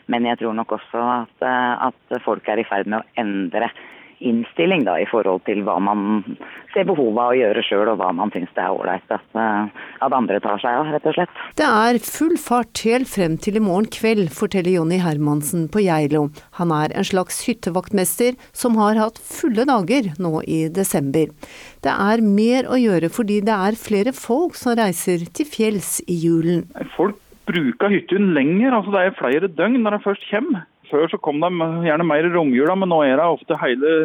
men 0.07 0.29
jeg 0.31 0.39
tror 0.39 0.55
nok 0.55 0.71
også 0.77 1.03
at, 1.17 1.45
at 1.91 2.17
folk 2.23 2.47
er 2.47 2.63
i 2.63 2.67
ferd 2.71 2.87
med 2.87 3.03
å 3.03 3.19
endre 3.25 3.73
innstilling 4.19 4.85
da, 4.87 4.97
i 4.99 5.07
forhold 5.09 5.43
til 5.47 5.63
hva 5.65 5.77
man 5.83 6.23
ser 6.73 6.87
behovet 6.87 7.19
av 7.21 7.33
å 7.33 7.37
gjøre 7.39 7.63
sjøl, 7.65 7.89
og 7.91 7.99
hva 8.01 8.11
man 8.15 8.31
syns 8.33 8.51
det 8.55 8.63
er 8.63 8.75
ålreit 8.75 9.13
at, 9.15 9.25
eh, 9.39 9.83
at 10.05 10.15
andre 10.15 10.39
tar 10.43 10.61
seg 10.61 10.79
av, 10.79 10.91
rett 10.93 11.07
og 11.09 11.17
slett. 11.17 11.41
Det 11.59 11.67
er 11.67 11.99
full 12.03 12.35
fart 12.41 12.83
helt 12.87 13.09
frem 13.11 13.37
til 13.41 13.59
i 13.59 13.63
morgen 13.63 13.89
kveld, 13.91 14.31
forteller 14.35 14.75
Jonny 14.75 14.99
Hermansen 15.03 15.67
på 15.71 15.83
Geilo. 15.85 16.29
Han 16.59 16.73
er 16.75 16.95
en 16.95 17.07
slags 17.07 17.43
hyttevaktmester 17.47 18.39
som 18.51 18.79
har 18.81 18.99
hatt 19.01 19.19
fulle 19.19 19.67
dager 19.67 20.13
nå 20.19 20.41
i 20.47 20.65
desember. 20.69 21.31
Det 21.85 21.93
er 21.93 22.23
mer 22.25 22.69
å 22.71 22.79
gjøre 22.79 23.11
fordi 23.13 23.41
det 23.45 23.55
er 23.55 23.79
flere 23.79 24.15
folk 24.15 24.55
som 24.59 24.77
reiser 24.79 25.27
til 25.35 25.49
fjells 25.49 25.99
i 26.07 26.17
julen. 26.25 26.65
Folk 26.95 27.19
bruker 27.45 27.91
hytten 27.93 28.33
lenger, 28.33 28.73
altså 28.73 28.93
det 28.95 29.03
er 29.03 29.19
flere 29.19 29.51
døgn 29.51 29.83
når 29.83 29.97
de 29.97 30.05
først 30.05 30.25
kommer. 30.31 30.65
Før 30.91 31.09
så 31.11 31.19
kom 31.21 31.41
de 31.43 31.49
gjerne 31.87 32.07
mer 32.07 32.27
i 32.27 32.31
romjula, 32.33 32.75
men 32.79 32.91
nå 32.91 33.01
er 33.05 33.17
det 33.19 33.25
ofte 33.25 33.57
hele, 33.61 33.95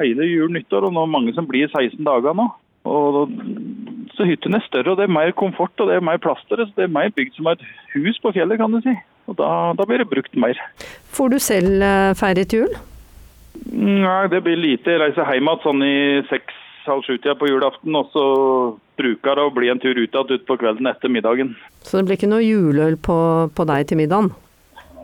hele 0.00 0.28
jul 0.28 0.52
nyttår. 0.54 0.88
Og 0.88 0.94
nå 0.96 1.04
er 1.04 1.14
mange 1.14 1.34
som 1.36 1.48
blir 1.48 1.70
16 1.70 2.00
dager 2.06 2.36
nå. 2.36 2.48
Og, 2.88 3.32
så 4.16 4.26
hyttene 4.28 4.58
er 4.60 4.66
større, 4.66 4.92
og 4.92 5.00
det 5.00 5.06
er 5.06 5.12
mer 5.12 5.32
komfort 5.36 5.80
og 5.80 5.88
det 5.88 5.98
er 5.98 6.04
mer 6.04 6.20
plass 6.20 6.40
til 6.48 6.60
det. 6.60 6.68
Så 6.68 6.80
det 6.80 6.86
er 6.88 6.96
mer 6.96 7.12
bygd 7.16 7.36
som 7.36 7.50
et 7.52 7.64
hus 7.94 8.20
på 8.22 8.32
fjellet, 8.36 8.60
kan 8.60 8.72
du 8.72 8.80
si. 8.84 8.94
Og 9.30 9.36
da, 9.38 9.50
da 9.78 9.86
blir 9.86 10.02
det 10.02 10.10
brukt 10.10 10.36
mer. 10.40 10.58
Får 11.14 11.32
du 11.32 11.38
selv 11.42 11.84
eh, 11.86 12.12
feiret 12.18 12.56
jul? 12.56 12.72
Nei, 13.70 14.24
det 14.32 14.42
blir 14.44 14.58
lite. 14.58 14.94
Jeg 14.94 15.02
reiser 15.02 15.28
hjem 15.28 15.48
igjen 15.48 15.64
sånn 15.64 15.84
i 15.86 15.96
seks-halv 16.30 17.06
sju-tida 17.06 17.36
på 17.38 17.50
julaften. 17.50 17.96
Og 17.96 18.10
så 18.14 18.24
bruker 19.00 19.38
det 19.38 19.46
å 19.46 19.54
bli 19.54 19.70
en 19.72 19.80
tur 19.82 19.96
ut 19.96 20.02
igjen 20.02 20.36
utpå 20.36 20.58
kvelden 20.60 20.90
etter 20.90 21.12
middagen. 21.12 21.54
Så 21.84 22.00
det 22.00 22.08
blir 22.08 22.20
ikke 22.20 22.32
noe 22.32 22.44
juleøl 22.44 22.98
på, 23.00 23.18
på 23.54 23.68
deg 23.70 23.88
til 23.90 24.00
middagen? 24.02 24.32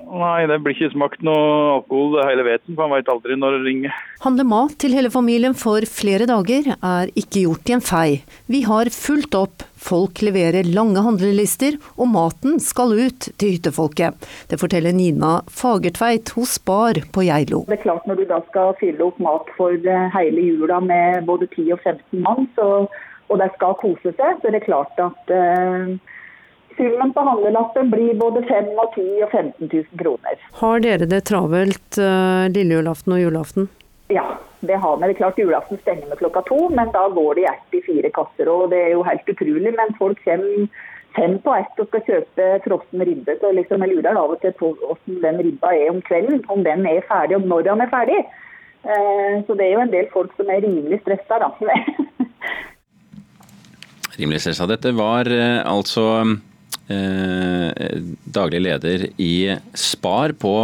Nei, 0.06 0.46
det 0.46 0.60
blir 0.62 0.76
ikke 0.76 0.92
smakt 0.92 1.22
noe 1.26 1.46
alkohol 1.80 2.20
hele 2.28 2.44
veten, 2.46 2.76
for 2.76 2.86
han 2.86 2.92
veit 2.94 3.08
aldri 3.10 3.34
når 3.38 3.56
det 3.56 3.62
ringer. 3.66 3.96
Handle 4.22 4.44
mat 4.46 4.76
til 4.78 4.94
hele 4.94 5.10
familien 5.10 5.56
for 5.58 5.82
flere 5.90 6.28
dager 6.30 6.68
er 6.76 7.10
ikke 7.18 7.42
gjort 7.42 7.70
i 7.72 7.74
en 7.74 7.82
fei. 7.82 8.08
Vi 8.46 8.62
har 8.68 8.92
fulgt 8.94 9.34
opp. 9.34 9.66
Folk 9.86 10.22
leverer 10.22 10.66
lange 10.66 11.02
handlelister, 11.02 11.76
og 11.98 12.10
maten 12.14 12.60
skal 12.62 12.94
ut 12.94 13.28
til 13.38 13.56
hyttefolket. 13.56 14.14
Det 14.50 14.60
forteller 14.62 14.94
Nina 14.94 15.40
Fagertveit 15.50 16.32
hos 16.38 16.56
Spar 16.60 17.02
på 17.12 17.26
Geilo. 17.26 17.64
Det 17.66 17.80
er 17.80 17.84
klart 17.84 18.06
Når 18.06 18.22
du 18.22 18.26
da 18.30 18.40
skal 18.46 18.74
fylle 18.78 19.02
opp 19.10 19.18
mat 19.18 19.50
for 19.58 19.74
eh, 19.74 20.10
hele 20.14 20.48
jula 20.52 20.78
med 20.80 21.26
både 21.26 21.50
10 21.50 21.72
og 21.74 21.82
15 21.82 22.22
mann, 22.22 22.46
så, 22.54 22.86
og 23.26 23.40
de 23.42 23.50
skal 23.58 23.78
kose 23.82 24.14
seg, 24.14 24.38
så 24.38 24.48
er 24.48 24.54
det 24.54 24.66
klart 24.68 25.02
at 25.02 25.34
uh, 25.34 25.96
Summen 26.76 27.12
på 27.16 27.24
handlelappen 27.24 27.90
blir 27.90 28.14
både 28.20 28.42
5 28.48 28.66
og 28.76 28.92
10 28.94 29.04
og 29.24 29.30
15 29.30 29.68
000 29.72 30.00
kroner. 30.02 30.42
Har 30.60 30.82
dere 30.84 31.08
det 31.08 31.22
travelt 31.30 32.00
uh, 32.00 32.44
lille 32.52 32.76
julaften 32.76 33.16
og 33.16 33.22
julaften? 33.22 33.68
Ja, 34.12 34.26
det 34.60 34.76
har 34.82 34.96
vi. 34.96 35.02
Det 35.02 35.14
er 35.14 35.20
klart 35.20 35.38
Julaften 35.38 35.80
stenger 35.82 36.10
med 36.10 36.18
klokka 36.20 36.42
to, 36.46 36.58
men 36.70 36.92
da 36.94 37.08
går 37.10 37.34
det 37.38 37.46
i 37.46 37.78
i 37.78 37.82
fire 37.86 38.10
kasser. 38.14 38.48
og 38.48 38.70
Det 38.70 38.78
er 38.82 38.92
jo 38.94 39.02
helt 39.02 39.28
utrolig. 39.32 39.72
Men 39.74 39.96
folk 39.98 40.20
kommer 40.24 40.68
fem 41.16 41.38
på 41.42 41.54
ett 41.56 41.80
og 41.80 41.88
skal 41.88 42.04
kjøpe 42.06 42.48
frossen 42.66 43.04
ribbe. 43.08 43.38
Så 43.40 43.52
liksom 43.52 43.82
jeg 43.82 43.94
lurer 43.94 44.12
av 44.16 44.36
og 44.36 44.40
til 44.40 44.52
på 44.60 44.72
hvordan 44.78 45.22
den 45.24 45.42
ribba 45.48 45.72
er 45.74 45.90
om 45.90 46.02
kvelden. 46.02 46.44
Om 46.48 46.64
den 46.64 46.86
er 46.86 47.08
ferdig, 47.08 47.36
og 47.36 47.48
når 47.50 47.66
den 47.70 47.86
er 47.86 47.92
ferdig. 47.92 48.20
Uh, 48.86 49.42
så 49.46 49.56
det 49.58 49.66
er 49.66 49.72
jo 49.74 49.84
en 49.86 49.94
del 49.94 50.10
folk 50.12 50.34
som 50.36 50.50
er 50.52 50.62
rimelig 50.62 51.00
stressa, 51.02 51.40
da. 51.42 51.50
rimelig 54.20 54.44
stressa. 54.44 54.68
Dette 54.70 54.94
var 54.94 55.26
uh, 55.26 55.64
altså 55.66 56.06
eh, 56.88 58.00
daglig 58.24 58.60
leder 58.66 59.06
i 59.20 59.56
Spar 59.74 60.32
på 60.32 60.54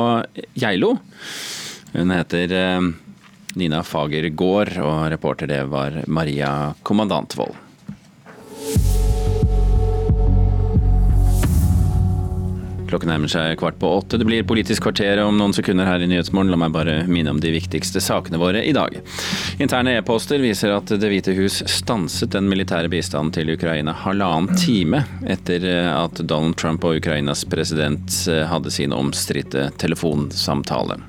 Geilo. 0.55 0.97
Hun 1.93 2.15
heter 2.15 2.55
eh, 2.59 2.89
Nina 3.59 3.83
Fager 3.85 4.29
Gård, 4.29 4.73
og 4.81 5.11
reporter 5.13 5.51
det 5.51 5.63
var 5.73 6.03
Maria 6.07 6.73
Kommandantvold. 6.83 7.59
Klokken 12.93 13.09
nærmer 13.09 13.31
seg 13.33 13.55
kvart 13.57 13.79
på 13.81 13.89
åtte. 13.89 14.19
Det 14.21 14.27
blir 14.29 14.45
Politisk 14.45 14.85
kvarter 14.85 15.23
om 15.23 15.39
noen 15.39 15.55
sekunder 15.57 15.87
her 15.89 16.03
i 16.05 16.09
Nyhetsmorgen. 16.11 16.51
La 16.53 16.59
meg 16.61 16.75
bare 16.75 16.99
minne 17.09 17.33
om 17.33 17.39
de 17.41 17.55
viktigste 17.55 18.03
sakene 18.05 18.37
våre 18.37 18.61
i 18.69 18.75
dag. 18.77 18.99
Interne 19.63 19.95
e-poster 19.97 20.43
viser 20.45 20.75
at 20.75 20.93
Det 20.93 21.09
hvite 21.09 21.33
hus 21.39 21.63
stanset 21.73 22.35
den 22.35 22.51
militære 22.53 22.93
bistanden 22.93 23.33
til 23.33 23.55
Ukraina 23.55 23.95
halvannen 24.03 24.61
time 24.61 25.07
etter 25.25 25.65
at 25.89 26.21
Donald 26.21 26.59
Trump 26.61 26.85
og 26.85 27.01
Ukrainas 27.01 27.47
president 27.49 28.13
hadde 28.53 28.75
sin 28.75 28.93
omstridte 28.93 29.71
telefonsamtale. 29.81 31.01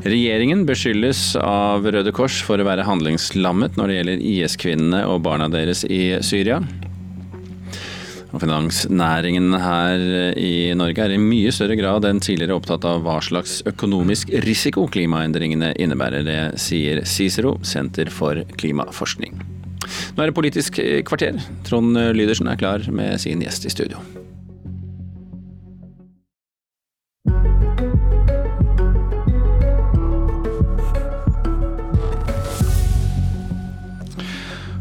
Regjeringen 0.00 0.64
beskyldes 0.64 1.34
av 1.44 1.84
Røde 1.84 2.12
Kors 2.16 2.40
for 2.46 2.56
å 2.56 2.64
være 2.64 2.86
handlingslammet 2.88 3.76
når 3.76 3.90
det 3.90 3.96
gjelder 3.98 4.28
IS-kvinnene 4.32 5.02
og 5.12 5.26
barna 5.26 5.50
deres 5.52 5.84
i 5.84 6.16
Syria. 6.24 6.62
Og 8.30 8.42
finansnæringen 8.44 9.54
her 9.58 10.04
i 10.38 10.70
Norge 10.78 11.02
er 11.02 11.14
i 11.16 11.22
mye 11.22 11.50
større 11.54 11.78
grad 11.78 12.06
enn 12.06 12.22
tidligere 12.22 12.58
opptatt 12.60 12.86
av 12.86 13.02
hva 13.06 13.18
slags 13.24 13.58
økonomisk 13.66 14.30
risiko 14.46 14.86
klimaendringene 14.92 15.72
innebærer. 15.82 16.26
Det 16.26 16.40
sier 16.62 17.02
Cicero, 17.08 17.56
Senter 17.66 18.12
for 18.14 18.44
klimaforskning. 18.60 19.40
Nå 20.14 20.22
er 20.22 20.30
det 20.30 20.38
Politisk 20.38 20.78
kvarter. 21.08 21.42
Trond 21.66 21.98
Lydersen 22.14 22.50
er 22.52 22.60
klar 22.60 22.86
med 22.94 23.18
sin 23.22 23.42
gjest 23.42 23.66
i 23.66 23.74
studio. 23.74 24.19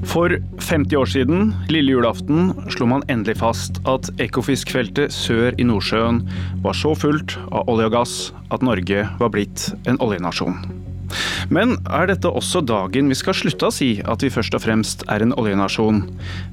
For 0.09 0.33
50 0.57 0.97
år 0.97 1.05
siden, 1.05 1.51
lille 1.69 1.93
julaften, 1.93 2.49
slo 2.73 2.87
man 2.89 3.03
endelig 3.13 3.35
fast 3.43 3.77
at 3.89 4.07
Ekofiskfeltet 4.17 5.13
sør 5.13 5.53
i 5.61 5.67
Nordsjøen 5.69 6.23
var 6.63 6.77
så 6.77 6.95
fullt 6.97 7.35
av 7.53 7.69
olje 7.69 7.91
og 7.91 7.93
gass 7.93 8.15
at 8.49 8.65
Norge 8.65 9.05
var 9.19 9.33
blitt 9.35 9.67
en 9.85 10.01
oljenasjon. 10.01 10.57
Men 11.53 11.75
er 11.85 12.09
dette 12.09 12.29
også 12.41 12.63
dagen 12.65 13.13
vi 13.13 13.17
skal 13.17 13.37
slutte 13.37 13.69
å 13.69 13.73
si 13.73 13.91
at 14.01 14.25
vi 14.25 14.33
først 14.33 14.57
og 14.57 14.65
fremst 14.65 15.05
er 15.13 15.21
en 15.21 15.35
oljenasjon, 15.37 16.01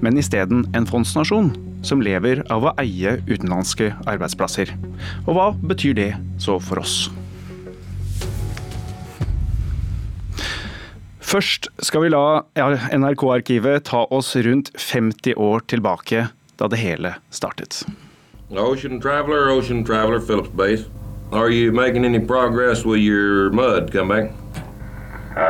men 0.05 0.21
isteden 0.21 0.67
en 0.77 0.89
fondsnasjon 0.89 1.55
som 1.87 2.05
lever 2.05 2.45
av 2.53 2.69
å 2.69 2.77
eie 2.83 3.19
utenlandske 3.25 3.95
arbeidsplasser? 4.05 4.77
Og 5.25 5.33
hva 5.33 5.53
betyr 5.65 5.97
det 5.97 6.11
så 6.45 6.61
for 6.61 6.85
oss? 6.85 7.07
Først 11.27 11.67
skal 11.83 12.05
vi 12.05 12.09
la 12.15 12.45
NRK-arkivet 12.55 13.89
ta 13.89 14.05
oss 14.15 14.37
rundt 14.47 14.71
50 14.79 15.35
år 15.35 15.65
tilbake, 15.67 16.29
da 16.55 16.69
det 16.71 16.79
hele 16.79 17.17
startet. 17.35 17.83
Ocean 18.55 19.01
Traveler, 19.03 19.51
Ocean 19.51 19.85
Traveler, 19.85 20.21
Phillips 20.21 20.55
Base. 20.55 20.87
Are 21.33 21.51
you 21.51 21.73
making 21.73 22.05
any 22.05 22.21
progress 22.21 22.85
with 22.87 23.01
your 23.01 23.51
mud 23.51 23.91
comeback? 23.93 24.31
Uh, 25.37 25.43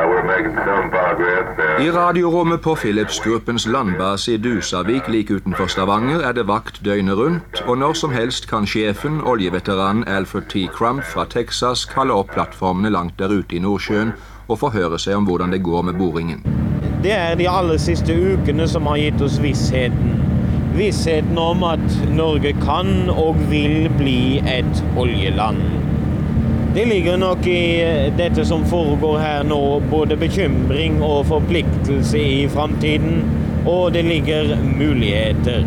I 1.79 1.91
radiorommet 1.91 2.61
på 2.61 2.75
Philips-gruppens 2.75 3.67
landbase 3.67 4.33
i 4.33 4.37
Dusavik 4.37 5.07
like 5.07 5.33
utenfor 5.33 5.67
Stavanger 5.67 6.19
er 6.19 6.33
det 6.33 6.47
vakt 6.47 6.81
døgnet 6.85 7.15
rundt, 7.17 7.61
og 7.67 7.77
når 7.77 7.93
som 7.93 8.11
helst 8.11 8.49
kan 8.49 8.67
sjefen, 8.67 9.21
oljeveteranen 9.21 10.03
Alfred 10.07 10.49
T. 10.49 10.67
Crump 10.73 11.03
fra 11.03 11.25
Texas, 11.25 11.85
kalle 11.85 12.13
opp 12.13 12.33
plattformene 12.33 12.89
langt 12.89 13.19
der 13.19 13.31
ute 13.31 13.55
i 13.55 13.59
Nordsjøen 13.63 14.11
og 14.47 14.59
forhøre 14.59 14.99
seg 14.99 15.17
om 15.19 15.27
hvordan 15.27 15.53
det 15.53 15.63
går 15.65 15.85
med 15.89 15.99
boringen. 15.99 16.43
Det 17.03 17.13
er 17.13 17.35
de 17.37 17.49
aller 17.49 17.77
siste 17.81 18.15
ukene 18.15 18.67
som 18.67 18.87
har 18.89 18.97
gitt 19.01 19.21
oss 19.21 19.37
vissheten. 19.43 20.15
Vissheten 20.77 21.37
om 21.41 21.63
at 21.65 21.85
Norge 22.13 22.53
kan 22.61 23.09
og 23.13 23.37
vil 23.51 23.87
bli 23.97 24.39
et 24.45 24.83
oljeland. 24.97 25.61
Det 26.77 26.85
ligger 26.85 27.17
nok 27.17 27.47
i 27.49 27.81
dette 28.17 28.43
som 28.45 28.65
foregår 28.69 29.17
her 29.17 29.47
nå, 29.49 29.61
både 29.89 30.17
bekymring 30.19 30.99
og 31.01 31.25
forpliktelse 31.31 32.21
i 32.21 32.47
framtiden. 32.53 33.23
Og 33.65 33.93
det 33.93 34.05
ligger 34.05 34.53
muligheter. 34.77 35.65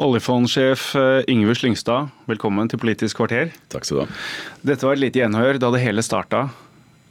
Oljefondsjef 0.00 0.94
eh, 0.96 1.20
Yngve 1.28 1.52
Slyngstad, 1.52 2.08
velkommen 2.24 2.70
til 2.70 2.80
Politisk 2.80 3.18
kvarter. 3.18 3.50
Takk 3.68 3.84
skal 3.84 3.98
du 3.98 4.00
ha. 4.06 4.20
Dette 4.64 4.86
var 4.88 4.96
et 4.96 5.02
lite 5.02 5.20
gjenhør 5.20 5.58
da 5.60 5.68
det 5.74 5.82
hele 5.82 6.04
starta, 6.04 6.46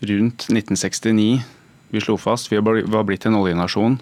rundt 0.09 0.47
1969. 0.49 1.43
Vi 1.93 2.01
slo 2.01 2.17
fast 2.17 2.49
vi 2.49 2.57
var 2.57 3.05
blitt 3.05 3.27
en 3.29 3.37
oljenasjon. 3.37 3.99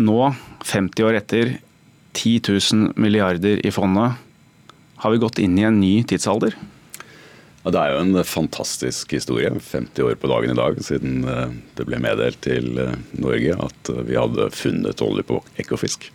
Nå, 0.00 0.16
50 0.64 1.10
år 1.10 1.20
etter, 1.20 1.52
10 2.16 2.40
000 2.48 2.96
milliarder 2.96 3.60
i 3.60 3.74
fondet. 3.74 4.16
Har 5.04 5.12
vi 5.12 5.20
gått 5.20 5.38
inn 5.42 5.60
i 5.60 5.68
en 5.68 5.76
ny 5.82 6.00
tidsalder? 6.08 6.56
Ja, 7.66 7.74
det 7.74 7.84
er 7.84 7.92
jo 7.92 8.02
en 8.06 8.24
fantastisk 8.24 9.12
historie. 9.12 9.52
50 9.52 10.08
år 10.08 10.16
på 10.16 10.32
dagen 10.32 10.56
i 10.56 10.56
dag 10.56 10.80
siden 10.88 11.20
eh, 11.28 11.56
det 11.76 11.84
ble 11.84 12.00
meddelt 12.00 12.40
til 12.48 12.80
eh, 12.80 12.96
Norge 13.20 13.60
at 13.68 13.96
vi 14.08 14.16
hadde 14.16 14.52
funnet 14.56 15.04
olje 15.04 15.28
på 15.28 15.42
Ekofisk. 15.60 16.08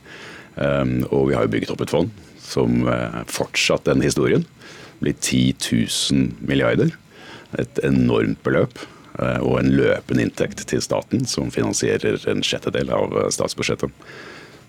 Ehm, 0.61 1.01
og 1.09 1.29
vi 1.29 1.37
har 1.37 1.47
jo 1.47 1.53
bygget 1.55 1.73
opp 1.73 1.83
et 1.85 1.93
fond 1.93 2.11
som 2.43 2.87
eh, 2.89 3.21
fortsatt 3.31 3.87
den 3.89 4.03
historien. 4.05 4.45
Blir 5.01 5.15
10 5.19 5.55
000 6.11 6.47
milliarder. 6.47 6.97
et 7.53 7.77
enormt 7.85 8.39
beløp 8.41 8.79
eh, 9.21 9.37
og 9.45 9.59
en 9.59 9.67
løpende 9.77 10.23
inntekt 10.25 10.63
til 10.65 10.81
staten 10.81 11.21
som 11.29 11.51
finansierer 11.53 12.17
en 12.31 12.41
sjettedel 12.41 12.89
av 12.89 13.13
eh, 13.13 13.29
statsbudsjettet. 13.29 13.91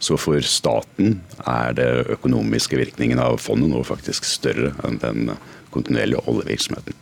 Så 0.04 0.18
for 0.20 0.40
staten 0.44 1.22
er 1.48 1.72
det 1.78 1.88
økonomiske 2.12 2.76
virkningen 2.76 3.22
av 3.22 3.38
fondet 3.40 3.72
nå 3.72 3.80
faktisk 3.88 4.26
større 4.28 4.74
enn 4.84 5.00
den 5.00 5.32
kontinuerlige 5.72 6.20
oljevirksomheten. 6.28 6.92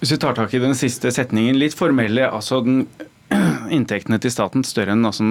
Hvis 0.00 0.16
vi 0.16 0.18
tar 0.18 0.34
tak 0.34 0.52
i 0.54 0.62
den 0.64 0.74
siste 0.74 1.12
setningen, 1.14 1.54
litt 1.60 1.76
formelle, 1.78 2.26
altså 2.26 2.58
den, 2.66 2.88
inntektene 3.78 4.18
til 4.18 4.34
staten 4.34 4.66
større 4.66 4.96
enn 4.96 5.06
altså, 5.06 5.24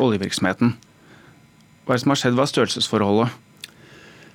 oljevirksomheten. 0.00 0.78
Hva 1.88 1.94
er 1.94 2.02
det 2.02 2.04
som 2.04 2.12
har 2.12 2.18
skjedd? 2.20 2.34
Hva 2.36 2.44
er 2.44 2.50
størrelsesforholdet? 2.50 3.36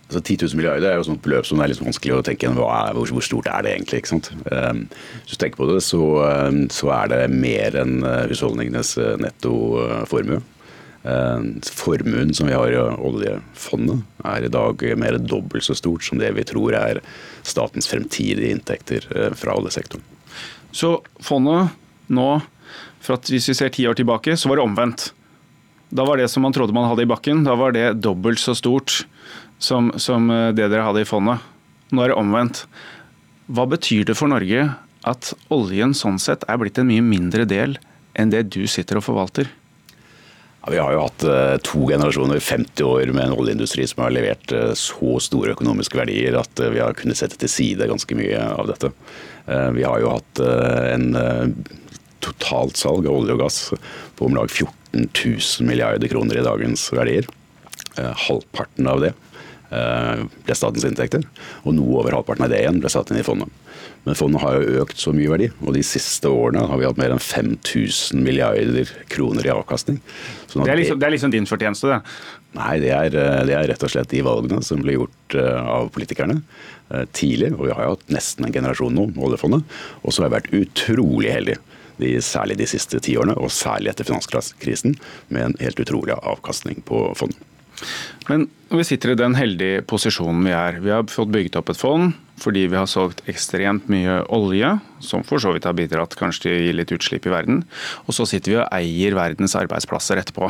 Altså 0.07 0.21
10 0.23 0.37
000 0.41 0.57
milliarder 0.57 0.87
er 0.89 0.95
jo 0.97 1.05
sånt 1.05 1.21
beløp 1.21 1.45
som 1.45 1.59
det 1.59 1.67
er 1.67 1.69
litt 1.69 1.83
vanskelig 1.83 2.15
å 2.15 2.23
tenke 2.25 2.49
er, 2.49 2.57
hvor, 2.97 3.11
hvor, 3.13 3.21
stort 3.21 3.45
er 3.45 3.61
det 3.61 3.75
egentlig. 3.75 3.99
ikke 4.01 4.09
sant? 4.09 4.31
Um, 4.49 4.81
hvis 5.21 5.35
du 5.35 5.37
tenker 5.43 5.61
på 5.61 5.67
det, 5.69 5.77
så, 5.85 6.01
um, 6.49 6.57
så 6.73 6.89
er 6.97 7.13
det 7.13 7.21
mer 7.29 7.77
enn 7.77 8.01
uh, 8.01 8.25
husholdningenes 8.31 8.95
uh, 8.97 9.13
netto 9.21 9.53
uh, 9.77 10.01
formue. 10.09 10.41
Um, 11.05 11.47
formuen 11.77 12.33
som 12.33 12.49
vi 12.49 12.57
har 12.57 12.73
i 12.73 12.81
oljefondet 12.81 14.01
er 14.33 14.49
i 14.49 14.53
dag 14.57 14.85
mer 14.97 15.19
enn 15.19 15.29
dobbelt 15.29 15.69
så 15.69 15.77
stort 15.77 16.09
som 16.09 16.17
det 16.17 16.33
vi 16.33 16.49
tror 16.49 16.73
er 16.79 17.03
statens 17.45 17.91
fremtidige 17.91 18.49
inntekter 18.49 19.05
fra 19.37 19.59
oljesektoren. 19.59 20.01
Så 20.73 20.95
fondet 21.21 21.69
nå, 22.09 22.29
for 23.03 23.19
at 23.19 23.29
hvis 23.29 23.51
vi 23.51 23.61
ser 23.61 23.75
ti 23.75 23.85
år 23.85 23.99
tilbake, 23.99 24.33
så 24.39 24.49
var 24.49 24.57
det 24.57 24.71
omvendt. 24.71 25.11
Da 25.93 26.05
var 26.05 26.17
det 26.17 26.27
som 26.27 26.41
man 26.41 26.53
trodde 26.53 26.73
man 26.73 26.87
hadde 26.89 27.05
i 27.05 27.09
bakken, 27.09 27.43
da 27.45 27.53
var 27.59 27.75
det 27.75 27.99
dobbelt 28.01 28.41
så 28.41 28.55
stort 28.57 29.03
som, 29.61 29.91
som 30.01 30.29
eh, 30.33 30.49
det 30.55 30.71
dere 30.71 30.87
hadde 30.87 31.03
i 31.03 31.07
fondet. 31.07 31.43
Nå 31.93 32.01
er 32.01 32.09
det 32.09 32.17
omvendt. 32.17 32.63
Hva 33.53 33.67
betyr 33.69 34.07
det 34.09 34.17
for 34.17 34.31
Norge 34.31 34.71
at 35.05 35.33
oljen 35.53 35.93
sånn 35.93 36.17
sett 36.21 36.47
er 36.49 36.57
blitt 36.57 36.79
en 36.81 36.89
mye 36.89 37.03
mindre 37.05 37.45
del 37.45 37.77
enn 38.17 38.33
det 38.33 38.47
du 38.55 38.63
sitter 38.65 38.97
og 38.97 39.05
forvalter? 39.05 39.51
Ja, 40.63 40.71
vi 40.71 40.79
har 40.79 40.95
jo 40.95 41.03
hatt 41.03 41.25
uh, 41.27 41.55
to 41.61 41.85
generasjoner, 41.91 42.39
50 42.39 42.85
år 42.87 43.11
med 43.11 43.27
en 43.27 43.35
oljeindustri 43.35 43.85
som 43.89 44.05
har 44.05 44.13
levert 44.15 44.53
uh, 44.55 44.71
så 44.79 45.17
store 45.21 45.57
økonomiske 45.57 45.99
verdier 45.99 46.39
at 46.39 46.61
vi 46.71 46.79
har 46.79 46.95
kunnet 46.97 47.19
sette 47.19 47.37
til 47.41 47.51
side 47.51 47.89
ganske 47.91 48.17
mye 48.17 48.45
av 48.53 48.71
dette. 48.71 48.93
vi 49.75 49.83
har 49.83 49.99
jo 49.99 50.13
hatt 50.13 50.39
en 50.39 51.09
totalsalg 52.23 53.09
av 53.09 53.17
olje 53.17 53.35
og 53.35 53.43
gass 53.43 53.59
på 54.15 54.29
om 54.29 54.39
lag 54.39 54.47
14 54.47 54.71
000 54.93 55.67
milliarder 55.67 56.11
kroner 56.11 56.39
i 56.39 56.45
dagens 56.45 56.89
verdier. 56.93 57.29
halvparten 57.97 58.87
av 58.89 59.01
det 59.03 59.11
Eh, 59.73 60.23
ble 60.45 60.55
statens 60.57 60.85
inntekter. 60.85 61.23
Og 61.63 61.73
noe 61.77 62.01
over 62.01 62.17
halvparten 62.17 62.45
av 62.45 62.51
det 62.51 62.61
igjen 62.61 62.81
ble 62.83 62.91
satt 62.91 63.09
inn 63.11 63.21
i 63.21 63.25
fondet. 63.25 63.49
Men 64.03 64.17
fondet 64.19 64.43
har 64.43 64.59
jo 64.59 64.83
økt 64.83 64.99
så 64.99 65.13
mye 65.15 65.31
verdi, 65.31 65.47
og 65.63 65.77
de 65.77 65.81
siste 65.87 66.27
årene 66.27 66.65
har 66.67 66.79
vi 66.79 66.85
hatt 66.85 66.99
mer 66.99 67.13
enn 67.15 67.23
5000 67.23 68.19
milliarder 68.21 68.91
kroner 69.11 69.47
i 69.47 69.53
avkastning. 69.53 70.01
Sånn 70.51 70.67
det, 70.67 70.73
er 70.73 70.81
liksom, 70.81 70.99
det, 70.99 71.07
er 71.07 71.15
liksom, 71.15 71.33
din 71.33 71.47
fortjeneste, 71.49 71.89
det? 71.89 72.01
Nei, 72.59 72.73
det 72.83 72.91
er, 72.93 73.17
eh, 73.17 73.41
det 73.49 73.55
er, 73.57 73.69
rett 73.71 73.87
og 73.87 73.93
slett 73.95 74.11
de 74.11 74.21
valgene 74.27 74.61
som 74.65 74.83
ble 74.83 74.97
gjort 74.99 75.39
eh, 75.39 75.73
av 75.77 75.89
politikerne 75.95 76.41
tidlig. 77.15 77.55
Og 77.55 77.63
vi 77.65 77.73
har 77.73 77.87
jo 77.87 77.93
hatt 77.95 78.11
nesten 78.13 78.45
en 78.45 78.53
generasjon 78.53 78.93
nå 78.93 79.07
oljefondet. 79.25 79.63
Og 80.03 80.13
så 80.13 80.21
har 80.21 80.29
vi 80.29 80.35
vært 80.35 80.51
utrolig 80.59 81.31
heldige. 81.33 81.63
De, 82.01 82.15
særlig 82.25 82.57
de 82.59 82.67
siste 82.69 82.99
ti 83.03 83.17
årene, 83.19 83.35
og 83.37 83.53
særlig 83.53 83.93
etter 83.93 84.07
finanskrisen, 84.07 84.97
med 85.29 85.49
en 85.49 85.57
helt 85.61 85.81
utrolig 85.83 86.15
avkastning 86.19 86.81
på 86.87 87.05
fondet. 87.19 87.41
Men 88.29 88.47
vi 88.71 88.85
sitter 88.87 89.11
i 89.11 89.19
den 89.19 89.35
heldige 89.35 89.83
posisjonen 89.89 90.45
vi 90.45 90.53
er. 90.55 90.79
Vi 90.83 90.91
har 90.93 91.07
fått 91.11 91.31
bygget 91.33 91.57
opp 91.59 91.73
et 91.73 91.79
fond 91.79 92.13
fordi 92.43 92.65
vi 92.67 92.75
har 92.75 92.87
solgt 92.89 93.21
ekstremt 93.29 93.85
mye 93.93 94.17
olje, 94.33 94.71
som 95.05 95.21
for 95.23 95.39
så 95.39 95.53
vidt 95.53 95.67
har 95.69 95.75
bidratt 95.77 96.15
kanskje 96.19 96.43
til 96.43 96.55
å 96.55 96.63
gi 96.63 96.71
litt 96.75 96.91
utslipp 96.91 97.27
i 97.29 97.31
verden. 97.31 97.61
Og 98.07 98.17
så 98.17 98.25
sitter 98.27 98.51
vi 98.51 98.57
og 98.57 98.73
eier 98.73 99.15
verdens 99.15 99.55
arbeidsplasser 99.55 100.19
etterpå. 100.19 100.49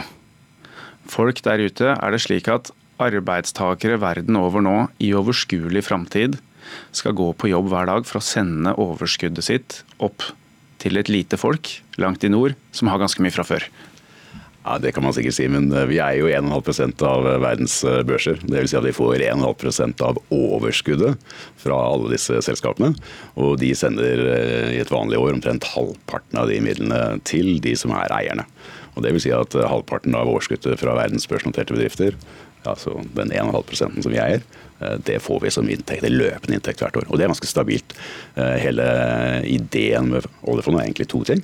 Folk 1.11 1.41
der 1.45 1.61
ute, 1.61 1.91
er 1.93 2.15
det 2.15 2.21
slik 2.23 2.47
at 2.49 2.71
arbeidstakere 3.03 3.99
verden 4.01 4.39
over 4.39 4.63
nå 4.63 4.77
i 5.03 5.11
overskuelig 5.17 5.83
framtid 5.85 6.39
skal 6.95 7.17
gå 7.19 7.27
på 7.35 7.51
jobb 7.51 7.69
hver 7.73 7.91
dag 7.91 8.07
for 8.07 8.21
å 8.21 8.25
sende 8.25 8.73
overskuddet 8.79 9.45
sitt 9.45 9.81
opp 10.01 10.23
til 10.83 10.99
et 10.99 11.11
lite 11.11 11.39
folk 11.39 11.71
langt 12.01 12.23
i 12.23 12.31
nord 12.31 12.57
som 12.75 12.91
har 12.91 13.01
ganske 13.01 13.23
mye 13.23 13.33
fra 13.33 13.47
før. 13.47 13.65
Ja, 14.63 14.77
Det 14.79 14.93
kan 14.95 15.03
man 15.03 15.11
sikkert 15.13 15.35
si, 15.35 15.47
men 15.51 15.67
eh, 15.75 15.87
vi 15.89 15.97
er 15.99 16.15
jo 16.15 16.29
1,5 16.31 16.93
av 17.03 17.25
eh, 17.27 17.39
verdens 17.43 17.81
eh, 17.83 17.99
børser. 18.07 18.39
Dvs. 18.47 18.71
Si 18.71 18.77
at 18.79 18.85
vi 18.85 18.95
får 18.95 19.19
1,5% 19.19 20.03
av 20.07 20.21
overskuddet 20.31 21.19
fra 21.59 21.79
alle 21.89 22.13
disse 22.13 22.39
selskapene. 22.47 22.93
Og 23.35 23.57
de 23.59 23.73
sender 23.75 24.23
i 24.71 24.79
et 24.79 24.93
vanlig 24.93 25.19
år 25.19 25.35
omtrent 25.35 25.67
halvparten 25.73 26.39
av 26.39 26.47
de 26.51 26.61
midlene 26.63 27.19
til 27.27 27.59
de 27.63 27.75
som 27.79 27.91
er 27.97 28.15
eierne. 28.15 28.47
Og 28.95 29.03
det 29.03 29.11
vil 29.11 29.25
si 29.25 29.33
at 29.35 29.55
halvparten 29.57 30.15
av 30.15 30.31
overskuddet 30.31 30.79
fra 30.79 30.95
verdens 30.95 31.27
børsnoterte 31.27 31.75
bedrifter, 31.75 32.15
altså 32.69 32.99
den 33.17 33.33
1,5 33.33 34.01
som 34.03 34.11
vi 34.11 34.21
eier, 34.21 34.45
det 35.05 35.21
får 35.23 35.39
vi 35.39 35.51
som 35.53 35.69
inntekt, 35.71 36.03
løpende 36.09 36.57
inntekt 36.57 36.81
hvert 36.83 36.97
år. 36.99 37.05
Og 37.07 37.15
det 37.15 37.23
er 37.23 37.31
ganske 37.31 37.47
stabilt. 37.47 37.93
Hele 38.35 38.85
ideen 39.47 40.09
med 40.11 40.25
oljefondet 40.41 40.81
er 40.81 40.89
egentlig 40.89 41.07
to 41.13 41.21
ting. 41.29 41.43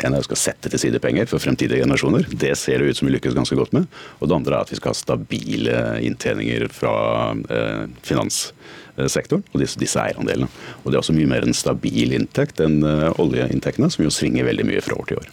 En 0.00 0.14
er 0.14 0.18
at 0.18 0.24
vi 0.24 0.30
skal 0.30 0.40
sette 0.40 0.70
til 0.72 0.80
side 0.80 1.00
penger 1.02 1.28
for 1.30 1.42
fremtidige 1.42 1.82
generasjoner. 1.82 2.26
Det 2.28 2.52
ser 2.58 2.80
det 2.80 2.90
ut 2.90 2.98
som 2.98 3.08
vi 3.08 3.14
lykkes 3.14 3.36
ganske 3.36 3.58
godt 3.58 3.74
med. 3.76 3.88
Og 4.20 4.28
det 4.28 4.36
andre 4.36 4.56
er 4.56 4.66
at 4.66 4.72
vi 4.72 4.78
skal 4.78 4.94
ha 4.94 4.98
stabile 4.98 5.78
inntjeninger 6.08 6.66
fra 6.74 6.94
eh, 7.32 7.84
finanssektoren 8.06 9.44
og 9.52 9.62
disse, 9.62 9.78
disse, 9.80 10.00
eierandelene. 10.02 10.48
Og 10.82 10.90
det 10.90 10.98
er 10.98 11.02
også 11.04 11.16
mye 11.16 11.30
mer 11.30 11.46
en 11.46 11.56
stabil 11.56 12.16
inntekt 12.16 12.62
enn 12.64 12.80
eh, 12.88 13.10
oljeinntektene, 13.22 13.90
som 13.92 14.06
jo 14.06 14.14
svinger 14.14 14.48
veldig 14.48 14.66
mye 14.72 14.84
fra 14.84 14.98
år 14.98 15.10
til 15.10 15.22
år. 15.22 15.28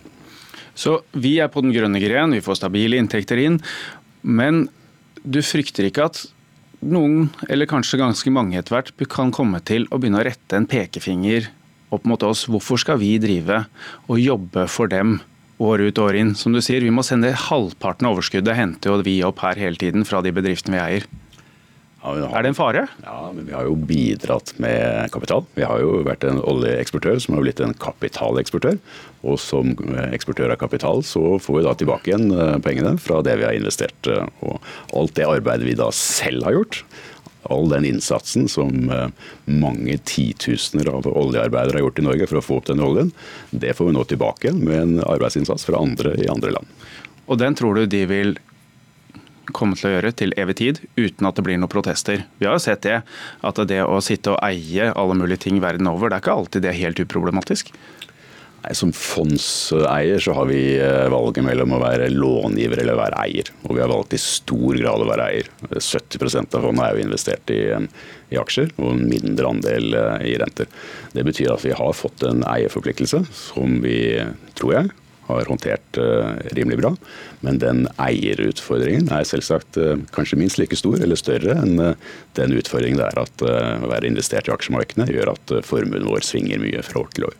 Så 0.79 0.99
vi 1.17 1.37
er 1.41 1.49
på 1.51 1.63
den 1.65 1.73
grønne 1.75 2.01
gren, 2.03 2.35
vi 2.35 2.43
får 2.43 2.61
stabile 2.61 2.99
inntekter 2.99 3.41
inn. 3.41 3.57
Men 4.21 4.67
du 5.23 5.41
frykter 5.45 5.87
ikke 5.89 6.09
at 6.09 6.21
noen, 6.79 7.29
eller 7.51 7.69
kanskje 7.69 7.99
ganske 7.99 8.31
mange 8.33 8.59
etter 8.59 8.77
hvert, 8.77 8.93
kan 9.11 9.33
komme 9.35 9.59
til 9.65 9.87
å 9.91 9.99
begynne 9.99 10.21
å 10.21 10.27
rette 10.27 10.57
en 10.57 10.67
pekefinger 10.69 11.49
opp 11.95 12.05
mot 12.07 12.23
oss. 12.23 12.45
Hvorfor 12.49 12.79
skal 12.81 12.99
vi 13.01 13.17
drive 13.21 13.63
og 14.07 14.21
jobbe 14.21 14.67
for 14.71 14.91
dem 14.91 15.17
år 15.59 15.87
ut 15.87 15.99
og 15.99 16.11
år 16.11 16.19
inn? 16.21 16.35
Som 16.39 16.55
du 16.55 16.61
sier, 16.63 16.83
vi 16.85 16.93
må 16.93 17.03
sende 17.05 17.33
halvparten 17.35 18.07
av 18.07 18.17
overskuddet, 18.17 18.55
henter 18.57 18.93
jo 18.93 19.01
vi 19.05 19.19
opp 19.27 19.43
her 19.43 19.59
hele 19.59 19.79
tiden 19.79 20.07
fra 20.07 20.23
de 20.25 20.33
bedriftene 20.35 20.77
vi 20.77 20.85
eier. 20.85 21.09
Har, 22.09 22.39
er 22.39 22.45
det 22.45 22.51
en 22.51 22.57
fare? 22.57 22.85
Ja, 23.03 23.17
men 23.35 23.45
vi 23.47 23.53
har 23.53 23.67
jo 23.67 23.75
bidratt 23.77 24.53
med 24.61 25.11
kapital. 25.13 25.45
Vi 25.57 25.67
har 25.67 25.81
jo 25.83 25.99
vært 26.07 26.25
en 26.27 26.41
oljeeksportør 26.41 27.19
som 27.21 27.37
har 27.37 27.45
blitt 27.45 27.61
en 27.63 27.75
kapitaleksportør. 27.77 28.79
Og 29.27 29.39
som 29.41 29.73
eksportør 30.09 30.53
av 30.53 30.59
kapital 30.61 31.03
så 31.05 31.37
får 31.43 31.57
vi 31.57 31.63
da 31.67 31.75
tilbake 31.77 32.11
igjen 32.11 32.31
eh, 32.33 32.57
pengene 32.63 32.95
fra 33.01 33.21
det 33.25 33.37
vi 33.39 33.47
har 33.47 33.57
investert. 33.57 34.09
Eh, 34.09 34.27
og 34.45 34.59
alt 34.95 35.15
det 35.19 35.27
arbeidet 35.27 35.67
vi 35.67 35.77
da 35.79 35.89
selv 35.95 36.47
har 36.47 36.55
gjort, 36.55 36.81
all 37.49 37.69
den 37.71 37.87
innsatsen 37.87 38.47
som 38.51 38.89
eh, 38.93 39.07
mange 39.45 39.97
titusener 40.07 40.89
av 40.91 41.07
oljearbeidere 41.09 41.79
har 41.79 41.87
gjort 41.87 42.01
i 42.01 42.07
Norge 42.07 42.29
for 42.31 42.39
å 42.39 42.45
få 42.45 42.59
opp 42.59 42.69
den 42.71 42.83
oljen, 42.83 43.13
det 43.51 43.75
får 43.77 43.89
vi 43.89 43.97
nå 43.97 44.05
tilbake 44.09 44.53
med 44.57 44.77
en 44.79 44.99
arbeidsinnsats 45.05 45.67
fra 45.67 45.81
andre 45.83 46.15
i 46.19 46.29
andre 46.31 46.55
land. 46.57 46.77
Og 47.29 47.37
den 47.37 47.55
tror 47.57 47.77
du 47.77 47.85
de 47.85 48.05
vil 48.09 48.37
komme 49.55 49.77
til 49.79 49.89
å 49.89 49.93
gjøre 49.95 50.13
til 50.19 50.33
evig 50.39 50.57
tid, 50.61 50.81
uten 50.99 51.29
at 51.29 51.37
det 51.37 51.45
blir 51.45 51.59
noen 51.59 51.71
protester. 51.71 52.25
Vi 52.39 52.47
har 52.47 52.57
jo 52.57 52.63
sett 52.63 52.85
det, 52.85 53.01
at 53.45 53.61
det 53.69 53.83
å 53.85 53.99
sitte 54.03 54.35
og 54.35 54.43
eie 54.45 54.91
alle 54.91 55.17
mulige 55.17 55.45
ting 55.47 55.61
verden 55.63 55.89
over, 55.91 56.09
det 56.09 56.19
er 56.19 56.25
ikke 56.25 56.37
alltid 56.41 56.65
det 56.65 56.73
er 56.73 56.83
helt 56.83 57.01
uproblematisk. 57.03 57.73
Nei, 58.59 58.73
Som 58.75 58.91
fondseier 58.95 60.19
så 60.23 60.33
har 60.35 60.49
vi 60.49 60.61
eh, 60.75 61.07
valget 61.11 61.45
mellom 61.45 61.77
å 61.77 61.81
være 61.81 62.09
långiver 62.11 62.81
eller 62.83 62.97
være 62.99 63.21
eier. 63.23 63.51
Og 63.67 63.77
vi 63.77 63.83
har 63.83 63.91
valgt 63.91 64.15
i 64.17 64.19
stor 64.19 64.79
grad 64.79 65.03
å 65.03 65.07
være 65.07 65.27
eier. 65.31 65.51
70 65.71 66.25
av 66.43 66.65
fondet 66.65 66.83
er 66.83 66.97
jo 66.97 67.05
investert 67.05 67.53
i, 67.55 67.61
i, 67.71 68.39
aksjer, 68.39 68.73
og 68.81 68.91
en 68.93 69.05
mindre 69.07 69.53
andel 69.53 69.95
eh, 69.95 70.15
i 70.33 70.35
renter. 70.41 70.67
Det 71.15 71.23
betyr 71.27 71.53
at 71.55 71.63
vi 71.63 71.75
har 71.77 71.95
fått 71.95 72.25
en 72.27 72.43
eierforpliktelse 72.47 73.23
som 73.31 73.79
vi, 73.85 74.01
tror 74.59 74.75
jeg, 74.75 74.91
har 75.29 75.49
håndtert 75.49 75.99
uh, 76.01 76.35
rimelig 76.57 76.79
bra. 76.81 76.93
Men 77.45 77.61
den 77.61 77.83
eierutfordringen 78.01 79.11
er 79.15 79.27
selvsagt 79.27 79.79
uh, 79.79 79.95
kanskje 80.15 80.39
minst 80.41 80.59
like 80.61 80.77
stor 80.79 80.99
eller 80.99 81.19
større 81.19 81.57
enn 81.61 81.77
uh, 81.81 81.93
den 82.39 82.55
utfordringen 82.57 82.99
det 82.99 83.09
er 83.09 83.21
at 83.21 83.43
å 83.43 83.89
være 83.89 84.09
investert 84.09 84.49
i 84.49 84.53
aksjemarkedene 84.53 85.09
gjør 85.11 85.33
at 85.33 85.53
formuen 85.67 86.07
vår 86.07 86.25
svinger 86.25 86.61
mye 86.61 86.83
fra 86.85 87.03
år 87.03 87.13
til 87.15 87.29
år. 87.29 87.37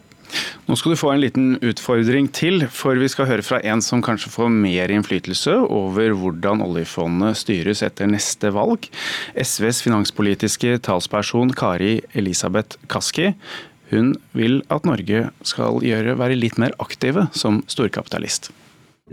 Nå 0.68 0.78
skal 0.78 0.94
du 0.94 1.00
få 1.00 1.12
en 1.14 1.24
liten 1.24 1.48
utfordring 1.66 2.30
til, 2.36 2.68
for 2.70 3.00
vi 3.02 3.10
skal 3.10 3.28
høre 3.30 3.46
fra 3.46 3.60
en 3.66 3.82
som 3.82 4.04
kanskje 4.06 4.32
får 4.34 4.52
mer 4.54 4.94
innflytelse 4.94 5.56
over 5.66 6.14
hvordan 6.18 6.62
oljefondet 6.66 7.40
styres 7.40 7.82
etter 7.86 8.10
neste 8.12 8.52
valg. 8.54 8.86
SVs 9.34 9.82
finanspolitiske 9.88 10.78
talsperson 10.86 11.56
Kari 11.58 11.98
Elisabeth 12.14 12.78
Kaski. 12.92 13.32
Hun 13.90 14.14
vil 14.38 14.62
at 14.70 14.86
Norge 14.86 15.30
skal 15.48 15.82
gjøre, 15.86 16.18
være 16.20 16.38
litt 16.38 16.60
mer 16.62 16.76
aktive 16.82 17.28
som 17.34 17.64
storkapitalist. 17.70 18.52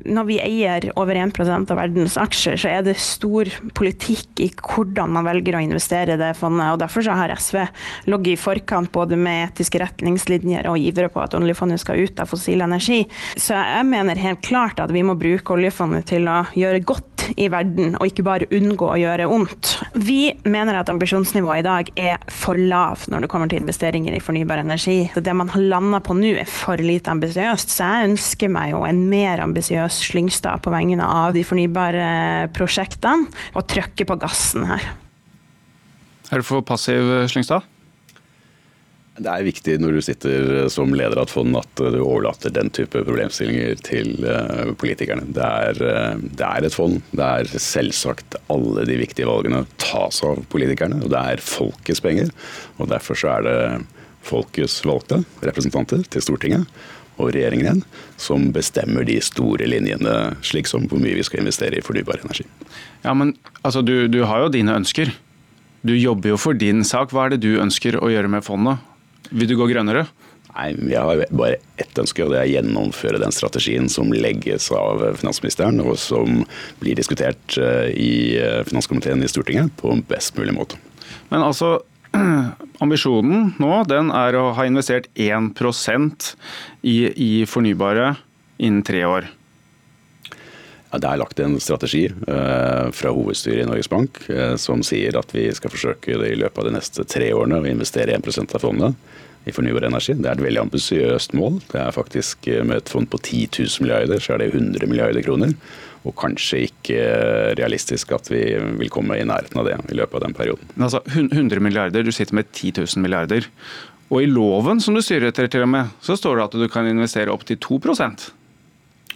Når 0.05 0.27
vi 0.29 0.37
eier 0.43 0.89
over 1.01 1.17
1% 1.17 1.73
av 1.73 1.79
verdens 1.79 2.17
aksjer, 2.21 2.59
så 2.61 2.71
er 2.71 2.85
det 2.87 2.97
stor 3.01 3.49
politikk 3.77 4.43
i 4.45 4.51
hvordan 4.53 5.15
man 5.17 5.27
velger 5.27 5.57
å 5.57 5.63
investere 5.65 6.17
i 6.17 6.21
det 6.21 6.35
fondet. 6.39 6.75
og 6.75 6.81
Derfor 6.83 7.09
har 7.09 7.33
SV 7.33 7.63
ligget 8.11 8.35
i 8.35 8.41
forkant 8.41 8.93
både 8.93 9.17
med 9.17 9.49
etiske 9.49 9.81
retningslinjer 9.81 10.69
og 10.71 10.81
ivre 10.81 11.09
på 11.13 11.23
at 11.25 11.37
oljefondet 11.39 11.83
skal 11.83 12.03
ut 12.05 12.21
av 12.23 12.31
fossil 12.31 12.65
energi. 12.67 13.05
Så 13.37 13.57
jeg 13.57 13.89
mener 13.89 14.21
helt 14.21 14.45
klart 14.45 14.83
at 14.83 14.93
vi 14.93 15.05
må 15.07 15.17
bruke 15.19 15.57
oljefondet 15.57 16.09
til 16.13 16.29
å 16.31 16.43
gjøre 16.57 16.85
godt 16.87 17.27
i 17.35 17.49
verden, 17.51 17.97
og 17.99 18.07
ikke 18.07 18.23
bare 18.27 18.47
unngå 18.55 18.87
å 18.93 18.99
gjøre 19.01 19.27
ondt. 19.33 19.73
Vi 19.99 20.31
mener 20.47 20.79
at 20.79 20.91
ambisjonsnivået 20.93 21.65
i 21.65 21.67
dag 21.67 21.91
er 21.99 22.21
for 22.31 22.59
lavt 22.61 23.09
når 23.11 23.25
det 23.25 23.31
kommer 23.33 23.51
til 23.51 23.65
investeringer 23.65 24.15
i 24.15 24.23
fornybar 24.23 24.63
energi. 24.63 25.09
Det 25.17 25.35
man 25.35 25.51
har 25.51 25.65
landa 25.73 25.99
på 26.05 26.15
nå 26.15 26.37
er 26.39 26.51
for 26.51 26.79
lite 26.79 27.11
ambisiøst, 27.11 27.73
så 27.73 27.91
jeg 27.91 28.13
ønsker 28.13 28.53
meg 28.53 28.75
jo 28.75 28.85
en 28.87 29.03
mer 29.11 29.43
ambisiøs 29.43 29.86
Slyngstad 29.93 30.65
på 30.65 30.73
vegne 30.75 31.05
av 31.05 31.35
de 31.37 31.45
fornybare 31.47 32.51
prosjektene, 32.57 33.31
og 33.55 33.67
trykke 33.71 34.09
på 34.09 34.19
gassen 34.23 34.67
her. 34.69 34.93
Er 36.33 36.43
du 36.43 36.47
for 36.47 36.65
passiv, 36.67 37.29
Slyngstad? 37.31 37.67
Det 39.17 39.33
er 39.33 39.47
viktig 39.47 39.79
når 39.81 39.97
du 39.97 40.03
sitter 40.05 40.49
som 40.73 40.93
leder 40.93 41.17
av 41.17 41.25
et 41.25 41.33
fond 41.33 41.57
at 41.57 41.81
du 41.81 42.01
overlater 42.03 42.53
den 42.53 42.69
type 42.75 43.01
problemstillinger 43.07 43.79
til 43.87 44.27
eh, 44.29 44.73
politikerne. 44.77 45.25
Det 45.33 45.47
er, 45.47 45.81
eh, 45.81 46.19
det 46.21 46.45
er, 46.45 46.67
et 46.67 46.77
fond. 46.77 47.01
Det 47.17 47.25
er 47.25 47.49
selvsagt 47.49 48.37
alle 48.53 48.85
de 48.89 48.99
viktige 49.01 49.29
valgene 49.29 49.65
tas 49.81 50.21
av 50.27 50.43
politikerne. 50.53 51.01
Og 51.01 51.15
det 51.15 51.23
er 51.33 51.45
folkets 51.45 52.05
penger. 52.05 52.29
Og 52.77 52.93
derfor 52.93 53.17
så 53.17 53.39
er 53.39 53.47
det 53.47 53.59
folkets 54.27 54.81
valgte 54.87 55.23
representanter 55.45 56.05
til 56.11 56.25
Stortinget 56.25 56.67
og 57.17 57.31
regjeringen 57.33 57.65
igjen, 57.65 57.85
som 58.21 58.51
bestemmer 58.53 59.07
de 59.09 59.17
store 59.25 59.69
linjene, 59.71 60.35
slik 60.45 60.69
som 60.69 60.85
hvor 60.91 61.01
mye 61.01 61.17
vi 61.17 61.25
skal 61.25 61.41
investere 61.43 61.79
i 61.79 61.85
fornybar 61.85 62.21
energi. 62.25 62.45
Ja, 63.07 63.15
men 63.17 63.33
altså, 63.63 63.81
du, 63.81 64.05
du 64.13 64.23
har 64.29 64.45
jo 64.45 64.53
dine 64.53 64.77
ønsker. 64.77 65.15
Du 65.87 65.95
jobber 65.97 66.35
jo 66.35 66.41
for 66.41 66.59
din 66.59 66.85
sak. 66.85 67.15
Hva 67.15 67.27
er 67.27 67.37
det 67.37 67.45
du 67.47 67.63
ønsker 67.63 67.97
å 68.01 68.11
gjøre 68.13 68.31
med 68.33 68.45
fondet? 68.45 68.83
Vil 69.31 69.49
du 69.49 69.57
gå 69.59 69.69
grønnere? 69.71 70.07
Nei, 70.57 70.71
Jeg 70.89 71.03
har 71.05 71.25
bare 71.37 71.59
ett 71.81 71.99
ønske, 72.01 72.25
og 72.25 72.33
det 72.33 72.39
er 72.41 72.47
å 72.49 72.53
gjennomføre 72.55 73.21
den 73.21 73.35
strategien 73.35 73.91
som 73.93 74.13
legges 74.13 74.71
av 74.73 75.03
finansministeren, 75.21 75.83
og 75.85 75.99
som 76.01 76.45
blir 76.81 76.97
diskutert 76.97 77.59
eh, 77.61 77.91
i 77.93 78.13
eh, 78.41 78.63
finanskomiteen 78.69 79.25
i 79.25 79.29
Stortinget 79.29 79.75
på 79.81 79.93
en 79.93 80.05
best 80.09 80.37
mulig 80.41 80.57
måte. 80.57 80.81
Men 81.29 81.45
altså, 81.45 81.79
ambisjonen 82.85 83.55
nå 83.63 83.73
den 83.91 84.13
er 84.15 84.37
å 84.39 84.51
ha 84.57 84.67
investert 84.69 85.09
1% 85.15 86.31
i, 86.83 86.97
i 87.13 87.33
fornybare 87.49 88.15
innen 88.57 88.85
tre 88.87 89.05
år. 89.07 89.29
Ja, 90.93 91.01
det 91.03 91.09
er 91.11 91.21
lagt 91.21 91.41
en 91.43 91.59
strategi 91.61 92.05
eh, 92.07 92.87
fra 92.95 93.11
hovedstyret 93.13 93.65
i 93.65 93.69
Norges 93.69 93.91
Bank 93.93 94.23
eh, 94.31 94.55
som 94.61 94.85
sier 94.87 95.19
at 95.19 95.35
vi 95.35 95.49
skal 95.55 95.73
forsøke 95.73 96.15
i 96.15 96.37
løpet 96.39 96.63
av 96.63 96.69
de 96.69 96.77
neste 96.79 97.05
tre 97.11 97.33
årene 97.35 97.59
å 97.61 97.69
investere 97.69 98.15
1% 98.17 98.55
av 98.57 98.63
fondet 98.63 98.95
i 99.47 99.55
fornybar 99.55 99.87
energi. 99.87 100.15
Det 100.15 100.31
er 100.31 100.39
et 100.39 100.47
veldig 100.47 100.63
ambisiøst 100.63 101.35
mål. 101.39 101.61
Det 101.73 101.83
er 101.83 101.95
faktisk 101.95 102.49
eh, 102.51 102.63
Med 102.65 102.81
et 102.81 102.93
fond 102.93 103.11
på 103.11 103.19
10 103.19 103.51
000 103.67 103.85
milliarder, 103.85 104.23
så 104.23 104.35
er 104.35 104.45
det 104.45 104.55
100 104.55 104.89
milliarder 104.91 105.27
kroner. 105.27 105.53
Og 106.07 106.15
kanskje 106.19 106.63
ikke 106.69 106.97
eh, 107.03 107.51
realistisk 107.59 108.15
at 108.15 108.31
vi 108.31 108.45
vil 108.79 108.93
komme 108.93 109.19
i 109.19 109.27
nærheten 109.27 109.59
av 109.61 109.69
det 109.69 109.77
i 109.91 109.99
løpet 109.99 110.21
av 110.21 110.27
den 110.29 110.37
perioden. 110.39 110.73
Men 110.77 110.89
altså, 110.89 111.03
100 111.11 111.63
milliarder, 111.63 112.07
du 112.07 112.15
sitter 112.15 112.39
med 112.39 112.51
10 112.53 112.77
000 112.79 113.03
milliarder. 113.03 113.49
Og 114.07 114.23
i 114.23 114.31
loven 114.31 114.81
som 114.83 114.95
du 114.95 115.03
styrer 115.03 115.33
etter, 115.33 115.51
til 115.51 115.65
og 115.67 115.73
med, 115.73 115.95
så 116.05 116.15
står 116.19 116.39
det 116.39 116.45
at 116.47 116.59
du 116.63 116.69
kan 116.71 116.87
investere 116.87 117.33
opp 117.33 117.43
til 117.49 117.59
2% 117.59 118.29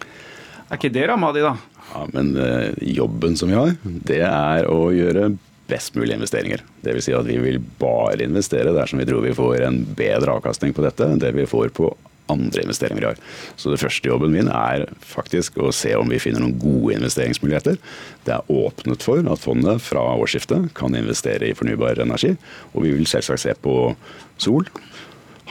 Er 0.01 0.75
ikke 0.75 0.91
det 0.91 1.05
ramma 1.07 1.31
di, 1.35 1.45
da? 1.45 1.55
Ja, 1.93 2.03
Men 2.11 2.33
uh, 2.35 2.71
jobben 2.83 3.37
som 3.39 3.51
vi 3.51 3.55
har, 3.55 3.73
det 3.83 4.19
er 4.27 4.67
å 4.67 4.91
gjøre 4.95 5.31
best 5.71 5.95
mulige 5.95 6.17
investeringer. 6.19 6.63
Dvs. 6.83 7.07
Si 7.07 7.15
at 7.15 7.27
vi 7.27 7.37
vil 7.39 7.59
bare 7.79 8.25
investere 8.25 8.75
dersom 8.75 8.99
vi 8.99 9.07
tror 9.07 9.23
vi 9.23 9.35
får 9.35 9.63
en 9.67 9.81
bedre 9.95 10.35
avkastning 10.35 10.75
på 10.75 10.83
dette 10.83 11.07
enn 11.07 11.21
det 11.23 11.31
vi 11.37 11.47
får 11.47 11.71
på 11.77 11.93
andre 12.31 12.65
investeringer 12.65 13.03
vi 13.03 13.09
har. 13.09 13.21
Så 13.59 13.71
det 13.71 13.81
første 13.81 14.09
jobben 14.09 14.33
min 14.33 14.49
er 14.51 14.87
faktisk 15.05 15.59
å 15.61 15.71
se 15.75 15.93
om 15.97 16.11
vi 16.11 16.21
finner 16.21 16.43
noen 16.43 16.57
gode 16.61 16.97
investeringsmuligheter. 16.97 17.79
Det 18.27 18.35
er 18.35 18.51
åpnet 18.51 19.05
for 19.05 19.21
at 19.21 19.43
fondet 19.43 19.83
fra 19.85 20.03
årsskiftet 20.17 20.71
kan 20.77 20.97
investere 20.97 21.51
i 21.51 21.57
fornybar 21.57 22.01
energi. 22.03 22.35
Og 22.73 22.85
vi 22.87 22.95
vil 22.95 23.09
selvsagt 23.09 23.45
se 23.45 23.55
på 23.61 23.95
sol, 24.41 24.67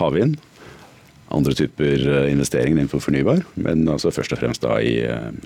havvind, 0.01 0.39
andre 1.31 1.55
typer 1.55 2.03
investeringer 2.27 2.81
innenfor 2.81 3.03
fornybar, 3.05 3.45
men 3.55 3.87
altså 3.89 4.11
først 4.11 4.35
og 4.35 4.41
fremst 4.41 4.65
da 4.65 4.81
i, 4.83 4.97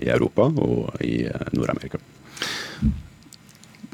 i 0.01 0.09
Europa 0.09 0.49
og 0.49 0.95
i 1.05 1.27
Nord-Amerika. 1.53 2.01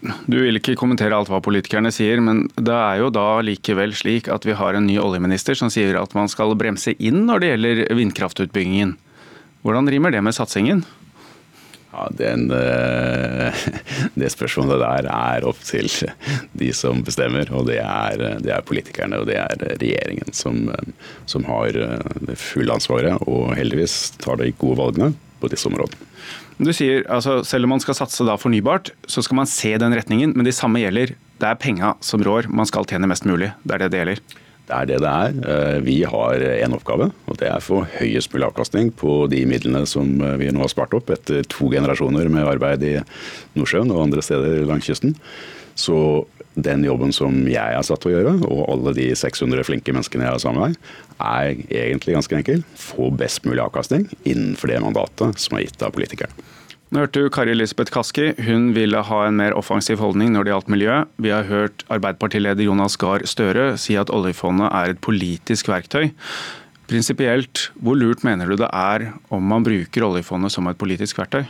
Du 0.01 0.39
vil 0.41 0.57
ikke 0.57 0.79
kommentere 0.81 1.17
alt 1.17 1.29
hva 1.29 1.43
politikerne 1.45 1.91
sier, 1.93 2.23
men 2.25 2.47
det 2.57 2.73
er 2.73 3.03
jo 3.03 3.11
da 3.13 3.43
likevel 3.45 3.93
slik 3.97 4.31
at 4.33 4.47
vi 4.49 4.57
har 4.57 4.77
en 4.77 4.87
ny 4.89 4.97
oljeminister 5.03 5.59
som 5.59 5.73
sier 5.73 5.99
at 6.01 6.15
man 6.17 6.31
skal 6.33 6.57
bremse 6.57 6.95
inn 6.97 7.27
når 7.29 7.43
det 7.43 7.51
gjelder 7.51 7.83
vindkraftutbyggingen. 7.99 8.97
Hvordan 9.61 9.93
rimer 9.93 10.15
det 10.15 10.23
med 10.25 10.37
satsingen? 10.37 10.87
Ja, 11.91 12.07
den, 12.17 12.47
eh, 12.55 13.65
Det 14.21 14.31
spørsmålet 14.33 14.81
der 14.81 15.09
er 15.11 15.47
opp 15.49 15.61
til 15.67 15.91
de 16.57 16.73
som 16.73 17.03
bestemmer. 17.05 17.51
og 17.53 17.67
Det 17.69 17.81
er, 17.83 18.41
det 18.41 18.55
er 18.55 18.65
politikerne 18.65 19.21
og 19.21 19.29
det 19.29 19.37
er 19.43 19.65
regjeringen 19.83 20.33
som, 20.33 20.71
som 21.27 21.45
har 21.51 21.75
det 21.75 22.39
fulle 22.41 22.73
ansvaret. 22.73 23.21
Og 23.27 23.53
heldigvis 23.59 24.15
tar 24.23 24.41
de 24.41 24.53
gode 24.57 24.81
valgene 24.81 25.13
på 25.43 25.51
disse 25.53 25.69
områdene. 25.69 26.09
Du 26.61 26.75
sier 26.77 27.07
altså 27.09 27.39
selv 27.49 27.65
om 27.65 27.73
man 27.73 27.81
skal 27.81 27.97
satse 27.97 28.25
da 28.29 28.35
fornybart, 28.37 28.91
så 29.09 29.23
skal 29.25 29.39
man 29.39 29.49
se 29.49 29.73
den 29.81 29.95
retningen, 29.97 30.35
men 30.37 30.45
det 30.45 30.53
samme 30.59 30.83
gjelder. 30.83 31.15
Det 31.41 31.49
er 31.49 31.57
penga 31.57 31.95
som 32.05 32.21
rår, 32.21 32.51
man 32.53 32.69
skal 32.69 32.85
tjene 32.89 33.09
mest 33.09 33.25
mulig. 33.25 33.49
Det 33.65 33.77
er 33.77 33.85
det 33.85 33.89
det 33.95 34.01
gjelder. 34.03 34.21
Det 34.71 34.77
er 34.77 34.87
det 34.91 34.99
det 35.03 35.11
er. 35.11 35.39
Eh, 35.53 35.79
vi 35.83 35.97
har 36.07 36.45
én 36.61 36.77
oppgave, 36.77 37.09
og 37.27 37.39
det 37.41 37.49
er 37.49 37.57
å 37.57 37.65
få 37.65 37.81
høyest 37.97 38.35
mulig 38.35 38.47
avkastning 38.51 38.93
på 38.93 39.25
de 39.33 39.41
midlene 39.49 39.83
som 39.89 40.13
eh, 40.21 40.37
vi 40.39 40.51
nå 40.53 40.61
har 40.63 40.71
spart 40.71 40.93
opp 40.95 41.11
etter 41.11 41.49
to 41.51 41.73
generasjoner 41.73 42.29
med 42.31 42.47
arbeid 42.47 42.85
i 42.87 42.93
Nordsjøen 43.57 43.91
og 43.91 44.05
andre 44.05 44.23
steder 44.23 44.61
langs 44.69 44.87
kysten. 44.87 45.17
Så 45.81 45.97
den 46.61 46.85
jobben 46.85 47.13
som 47.15 47.37
jeg 47.49 47.77
er 47.77 47.87
satt 47.87 48.03
til 48.03 48.13
å 48.13 48.17
gjøre, 48.19 48.37
og 48.51 48.63
alle 48.73 48.95
de 48.97 49.09
600 49.17 49.65
flinke 49.69 49.95
menneskene 49.95 50.27
jeg 50.27 50.35
har 50.35 50.43
sammen 50.43 50.73
med 50.73 50.79
er 51.21 51.55
egentlig 51.87 52.17
ganske 52.17 52.37
enkel. 52.37 52.65
Få 52.79 53.11
best 53.15 53.47
mulig 53.49 53.63
avkastning 53.65 54.09
innenfor 54.25 54.73
det 54.73 54.81
mandatet 54.85 55.41
som 55.41 55.57
er 55.57 55.69
gitt 55.69 55.85
av 55.87 55.95
politikerne. 55.97 56.35
Nå 56.91 57.05
hørte 57.05 57.21
du 57.23 57.31
Kari 57.31 57.53
Elisabeth 57.55 57.93
Kaski. 57.95 58.33
Hun 58.43 58.73
ville 58.75 58.99
ha 59.07 59.19
en 59.23 59.37
mer 59.39 59.55
offensiv 59.55 60.01
holdning 60.03 60.33
når 60.35 60.47
det 60.47 60.51
gjaldt 60.51 60.73
miljø. 60.75 60.97
Vi 61.23 61.31
har 61.31 61.47
hørt 61.47 61.85
Arbeiderpartileder 61.87 62.67
Jonas 62.67 62.99
Gahr 62.99 63.23
Støre 63.31 63.77
si 63.79 63.95
at 64.01 64.11
oljefondet 64.11 64.67
er 64.75 64.97
et 64.97 65.03
politisk 65.07 65.71
verktøy. 65.71 66.11
Prinsipielt, 66.91 67.69
hvor 67.79 67.95
lurt 67.95 68.25
mener 68.27 68.51
du 68.51 68.59
det 68.59 68.73
er 68.75 69.13
om 69.31 69.47
man 69.53 69.63
bruker 69.63 70.09
oljefondet 70.09 70.51
som 70.51 70.67
et 70.67 70.81
politisk 70.81 71.23
verktøy? 71.23 71.45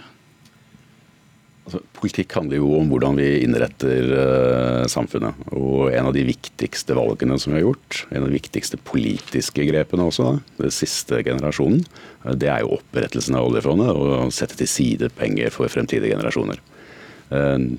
Altså, 1.70 1.84
politikk 1.94 2.32
handler 2.34 2.58
jo 2.58 2.72
om 2.80 2.88
hvordan 2.90 3.14
vi 3.14 3.28
innretter 3.44 4.08
uh, 4.10 4.86
samfunnet. 4.90 5.36
Og 5.54 5.92
en 5.94 6.08
av 6.08 6.16
de 6.16 6.24
viktigste 6.26 6.96
valgene 6.98 7.36
som 7.38 7.54
vi 7.54 7.60
har 7.60 7.68
gjort, 7.68 8.00
en 8.10 8.24
av 8.24 8.26
de 8.26 8.34
viktigste 8.34 8.80
politiske 8.82 9.68
grepene 9.68 10.08
også, 10.10 10.26
da, 10.26 10.56
den 10.64 10.74
siste 10.74 11.20
generasjonen, 11.22 11.84
uh, 12.24 12.34
det 12.34 12.50
er 12.50 12.64
jo 12.64 12.74
opprettelsen 12.80 13.38
av 13.38 13.46
oljefondet 13.52 13.92
og 13.94 14.16
å 14.16 14.34
sette 14.34 14.58
til 14.58 14.72
side 14.72 15.12
penger 15.14 15.54
for 15.54 15.70
fremtidige 15.70 16.10
generasjoner. 16.16 16.58
Uh, 17.30 17.78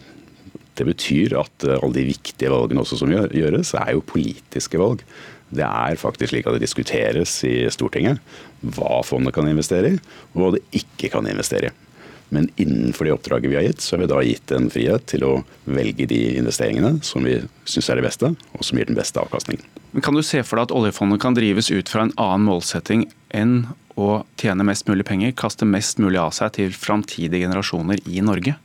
det 0.79 0.87
betyr 0.87 1.35
at 1.35 1.67
alle 1.67 1.91
de 1.97 2.07
viktige 2.13 2.55
valgene 2.55 2.85
også 2.85 3.01
som 3.01 3.11
gjøres, 3.11 3.75
er 3.75 3.91
jo 3.91 4.07
politiske 4.07 4.79
valg. 4.79 5.03
Det 5.51 5.67
er 5.67 5.99
faktisk 5.99 6.31
slik 6.31 6.47
at 6.47 6.55
det 6.55 6.63
diskuteres 6.63 7.41
i 7.43 7.67
Stortinget 7.75 8.23
hva 8.63 9.01
fondet 9.03 9.35
kan 9.35 9.51
investere 9.51 9.97
i, 9.97 10.03
og 10.31 10.39
hva 10.39 10.53
det 10.55 10.63
ikke 10.79 11.11
kan 11.11 11.27
investere 11.27 11.73
i. 11.73 11.90
Men 12.31 12.47
innenfor 12.55 13.05
det 13.05 13.11
oppdraget 13.11 13.51
vi 13.51 13.57
har 13.59 13.65
gitt, 13.65 13.81
så 13.83 13.95
har 13.95 14.01
vi 14.05 14.07
da 14.07 14.21
gitt 14.23 14.51
en 14.55 14.69
frihet 14.71 15.03
til 15.11 15.25
å 15.27 15.31
velge 15.67 16.07
de 16.07 16.19
investeringene 16.39 17.01
som 17.03 17.25
vi 17.27 17.41
syns 17.67 17.89
er 17.91 17.99
det 17.99 18.05
beste, 18.05 18.29
og 18.55 18.63
som 18.63 18.79
gir 18.79 18.87
den 18.87 18.95
beste 18.95 19.19
avkastningen. 19.19 19.65
Men 19.91 20.05
Kan 20.05 20.15
du 20.15 20.23
se 20.23 20.39
for 20.47 20.55
deg 20.55 20.69
at 20.69 20.75
oljefondet 20.75 21.19
kan 21.19 21.35
drives 21.35 21.67
ut 21.73 21.91
fra 21.91 22.05
en 22.07 22.13
annen 22.15 22.47
målsetting 22.47 23.09
enn 23.35 23.65
å 23.99 24.21
tjene 24.39 24.63
mest 24.63 24.87
mulig 24.87 25.03
penger, 25.09 25.35
kaste 25.35 25.67
mest 25.67 25.99
mulig 25.99 26.21
av 26.23 26.31
seg 26.37 26.55
til 26.55 26.71
framtidige 26.71 27.43
generasjoner 27.43 27.99
i 28.07 28.23
Norge? 28.23 28.55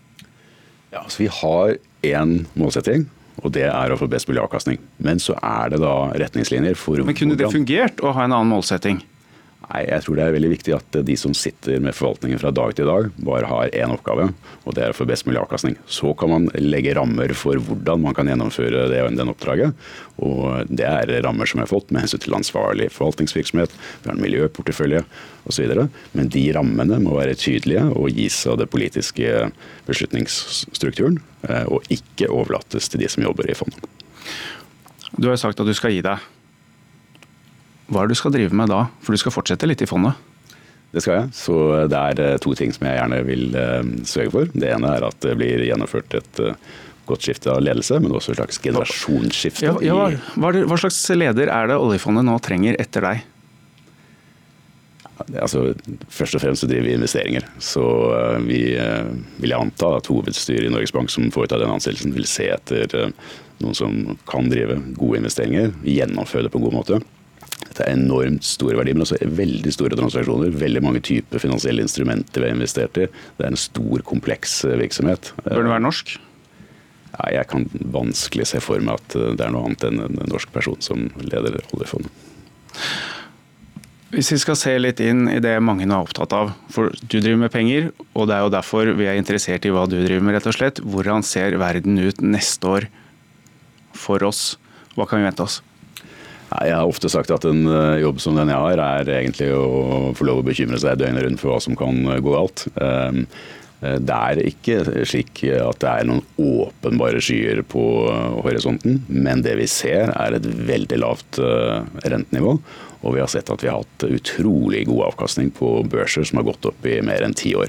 Ja, 0.94 1.02
altså 1.02 1.24
Vi 1.24 1.28
har 1.42 1.74
én 2.06 2.46
målsetting, 2.54 3.08
og 3.42 3.50
det 3.58 3.66
er 3.66 3.90
å 3.90 3.98
få 3.98 4.06
best 4.06 4.30
mulig 4.30 4.44
avkastning. 4.44 4.78
Men 5.02 5.18
så 5.18 5.34
er 5.42 5.74
det 5.74 5.82
da 5.82 6.12
retningslinjer 6.14 6.78
for 6.78 7.02
Men 7.02 7.18
Kunne 7.18 7.34
det 7.34 7.50
fungert 7.50 7.98
å 7.98 8.14
ha 8.14 8.24
en 8.24 8.32
annen 8.32 8.54
målsetting? 8.54 9.02
Nei, 9.66 9.82
Jeg 9.88 10.04
tror 10.04 10.16
det 10.18 10.24
er 10.24 10.34
veldig 10.36 10.50
viktig 10.52 10.74
at 10.76 10.96
de 11.08 11.16
som 11.18 11.32
sitter 11.34 11.80
med 11.82 11.94
forvaltningen 11.96 12.38
fra 12.38 12.52
dag 12.54 12.74
til 12.78 12.86
dag, 12.86 13.08
bare 13.18 13.48
har 13.50 13.72
én 13.74 13.90
oppgave, 13.90 14.28
og 14.62 14.76
det 14.76 14.84
er 14.84 14.94
å 14.94 14.96
få 14.96 15.06
best 15.08 15.26
mulig 15.26 15.40
avkastning. 15.40 15.74
Så 15.90 16.12
kan 16.18 16.30
man 16.30 16.46
legge 16.54 16.94
rammer 16.94 17.34
for 17.34 17.58
hvordan 17.58 18.04
man 18.04 18.14
kan 18.14 18.30
gjennomføre 18.30 18.86
det, 18.92 19.02
den 19.18 19.32
oppdraget. 19.32 19.74
Og 20.22 20.70
det 20.70 20.86
er 20.86 21.10
rammer 21.26 21.50
som 21.50 21.64
er 21.64 21.70
fått 21.70 21.90
med 21.90 22.04
hensyn 22.04 22.22
til 22.22 22.38
ansvarlig 22.38 22.92
forvaltningsvirksomhet, 22.94 23.74
vi 24.04 24.10
har 24.10 24.14
en 24.14 24.22
miljøportefølje 24.22 25.02
osv. 25.50 25.74
Men 26.14 26.30
de 26.30 26.44
rammene 26.54 27.00
må 27.02 27.18
være 27.18 27.34
tydelige 27.38 27.88
og 27.90 28.14
gis 28.14 28.38
av 28.46 28.60
det 28.62 28.70
politiske 28.70 29.50
beslutningsstrukturen, 29.90 31.18
eh, 31.50 31.66
og 31.66 31.90
ikke 31.90 32.30
overlates 32.30 32.86
til 32.92 33.02
de 33.02 33.10
som 33.10 33.26
jobber 33.26 33.50
i 33.50 33.58
fondet. 33.58 33.82
Du 35.16 35.30
har 35.30 35.38
sagt 35.40 35.58
at 35.58 35.66
du 35.66 35.74
skal 35.74 35.94
gi 35.94 36.02
deg. 36.04 36.22
Hva 37.87 38.03
er 38.03 38.09
det 38.09 38.16
du 38.16 38.18
skal 38.18 38.34
drive 38.34 38.57
med 38.57 38.72
da? 38.72 38.87
For 39.05 39.14
du 39.14 39.20
skal 39.20 39.34
fortsette 39.34 39.68
litt 39.68 39.84
i 39.84 39.89
fondet? 39.89 40.18
Det 40.95 41.03
skal 41.05 41.18
jeg. 41.18 41.37
Så 41.37 41.55
det 41.91 42.01
er 42.01 42.24
eh, 42.24 42.41
to 42.43 42.55
ting 42.57 42.72
som 42.74 42.87
jeg 42.89 42.99
gjerne 42.99 43.22
vil 43.26 43.47
eh, 43.59 43.93
sørge 44.09 44.32
for. 44.32 44.51
Det 44.55 44.72
ene 44.72 44.97
er 44.97 45.07
at 45.07 45.18
det 45.24 45.37
blir 45.39 45.64
gjennomført 45.66 46.18
et 46.18 46.43
eh, 46.43 46.59
godt 47.07 47.26
skifte 47.26 47.53
av 47.53 47.62
ledelse, 47.62 47.99
men 48.03 48.14
også 48.16 48.32
et 48.32 48.41
slags 48.41 48.61
generasjonsskifte. 48.64 49.66
Ja, 49.68 49.78
ja, 49.84 50.20
hva, 50.41 50.53
hva, 50.57 50.78
slags 50.80 50.99
leder 51.14 51.53
er 51.53 51.70
det 51.70 51.78
oljefondet 51.78 52.26
nå 52.26 52.37
trenger 52.43 52.78
etter 52.82 53.07
deg? 53.07 53.24
Altså, 55.41 55.70
først 56.12 56.37
og 56.37 56.43
fremst 56.43 56.64
så 56.64 56.68
driver 56.68 56.89
vi 56.89 56.97
investeringer. 56.99 57.47
Så 57.62 57.82
vi 58.45 58.61
vil 58.74 59.53
jeg 59.53 59.57
anta 59.57 59.95
at 59.97 60.11
hovedstyret 60.12 60.66
i 60.68 60.72
Norges 60.72 60.93
Bank 60.93 61.12
som 61.12 61.30
foretar 61.32 61.62
den 61.62 61.72
ansettelsen, 61.72 62.12
vil 62.12 62.28
se 62.28 62.51
etter 62.53 62.91
noen 63.62 63.78
som 63.78 63.97
kan 64.28 64.51
drive 64.53 64.76
gode 64.99 65.22
investeringer, 65.22 65.72
gjennomføre 65.87 66.47
det 66.47 66.53
på 66.53 66.61
en 66.61 66.66
god 66.66 66.76
måte. 66.76 67.01
Dette 67.77 67.91
er 67.91 67.99
enormt 67.99 68.47
store 68.49 68.79
verdier, 68.79 68.97
men 68.97 69.05
også 69.05 69.18
veldig 69.37 69.70
store 69.74 69.97
transaksjoner. 69.99 70.55
Veldig 70.57 70.81
mange 70.81 71.03
typer 71.05 71.43
finansielle 71.43 71.85
instrumenter 71.85 72.41
vi 72.41 72.49
har 72.49 72.55
investert 72.57 72.97
i. 72.97 73.05
Det 73.37 73.45
er 73.45 73.53
en 73.53 73.61
stor, 73.61 74.01
kompleks 74.09 74.62
eh, 74.64 74.79
virksomhet. 74.81 75.35
Bør 75.45 75.61
den 75.61 75.74
være 75.74 75.85
norsk? 75.85 76.14
Ja, 77.11 77.27
jeg 77.35 77.51
kan 77.51 77.68
vanskelig 77.93 78.49
se 78.49 78.62
for 78.64 78.81
meg 78.81 78.97
at 78.97 79.18
eh, 79.20 79.35
det 79.37 79.45
er 79.45 79.53
noe 79.53 79.68
annet 79.68 79.85
enn 79.91 80.01
en 80.07 80.16
norsk 80.33 80.57
person 80.57 80.81
som 80.81 81.05
leder 81.20 81.61
oljefondet. 81.77 82.09
Hvis 84.16 84.33
vi 84.33 84.41
skal 84.41 84.57
se 84.57 84.72
litt 84.81 85.05
inn 85.05 85.27
i 85.29 85.37
det 85.45 85.59
mange 85.61 85.85
nå 85.85 85.99
er 85.99 86.09
opptatt 86.09 86.33
av, 86.33 86.57
for 86.72 86.97
du 86.97 87.18
driver 87.18 87.45
med 87.45 87.53
penger, 87.53 87.93
og 88.16 88.31
det 88.31 88.39
er 88.39 88.47
jo 88.47 88.57
derfor 88.57 88.95
vi 88.97 89.11
er 89.11 89.20
interessert 89.20 89.68
i 89.68 89.77
hva 89.77 89.85
du 89.85 89.99
driver 89.99 90.24
med, 90.24 90.39
rett 90.39 90.49
og 90.49 90.57
slett. 90.57 90.81
Hvordan 90.81 91.29
ser 91.29 91.61
verden 91.61 92.01
ut 92.01 92.24
neste 92.24 92.72
år 92.72 92.89
for 93.93 94.24
oss? 94.24 94.55
Hva 94.97 95.05
kan 95.05 95.20
vi 95.20 95.29
vente 95.29 95.45
oss? 95.45 95.61
Jeg 96.47 96.76
har 96.78 96.86
ofte 96.86 97.11
sagt 97.11 97.32
at 97.34 97.44
en 97.49 97.66
eh, 97.66 98.01
jobb 98.05 98.20
som 98.22 98.36
den 98.38 98.53
jeg 98.53 98.62
har, 98.62 98.78
er 98.78 99.11
egentlig 99.18 99.51
å 99.51 100.14
få 100.16 100.28
lov 100.28 100.42
å 100.42 100.47
bekymre 100.47 100.78
seg 100.78 101.01
døgnet 101.01 101.26
rundt 101.26 101.42
for 101.42 101.53
hva 101.53 101.61
som 101.62 101.76
kan 101.78 101.99
eh, 102.07 102.20
gå 102.22 102.34
galt. 102.36 102.68
Ehm, 102.78 103.24
eh, 103.82 103.97
det 103.99 104.18
er 104.30 104.42
ikke 104.47 104.78
slik 105.11 105.42
at 105.51 105.80
det 105.82 105.90
er 105.90 106.07
noen 106.07 106.22
åpenbare 106.38 107.22
skyer 107.24 107.64
på 107.66 107.82
horisonten, 108.47 109.01
men 109.11 109.42
det 109.42 109.57
vi 109.59 109.66
ser 109.70 110.14
er 110.14 110.38
et 110.38 110.47
veldig 110.47 111.01
lavt 111.03 111.40
rentenivå. 112.07 112.57
Og 113.03 113.14
vi 113.14 113.22
har 113.22 113.30
sett 113.30 113.51
at 113.53 113.62
vi 113.62 113.70
har 113.70 113.82
hatt 113.82 114.07
utrolig 114.07 114.86
god 114.88 115.11
avkastning 115.11 115.51
på 115.55 115.80
børser 115.90 116.26
som 116.26 116.40
har 116.40 116.49
gått 116.49 116.70
opp 116.70 116.86
i 116.86 117.01
mer 117.05 117.26
enn 117.26 117.36
ti 117.36 117.53
år. 117.59 117.68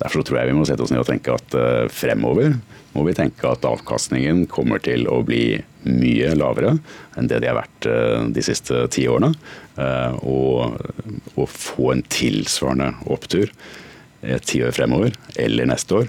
Derfor 0.00 0.24
tror 0.26 0.40
jeg 0.40 0.50
vi 0.50 0.56
må 0.56 0.64
sette 0.66 0.82
oss 0.86 0.94
ned 0.94 1.02
og 1.02 1.10
tenke 1.10 1.34
at 1.34 1.54
fremover 1.94 2.56
må 2.94 3.04
vi 3.06 3.14
tenke 3.16 3.50
at 3.50 3.66
avkastningen 3.66 4.44
kommer 4.50 4.82
til 4.82 5.06
å 5.10 5.20
bli 5.26 5.58
mye 5.84 6.34
lavere 6.38 6.76
enn 7.18 7.28
det 7.30 7.40
de 7.42 7.50
har 7.50 7.58
vært 7.58 7.88
eh, 7.90 8.26
de 8.34 8.44
siste 8.44 8.86
ti 8.94 9.06
årene. 9.10 9.32
Eh, 9.76 10.18
og 10.24 11.38
å 11.40 11.48
få 11.50 11.92
en 11.94 12.04
tilsvarende 12.12 12.92
opptur 13.12 13.52
ti 14.48 14.62
år 14.64 14.72
fremover, 14.72 15.12
eller 15.36 15.68
neste 15.68 15.98
år, 15.98 16.06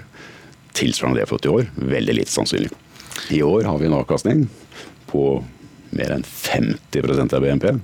tilsvarende 0.72 1.18
det 1.18 1.20
jeg 1.20 1.26
har 1.26 1.32
fått 1.34 1.48
i 1.48 1.50
år, 1.52 1.66
veldig 1.92 2.14
lite 2.16 2.32
sannsynlig. 2.32 2.70
I 3.36 3.42
år 3.44 3.66
har 3.68 3.76
vi 3.76 3.90
en 3.90 3.96
avkastning 3.98 4.46
på 5.10 5.24
mer 5.96 6.14
enn 6.14 6.24
50% 6.24 7.36
av 7.36 7.44
BNP. 7.44 7.74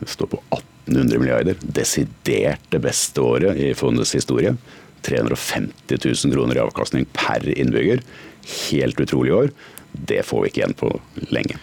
Det 0.00 0.10
står 0.10 0.30
på 0.32 0.40
1800 0.50 1.22
milliarder. 1.22 1.58
Desidert 1.62 2.66
det 2.72 2.82
beste 2.84 3.22
året 3.22 3.58
i 3.58 3.72
fondets 3.78 4.14
historie. 4.18 4.54
350 5.06 5.98
000 6.04 6.34
kroner 6.34 6.58
i 6.58 6.62
avkastning 6.62 7.06
per 7.14 7.46
innbygger 7.54 8.02
helt 8.70 9.00
utrolig 9.00 9.34
år. 9.34 9.50
Det 9.98 10.22
får 10.26 10.44
vi 10.44 10.52
ikke 10.52 10.62
igjen 10.62 10.78
på 10.78 10.92
lenge. 11.34 11.58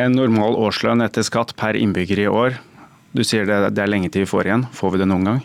En 0.00 0.16
normal 0.16 0.56
årslønn 0.58 1.04
etter 1.04 1.26
skatt 1.26 1.54
per 1.58 1.78
innbygger 1.78 2.24
i 2.24 2.30
år. 2.30 2.60
Du 3.14 3.22
sier 3.22 3.46
det, 3.46 3.60
det 3.76 3.84
er 3.84 3.90
lenge 3.90 4.10
til 4.10 4.24
vi 4.24 4.30
får 4.30 4.48
igjen. 4.48 4.68
Får 4.74 4.94
vi 4.94 5.04
det 5.04 5.10
noen 5.10 5.28
gang? 5.28 5.42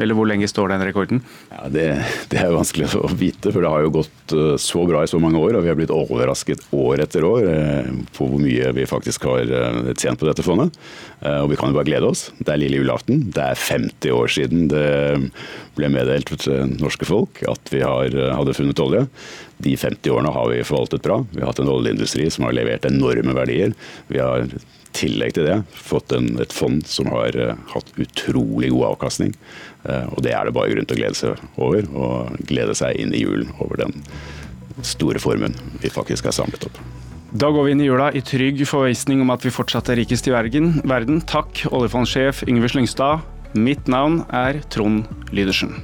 Eller 0.00 0.16
hvor 0.16 0.28
lenge 0.28 0.48
står 0.48 0.70
den 0.72 0.82
rekorden? 0.86 1.20
Ja, 1.50 1.68
det, 1.72 1.86
det, 2.32 2.38
er 2.40 2.54
vanskelig 2.54 2.88
å 2.96 3.08
vite, 3.10 3.52
for 3.52 3.64
det 3.64 3.72
har 3.72 3.84
jo 3.84 3.92
gått 3.98 4.34
eh, 4.36 4.54
så 4.60 4.84
bra 4.88 5.02
i 5.04 5.10
så 5.10 5.20
mange 5.22 5.40
år. 5.40 5.58
Og 5.58 5.64
vi 5.64 5.72
har 5.72 5.78
blitt 5.78 5.92
overrasket 5.94 6.62
år 6.76 7.02
etter 7.04 7.26
år 7.26 7.48
eh, 7.50 7.90
på 8.16 8.28
hvor 8.30 8.40
mye 8.40 8.72
vi 8.76 8.88
faktisk 8.88 9.26
har 9.28 9.44
eh, 9.44 9.92
tjent 9.92 10.20
på 10.20 10.28
dette 10.28 10.44
fondet. 10.46 10.78
Og 11.20 11.50
vi 11.50 11.56
kan 11.60 11.68
jo 11.68 11.76
bare 11.76 11.84
glede 11.84 12.08
oss. 12.08 12.30
Det 12.38 12.48
er 12.48 12.62
lille 12.62 12.78
julaften. 12.80 13.26
Det 13.34 13.42
er 13.44 13.58
50 13.60 14.14
år 14.16 14.30
siden 14.32 14.70
det 14.72 14.86
ble 15.76 15.90
meddelt 15.92 16.32
til 16.40 16.72
norske 16.80 17.04
folk 17.04 17.42
at 17.50 17.68
vi 17.68 17.82
har, 17.84 18.16
hadde 18.38 18.54
funnet 18.56 18.80
olje. 18.80 19.02
De 19.60 19.76
50 19.76 20.12
årene 20.14 20.32
har 20.34 20.50
vi 20.50 20.64
forvaltet 20.64 21.04
bra. 21.04 21.20
Vi 21.32 21.42
har 21.42 21.50
hatt 21.52 21.62
en 21.62 21.72
oljeindustri 21.72 22.28
som 22.32 22.46
har 22.46 22.56
levert 22.56 22.86
enorme 22.88 23.34
verdier. 23.36 23.74
Vi 24.08 24.20
har 24.22 24.48
tillegg 24.96 25.36
til 25.36 25.46
det 25.46 25.58
fått 25.76 26.12
en, 26.16 26.32
et 26.42 26.54
fond 26.54 26.82
som 26.88 27.10
har 27.12 27.36
uh, 27.38 27.52
hatt 27.74 27.92
utrolig 28.00 28.72
god 28.74 28.94
avkastning. 28.94 29.34
Uh, 29.84 30.08
og 30.14 30.24
det 30.26 30.34
er 30.34 30.48
det 30.48 30.54
bare 30.56 30.72
grunn 30.72 30.88
til 30.88 30.98
å 30.98 31.02
glede 31.02 31.18
seg 31.18 31.60
over, 31.60 31.86
og 31.94 32.40
glede 32.50 32.76
seg 32.78 32.98
inn 33.00 33.14
i 33.14 33.22
julen 33.22 33.52
over 33.60 33.84
den 33.84 34.00
store 34.86 35.20
formuen 35.20 35.54
vi 35.82 35.92
faktisk 35.92 36.30
har 36.30 36.36
samlet 36.36 36.66
opp. 36.70 36.80
Da 37.30 37.50
går 37.54 37.68
vi 37.68 37.74
inn 37.76 37.82
i 37.84 37.86
jula 37.86 38.08
i 38.16 38.22
trygg 38.26 38.64
forvisning 38.66 39.20
om 39.22 39.30
at 39.30 39.44
vi 39.46 39.52
fortsatt 39.54 39.92
er 39.92 40.00
rikest 40.00 40.26
i 40.26 40.34
verden. 40.34 41.20
Takk, 41.30 41.62
oljefondsjef 41.70 42.42
Yngve 42.48 42.72
Slyngstad. 42.72 43.22
Mitt 43.54 43.86
navn 43.90 44.24
er 44.34 44.58
Trond 44.70 45.06
Lydersen. 45.34 45.76